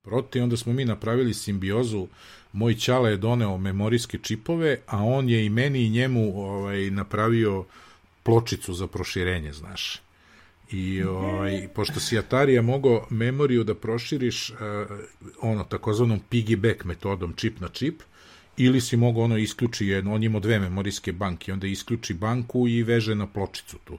[0.02, 2.06] Proti, onda smo mi napravili simbiozu,
[2.52, 7.64] moj čala je doneo memorijske čipove, a on je i meni i njemu ovaj, napravio
[8.22, 10.00] pločicu za proširenje, znaš.
[10.73, 14.57] I ovaj, pošto si Atarija mogao memoriju da proširiš uh,
[15.43, 18.03] ono takozvanom piggyback metodom čip na čip,
[18.57, 22.82] ili si mogao ono isključi jedno, on ima dve memorijske banke, onda isključi banku i
[22.82, 23.99] veže na pločicu tu.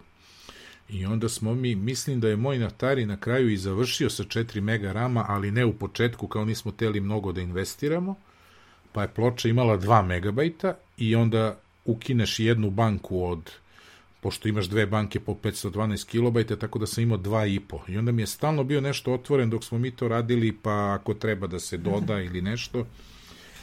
[0.89, 4.61] I onda smo mi, mislim da je moj Atari na kraju i završio sa 4
[4.61, 8.15] mega rama, ali ne u početku, kao nismo teli mnogo da investiramo,
[8.91, 13.51] pa je ploča imala 2 megabajta i onda ukineš jednu banku od
[14.23, 17.81] pošto imaš dve banke po 512 kilobajta, tako da sam imao dva i po.
[17.87, 21.13] I onda mi je stalno bio nešto otvoren dok smo mi to radili, pa ako
[21.13, 22.85] treba da se doda ili nešto.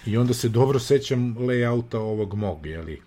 [0.06, 3.02] I onda se dobro sećam layouta ovog mog, jeli,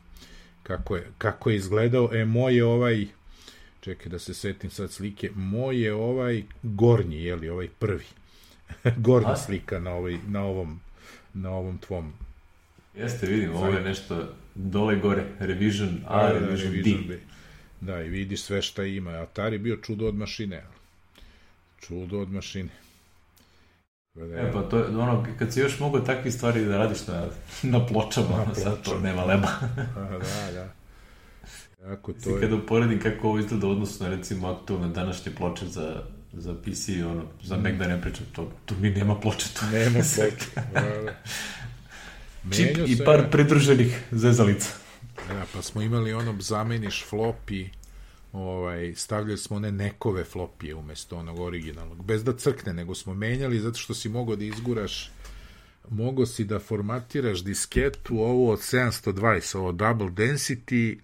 [0.63, 2.09] kako je, kako je izgledao.
[2.13, 3.07] E, moj je ovaj,
[3.81, 8.05] čekaj da se setim sad slike, moj je ovaj gornji, jeli, ovaj prvi.
[9.05, 10.79] Gornja slika na, ovaj, na, ovom,
[11.33, 12.13] na ovom tvom
[12.97, 17.07] Jeste, vidim, ovo je nešto dole gore, Revision A, A, Revision, Revision D.
[17.07, 17.32] B.
[17.85, 19.11] Da, i vidiš sve šta ima.
[19.11, 20.63] Atari bio čudo od mašine.
[21.87, 22.69] Čudo od mašine.
[24.13, 27.25] Da, E, pa to je ono, kad si još mogo takve stvari da radiš na,
[27.63, 29.07] na pločama, Na na sad to pločama.
[29.07, 29.47] nema leba.
[29.97, 30.73] A, da, da.
[31.89, 32.41] Jako to je...
[32.41, 33.67] kada uporedim kako ovo izgleda
[33.99, 36.03] na recimo aktualne današnje ploče za,
[36.33, 39.65] za PC, ono, za Mac da ne pričam, to, to mi nema ploče, to.
[39.65, 40.61] Nema ploče.
[40.73, 41.13] Da, da.
[42.55, 44.82] Čip i par pridruženih zezalica.
[45.27, 47.69] Da, pa smo imali ono, zameniš flopi,
[48.33, 53.59] ovaj, stavljali smo one nekove flopije umesto onog originalnog, bez da crkne, nego smo menjali
[53.59, 55.11] zato što si mogao da izguraš
[55.89, 60.97] mogo si da formatiraš disketu ovu od 720, ovo double density,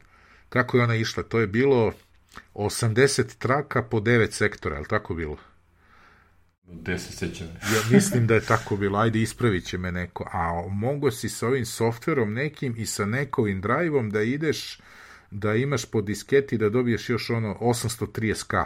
[0.49, 1.23] kako je ona išla?
[1.23, 1.93] To je bilo
[2.53, 5.37] 80 traka po 9 sektora, je li tako bilo?
[6.73, 7.47] Gde se sećam?
[7.47, 10.29] ja mislim da je tako bilo, ajde ispravit će me neko.
[10.33, 14.79] A mogo si sa ovim softverom nekim i sa nekovim drive-om da ideš,
[15.31, 18.65] da imaš po disketi da dobiješ još ono 830k.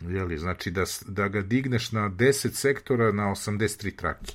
[0.00, 4.32] Jeli, znači da, da ga digneš na 10 sektora na 83 trake.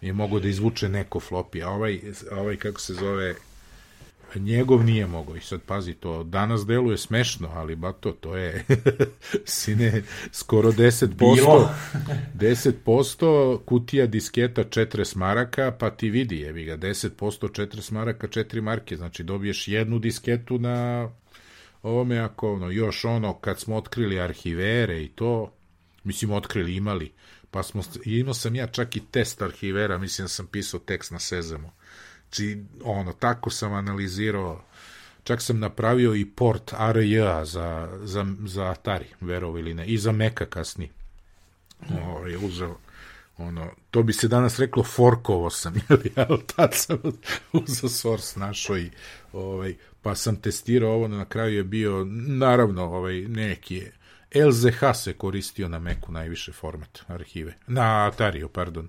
[0.00, 2.00] Je mogo da izvuče neko flopi, a ovaj,
[2.30, 3.34] ovaj kako se zove,
[4.34, 5.36] njegov nije mogao.
[5.36, 8.64] I sad pazi to danas deluje smešno ali bato to je
[9.44, 10.02] sine
[10.32, 11.70] skoro 10% Bilo.
[12.34, 18.96] 10% kutija disketa 40 maraka pa ti vidi jebi ga 10% 40 maraka 4 marke.
[18.96, 21.08] Znači dobiješ jednu disketu na
[21.82, 25.52] ovome ako ono još ono kad smo otkrili arhivere i to
[26.04, 27.12] mislim otkrili imali
[27.50, 31.18] pa smo imao sam ja čak i test arhivera mislim da sam pisao tekst na
[31.18, 31.70] Sezamu
[32.30, 34.64] Znači, ono, tako sam analizirao,
[35.24, 40.12] čak sam napravio i port ARJ za, za, za Atari, verovo ili ne, i za
[40.12, 40.90] Meka kasni.
[42.04, 42.76] O, je uzeo,
[43.38, 46.98] ono, to bi se danas reklo forkovo sam, jeli, ali tad sam
[47.52, 48.90] uzeo source našo i,
[49.32, 53.92] ovaj, pa sam testirao ovo, na kraju je bio, naravno, ovaj, neki je,
[54.46, 58.88] LZH se koristio na Meku najviše format arhive, na Atariju, pardon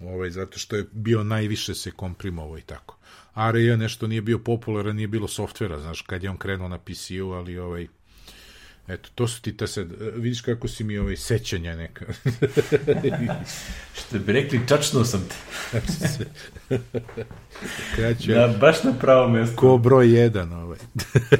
[0.00, 2.98] ovaj, zato što je bio najviše se komprimovao i tako.
[3.34, 7.30] ARIA nešto nije bio popularan, nije bilo softvera, znaš, kad je on krenuo na PC-u,
[7.30, 7.86] ali ovaj,
[8.88, 12.04] Eto, to su ti ta sad, vidiš kako si mi ovaj sećanja neka.
[13.98, 15.34] Što bi rekli, čačno sam te.
[17.96, 19.56] Kraću, Da, baš na pravo mesto.
[19.56, 20.78] ko broj jedan, ovaj.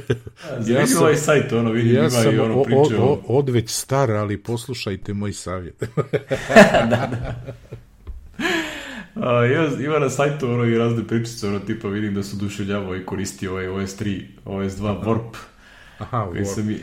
[0.68, 3.12] ja vidi ovaj sajt, ono, vidi, ja ima sam i ono priče o, o...
[3.12, 5.84] o, odveć star, ali poslušajte moj savjet.
[9.16, 12.96] A, ima, ima na sajtu ono i razne pričice, ono tipa vidim da su duševljavo
[12.96, 15.36] i koristi ovaj OS3, OS2 Warp,
[15.98, 16.44] Aha, Warp.
[16.44, 16.74] sam,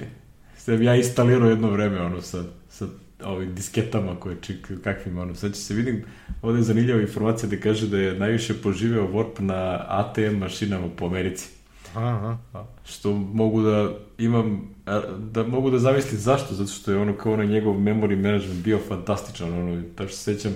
[0.58, 2.86] sam ja instalirao jedno vreme, ono, sa, sa
[3.24, 6.04] ovim disketama koje čik, kakvim, ono, sad će se vidim,
[6.42, 11.06] ovde je zanimljiva informacija da kaže da je najviše poživeo Warp na ATM mašinama po
[11.06, 11.50] Americi.
[11.96, 12.38] Aha,
[12.86, 14.70] Što mogu da imam,
[15.32, 18.80] da mogu da zamislim zašto, zato što je ono kao ono njegov memory management bio
[18.88, 20.54] fantastičan, ono, tako što se sećam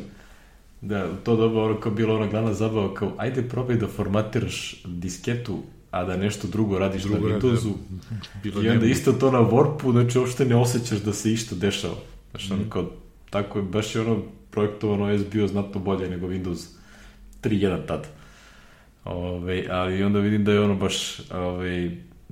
[0.81, 4.83] da u to doba ono kao bilo ona glavna zabava kao ajde probaj da formatiraš
[4.85, 5.59] disketu
[5.91, 7.71] a da nešto drugo radiš Drugo na Windowsu
[8.43, 11.95] bilo i onda isto to na Warpu, znači uopšte ne osjećaš da se išta dešava.
[12.31, 12.61] Znači, Mhm.
[12.61, 12.91] ono kao,
[13.29, 14.21] tako je, baš je ono
[14.51, 16.65] projektovano OS bio znatno bolje nego Windows
[17.43, 18.07] 3.1 tad.
[19.05, 21.91] Ove, ali onda vidim da je ono baš, ove,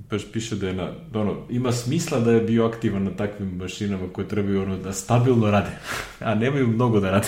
[0.09, 4.07] baš piše da je na, ono, ima smisla da je bio aktivan na takvim mašinama
[4.13, 5.71] koje trebaju ono da stabilno rade,
[6.19, 7.27] a nemaju mnogo da rade.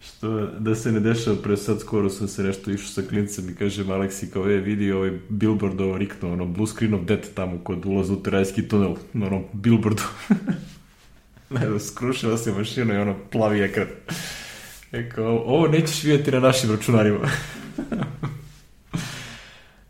[0.00, 3.54] Što da se ne dešava, pre sad skoro sam se nešto išao sa klincem i
[3.54, 7.58] kažem Aleksi kao, e, vidi ovaj billboard ovo riknuo, ono, blue screen of death tamo
[7.58, 10.02] kod ulaza u terajski tunel, na onom billboardu.
[11.50, 13.86] ne, da, skrušila se mašina i ono, plavi ekran.
[14.92, 17.18] E kao, ovo nećeš vidjeti na našim računarima.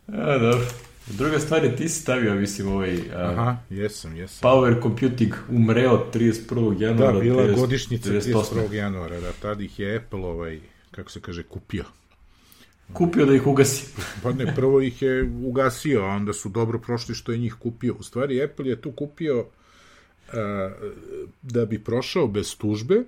[0.09, 0.86] a, dobro.
[1.07, 4.51] Druga stvar je, ti si stavio, mislim, ovaj a, Aha, jesam, jesam.
[4.51, 6.81] Power Computing umreo 31.
[6.81, 7.13] januara.
[7.13, 8.33] Da, bila je 30 godišnjica 98..
[8.33, 8.73] 31.
[8.73, 10.61] januara, da tad ih je Apple, ovaj,
[10.91, 11.85] kako se kaže, kupio.
[12.93, 13.87] Kupio da ih ugasi.
[14.23, 17.95] Pa ne, prvo ih je ugasio, a onda su dobro prošli što je njih kupio.
[17.99, 19.47] U stvari, Apple je tu kupio
[20.33, 20.71] a,
[21.43, 23.03] da bi prošao bez tužbe,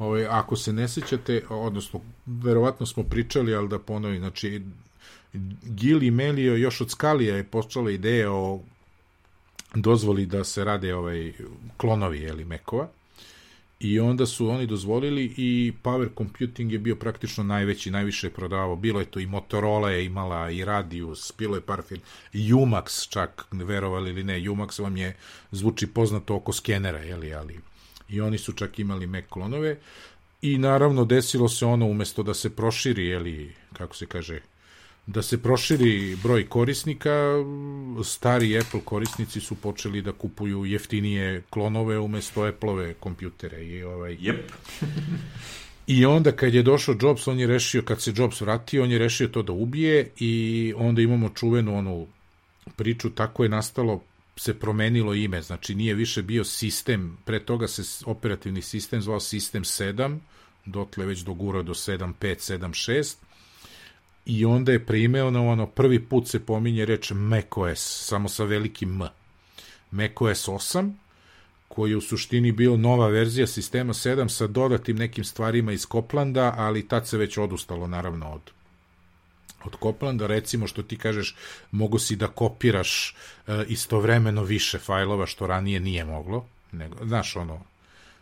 [0.00, 4.62] Ovaj, ako se ne sećate, odnosno, verovatno smo pričali, ali da ponovim, znači,
[5.62, 8.60] Gil i Melio još od Skalija je počela ideja o
[9.74, 11.32] dozvoli da se rade ovaj
[11.76, 12.88] klonovi ili mekova.
[13.80, 18.76] I onda su oni dozvolili i Power Computing je bio praktično najveći, najviše je prodavao.
[18.76, 22.00] Bilo je to i Motorola je imala i Radius, bilo je par firm,
[22.32, 25.16] i Umax čak, verovali ili ne, Umax vam je,
[25.50, 27.60] zvuči poznato oko skenera, jeli, ali
[28.10, 29.76] i oni su čak imali Mac klonove.
[30.42, 34.40] I naravno desilo se ono umesto da se proširi, jeli, kako se kaže,
[35.12, 37.34] da se proširi broj korisnika,
[38.04, 44.52] stari Apple korisnici su počeli da kupuju jeftinije klonove umesto Apple-ove kompjutere i ovaj Jep.
[45.86, 48.98] I onda kad je došao Jobs, on je rešio, kad se Jobs vratio, on je
[48.98, 52.06] rešio to da ubije i onda imamo čuvenu onu
[52.76, 54.02] priču, tako je nastalo,
[54.36, 59.64] se promenilo ime, znači nije više bio sistem, pre toga se operativni sistem zvao sistem
[59.64, 60.18] 7,
[60.66, 62.14] dotle već dogurao do 7.5,
[62.58, 63.16] 7.6,
[64.26, 69.08] i onda je preimenovano, prvi put se pominje reč macOS, samo sa velikim M.
[69.90, 70.92] macOS 8,
[71.68, 76.54] koji je u suštini bio nova verzija sistema 7 sa dodatim nekim stvarima iz Coplanda,
[76.56, 78.40] ali tad se već odustalo naravno od
[79.64, 81.36] od Coplanda, recimo što ti kažeš,
[81.70, 83.14] mogu si da kopiraš
[83.46, 86.46] e, istovremeno više fajlova, što ranije nije moglo.
[86.72, 87.64] nego, znaš, ono,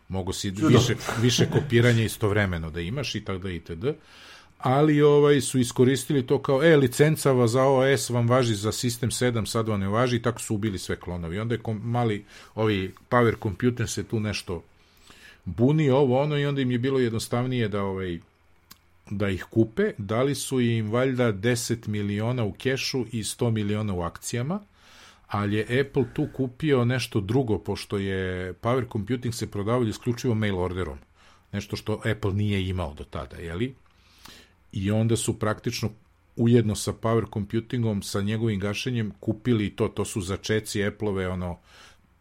[0.09, 3.85] mogu si više, više kopiranja istovremeno da imaš i tako da itd.
[4.59, 9.47] Ali ovaj su iskoristili to kao, e, licenca za OS vam važi za sistem 7,
[9.47, 11.39] sad vam ne važi i tako su ubili sve klonovi.
[11.39, 12.25] Onda je kom, mali,
[12.55, 14.63] ovi power computer se tu nešto
[15.45, 18.19] buni ovo ono i onda im je bilo jednostavnije da ovaj
[19.11, 24.03] da ih kupe, dali su im valjda 10 miliona u kešu i 100 miliona u
[24.03, 24.61] akcijama,
[25.29, 30.59] ali je Apple tu kupio nešto drugo, pošto je Power Computing se prodavao isključivo mail
[30.59, 30.99] orderom.
[31.53, 33.75] Nešto što Apple nije imao do tada, jeli?
[34.73, 35.91] I onda su praktično
[36.37, 41.59] ujedno sa Power Computingom, sa njegovim gašenjem, kupili to, to su začeci Apple-ove, ono,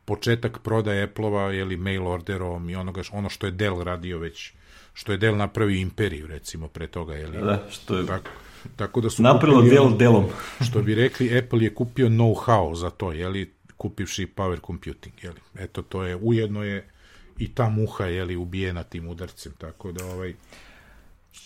[0.06, 4.54] početak prodaje Apple-ova, jeli, mail orderom i onoga, ono što je Dell radio već
[4.98, 7.38] što je Dell napravio imperiju, recimo, pre toga, je li?
[7.38, 8.06] Da, što je...
[8.06, 8.30] Tako,
[8.76, 10.26] tako da su Napravilo Dell delom.
[10.68, 15.30] što bi rekli, Apple je kupio know-how za to, je li, kupivši power computing, je
[15.30, 15.40] li?
[15.60, 16.90] Eto, to je, ujedno je
[17.38, 20.34] i ta muha, je li, ubijena tim udarcem, tako da, ovaj...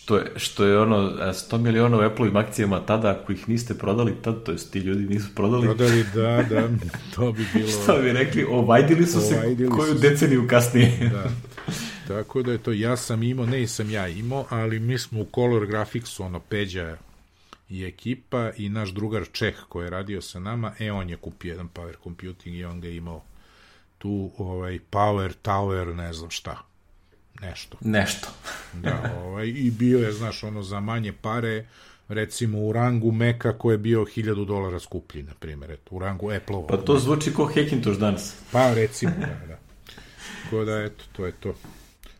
[0.00, 4.14] Što je, što je ono, 100 miliona u Apple-ovim akcijama tada, ako ih niste prodali
[4.22, 5.66] tad, to jest ti ljudi nisu prodali.
[5.66, 6.68] Prodali, da, da,
[7.14, 7.68] to bi bilo...
[7.68, 11.10] Što bi rekli, ovajdili su ovajdili se koju su deceniju kasnije.
[11.12, 11.30] da.
[12.08, 15.26] Tako da je to, ja sam imao, ne sam ja imao, ali mi smo u
[15.34, 16.96] Color Graphicsu, ono, Peđa
[17.68, 21.50] i ekipa i naš drugar Čeh koji je radio sa nama, e, on je kupio
[21.50, 23.22] jedan power computing i on ga imao
[23.98, 26.62] tu, ovaj, power tower, ne znam šta,
[27.40, 27.78] nešto.
[27.80, 28.28] Nešto.
[28.72, 31.66] da, ovaj, i bio je, znaš, ono, za manje pare,
[32.08, 36.30] recimo u rangu Meka koji je bio 1000 dolara skuplji, na primjer, eto, u rangu
[36.30, 36.66] Apple-ova.
[36.66, 38.34] Pa to zvuči kao Hackintosh danas.
[38.52, 39.58] Pa recimo, da, da.
[40.42, 41.54] Tako da, eto, to je to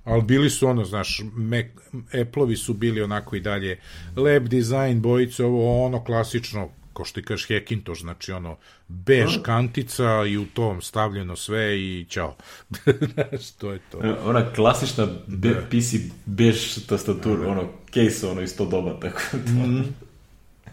[0.05, 3.80] ali bili su ono, znaš, Mac, Apple-ovi su bili onako i dalje
[4.16, 8.56] lab design, bojice, ovo ono klasično, ko što ti kažeš Hackintosh, znači ono,
[8.89, 12.36] bež kantica i u tom stavljeno sve i čao.
[13.14, 13.98] znaš, to je to.
[14.24, 15.60] Ona klasična be, da.
[15.60, 15.94] PC
[16.27, 17.51] bež tastatura, da, da.
[17.51, 19.66] ono, case, ono, isto doba, tako da.
[19.66, 19.94] Mm.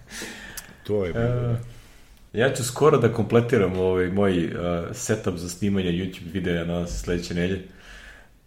[0.87, 1.51] to je bilo.
[1.51, 1.57] Uh,
[2.33, 4.51] ja ću skoro da kompletiram ovaj moj uh,
[4.93, 7.67] setup za snimanje YouTube videa na sledeće nedelje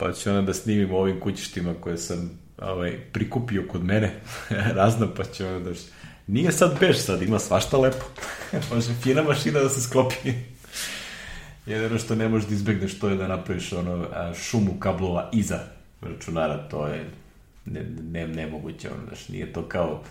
[0.03, 4.11] pa ću onda da snimim ovim kućištima koje sam ovaj, prikupio kod mene,
[4.79, 5.77] razna, pa ću onda da...
[6.27, 8.05] Nije sad bež, sad ima svašta lepo.
[8.75, 10.33] Može fina mašina da se sklopi.
[11.67, 15.61] Jedino što ne možeš da izbegneš to je da napraviš ono, šumu kablova iza
[16.01, 17.11] računara, to je
[17.65, 20.03] ne, ne, nemoguće, ono, znaš, nije to kao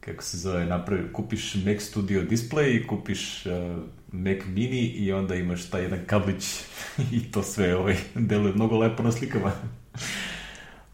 [0.00, 3.52] kako se zove, napravi, kupiš Mac Studio display i kupiš uh,
[4.12, 6.44] Mac Mini i onda imaš taj jedan kablić
[7.12, 9.52] i to sve ovaj, deluje mnogo lepo na slikama.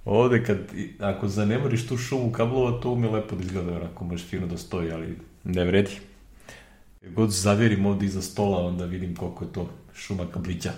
[0.06, 0.58] Ovde kad,
[1.00, 4.92] ako zanemoriš tu šumu kablova, to mi lepo da izgleda, onako može fino da stoji,
[4.92, 5.90] ali ne vredi.
[7.02, 10.72] God zavjerim ovde iza stola, onda vidim koliko je to šuma kablića.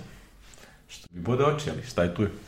[0.89, 2.31] Što bi bude oči, ali šta je tu je.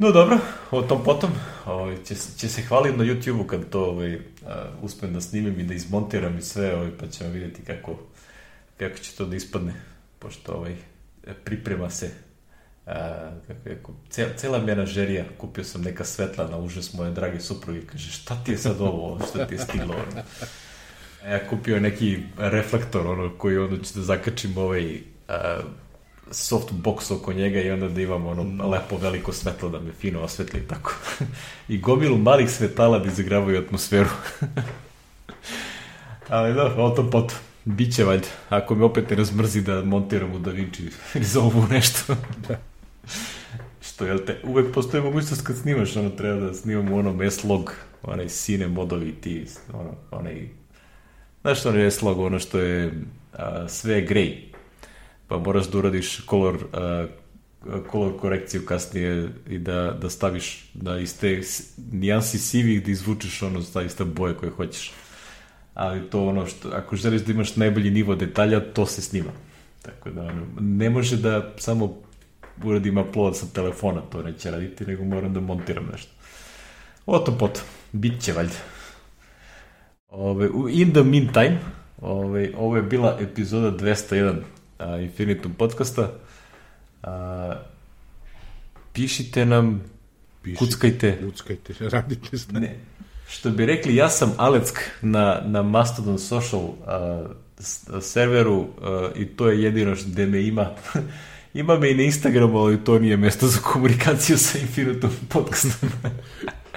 [0.00, 0.38] No dobro,
[0.70, 1.30] o tom potom.
[1.66, 4.20] Ovaj, će, će se hvaliti na YouTube-u kad to ovaj, uh,
[4.82, 7.98] uspem da snimim i da izmontiram i sve, ovaj, pa ćemo vidjeti kako,
[8.76, 9.74] kako će to da ispadne,
[10.18, 10.76] pošto ovaj,
[11.44, 12.27] priprema se
[12.88, 18.10] uh, kako cel, cela menažerija, kupio sam neka svetla na užas moje drage supruge, kaže
[18.10, 20.22] šta ti je sad ovo, šta ti je stiglo, ono.
[21.32, 25.64] Ja kupio neki reflektor, ono, koji onda ću da zakačim ovaj, uh,
[26.30, 30.66] softbox oko njega i onda da imam ono lepo veliko svetlo da me fino osvetli
[30.68, 30.94] tako.
[31.68, 34.08] I gomilu malih svetala da izagravaju atmosferu.
[36.28, 37.32] Ali da, o to pot.
[37.64, 38.28] Biće valjda.
[38.48, 40.82] Ako me opet ne razmrzi da montiram u DaVinci
[41.14, 42.16] Resolve nešto.
[42.48, 42.58] da.
[43.80, 47.74] Što, jel te, uvek postoji mogućnost kad snimaš, ono, treba da snimam u onom S-log,
[48.02, 50.48] onaj sine modovi ti, ono, onaj,
[51.40, 52.92] znaš što onaj S-log, ono što je
[53.32, 54.48] a, sve grej,
[55.28, 61.20] pa moraš da uradiš kolor, uh, kolor korekciju kasnije i da, da staviš da iz
[61.20, 61.40] te
[61.92, 64.92] nijansi sivih da izvučeš ono zaista boje koje hoćeš.
[65.74, 69.30] Ali to ono što, ako želiš da imaš najbolji nivo detalja, to se snima.
[69.82, 72.07] Tako da ono, ne može da samo
[72.64, 76.10] uradim upload sa telefona, to neće raditi, nego moram da montiram nešto.
[77.06, 77.62] O to potom,
[77.92, 78.54] bit će valjda.
[80.08, 81.58] Ove, in the meantime,
[82.00, 84.36] ove, ovo je bila epizoda 201
[84.78, 86.12] a, Infinitum podcasta.
[87.02, 87.54] A,
[88.92, 89.82] pišite nam,
[90.42, 91.18] pišite, kuckajte.
[91.24, 92.52] Kuckajte, radite ste.
[92.52, 92.78] Ne.
[93.28, 97.24] Što bi rekli, ja sam Aleck na, na Mastodon Social a,
[98.00, 100.70] serveru a, i to je jedino što gde me ima.
[101.54, 105.90] ima me i na Instagramu, ali to nije mesto za komunikaciju sa Infinitum podcastom.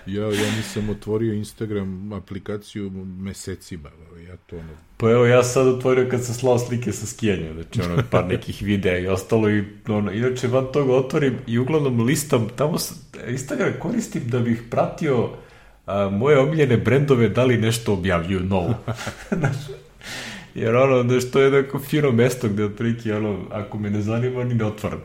[0.05, 2.89] ja, ja nisam otvorio Instagram aplikaciju
[3.19, 3.89] mesecima.
[4.29, 4.69] ja to ono...
[4.97, 8.61] Pa evo, ja sad otvorio kad sam slao slike sa skijanjem, znači ono, par nekih
[8.61, 13.73] videa i ostalo i ono, inače van toga otvorim i uglavnom listam, tamo sam, Instagram
[13.79, 15.29] koristim da bih pratio
[15.85, 18.73] a, moje omiljene brendove da li nešto objavljuju novo.
[19.37, 19.55] Znaš,
[20.55, 24.55] jer ono, nešto je jednako fino mesto gde otprilike, ono, ako me ne zanima, ni
[24.55, 25.01] ne otvaram.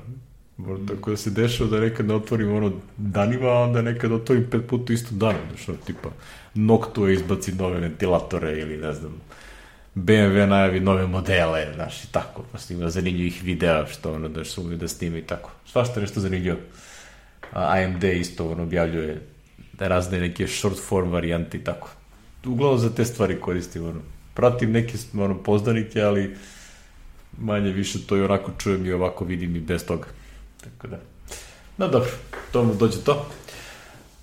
[0.56, 4.46] Možda tako da se dešava da nekad ne otvorim ono danima, a onda nekad otvorim
[4.50, 6.08] pet puta isto dana, znaš, ono, tipa,
[6.54, 9.20] Noctua izbaci nove ventilatore ili ne znam,
[9.94, 14.62] BMW najavi nove modele, znaš, i tako, pa snima zanimljivih videa, što ono, da su
[14.62, 15.50] da snima i tako.
[15.66, 16.56] Svašta nešto zanimljivo.
[17.52, 19.20] AMD isto ono objavljuje
[19.78, 21.90] razne neke short form varijanti i tako.
[22.46, 24.00] Uglavnom za te stvari koristim, ono.
[24.36, 26.36] Pratim neke ono, poznanike, ali
[27.38, 30.06] manje više to i onako čujem i ovako vidim i bez toga.
[30.64, 30.98] Tako da.
[31.78, 32.10] No dobro,
[32.52, 33.26] to mu dođe to.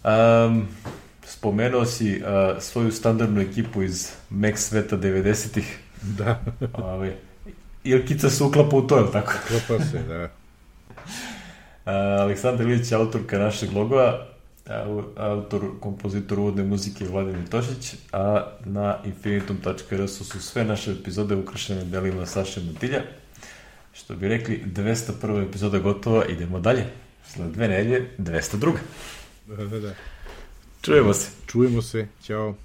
[0.04, 0.68] Um,
[1.26, 5.78] spomenuo si uh, svoju standardnu ekipu iz Max sveta 90-ih.
[6.02, 6.42] Da.
[6.74, 7.16] Ove,
[7.84, 9.34] Ilkica se uklapa u to, je tako?
[9.46, 10.30] Uklapa se, da.
[11.86, 11.92] Uh,
[12.22, 14.28] Aleksandar Ilić autorka našeg logova,
[15.16, 22.26] autor, kompozitor uvodne muzike Vladimir Tošić, a na infinitum.rs su sve naše epizode ukrašene delima
[22.26, 23.02] Saše Matilja.
[23.94, 25.48] Što bi rekli, 201.
[25.50, 26.86] epizoda gotova, idemo dalje.
[27.28, 28.74] Sled dve nelje, 202.
[29.48, 29.94] Da, da, da.
[30.82, 31.30] Čujemo se.
[31.48, 32.56] Čujemo se, ćao.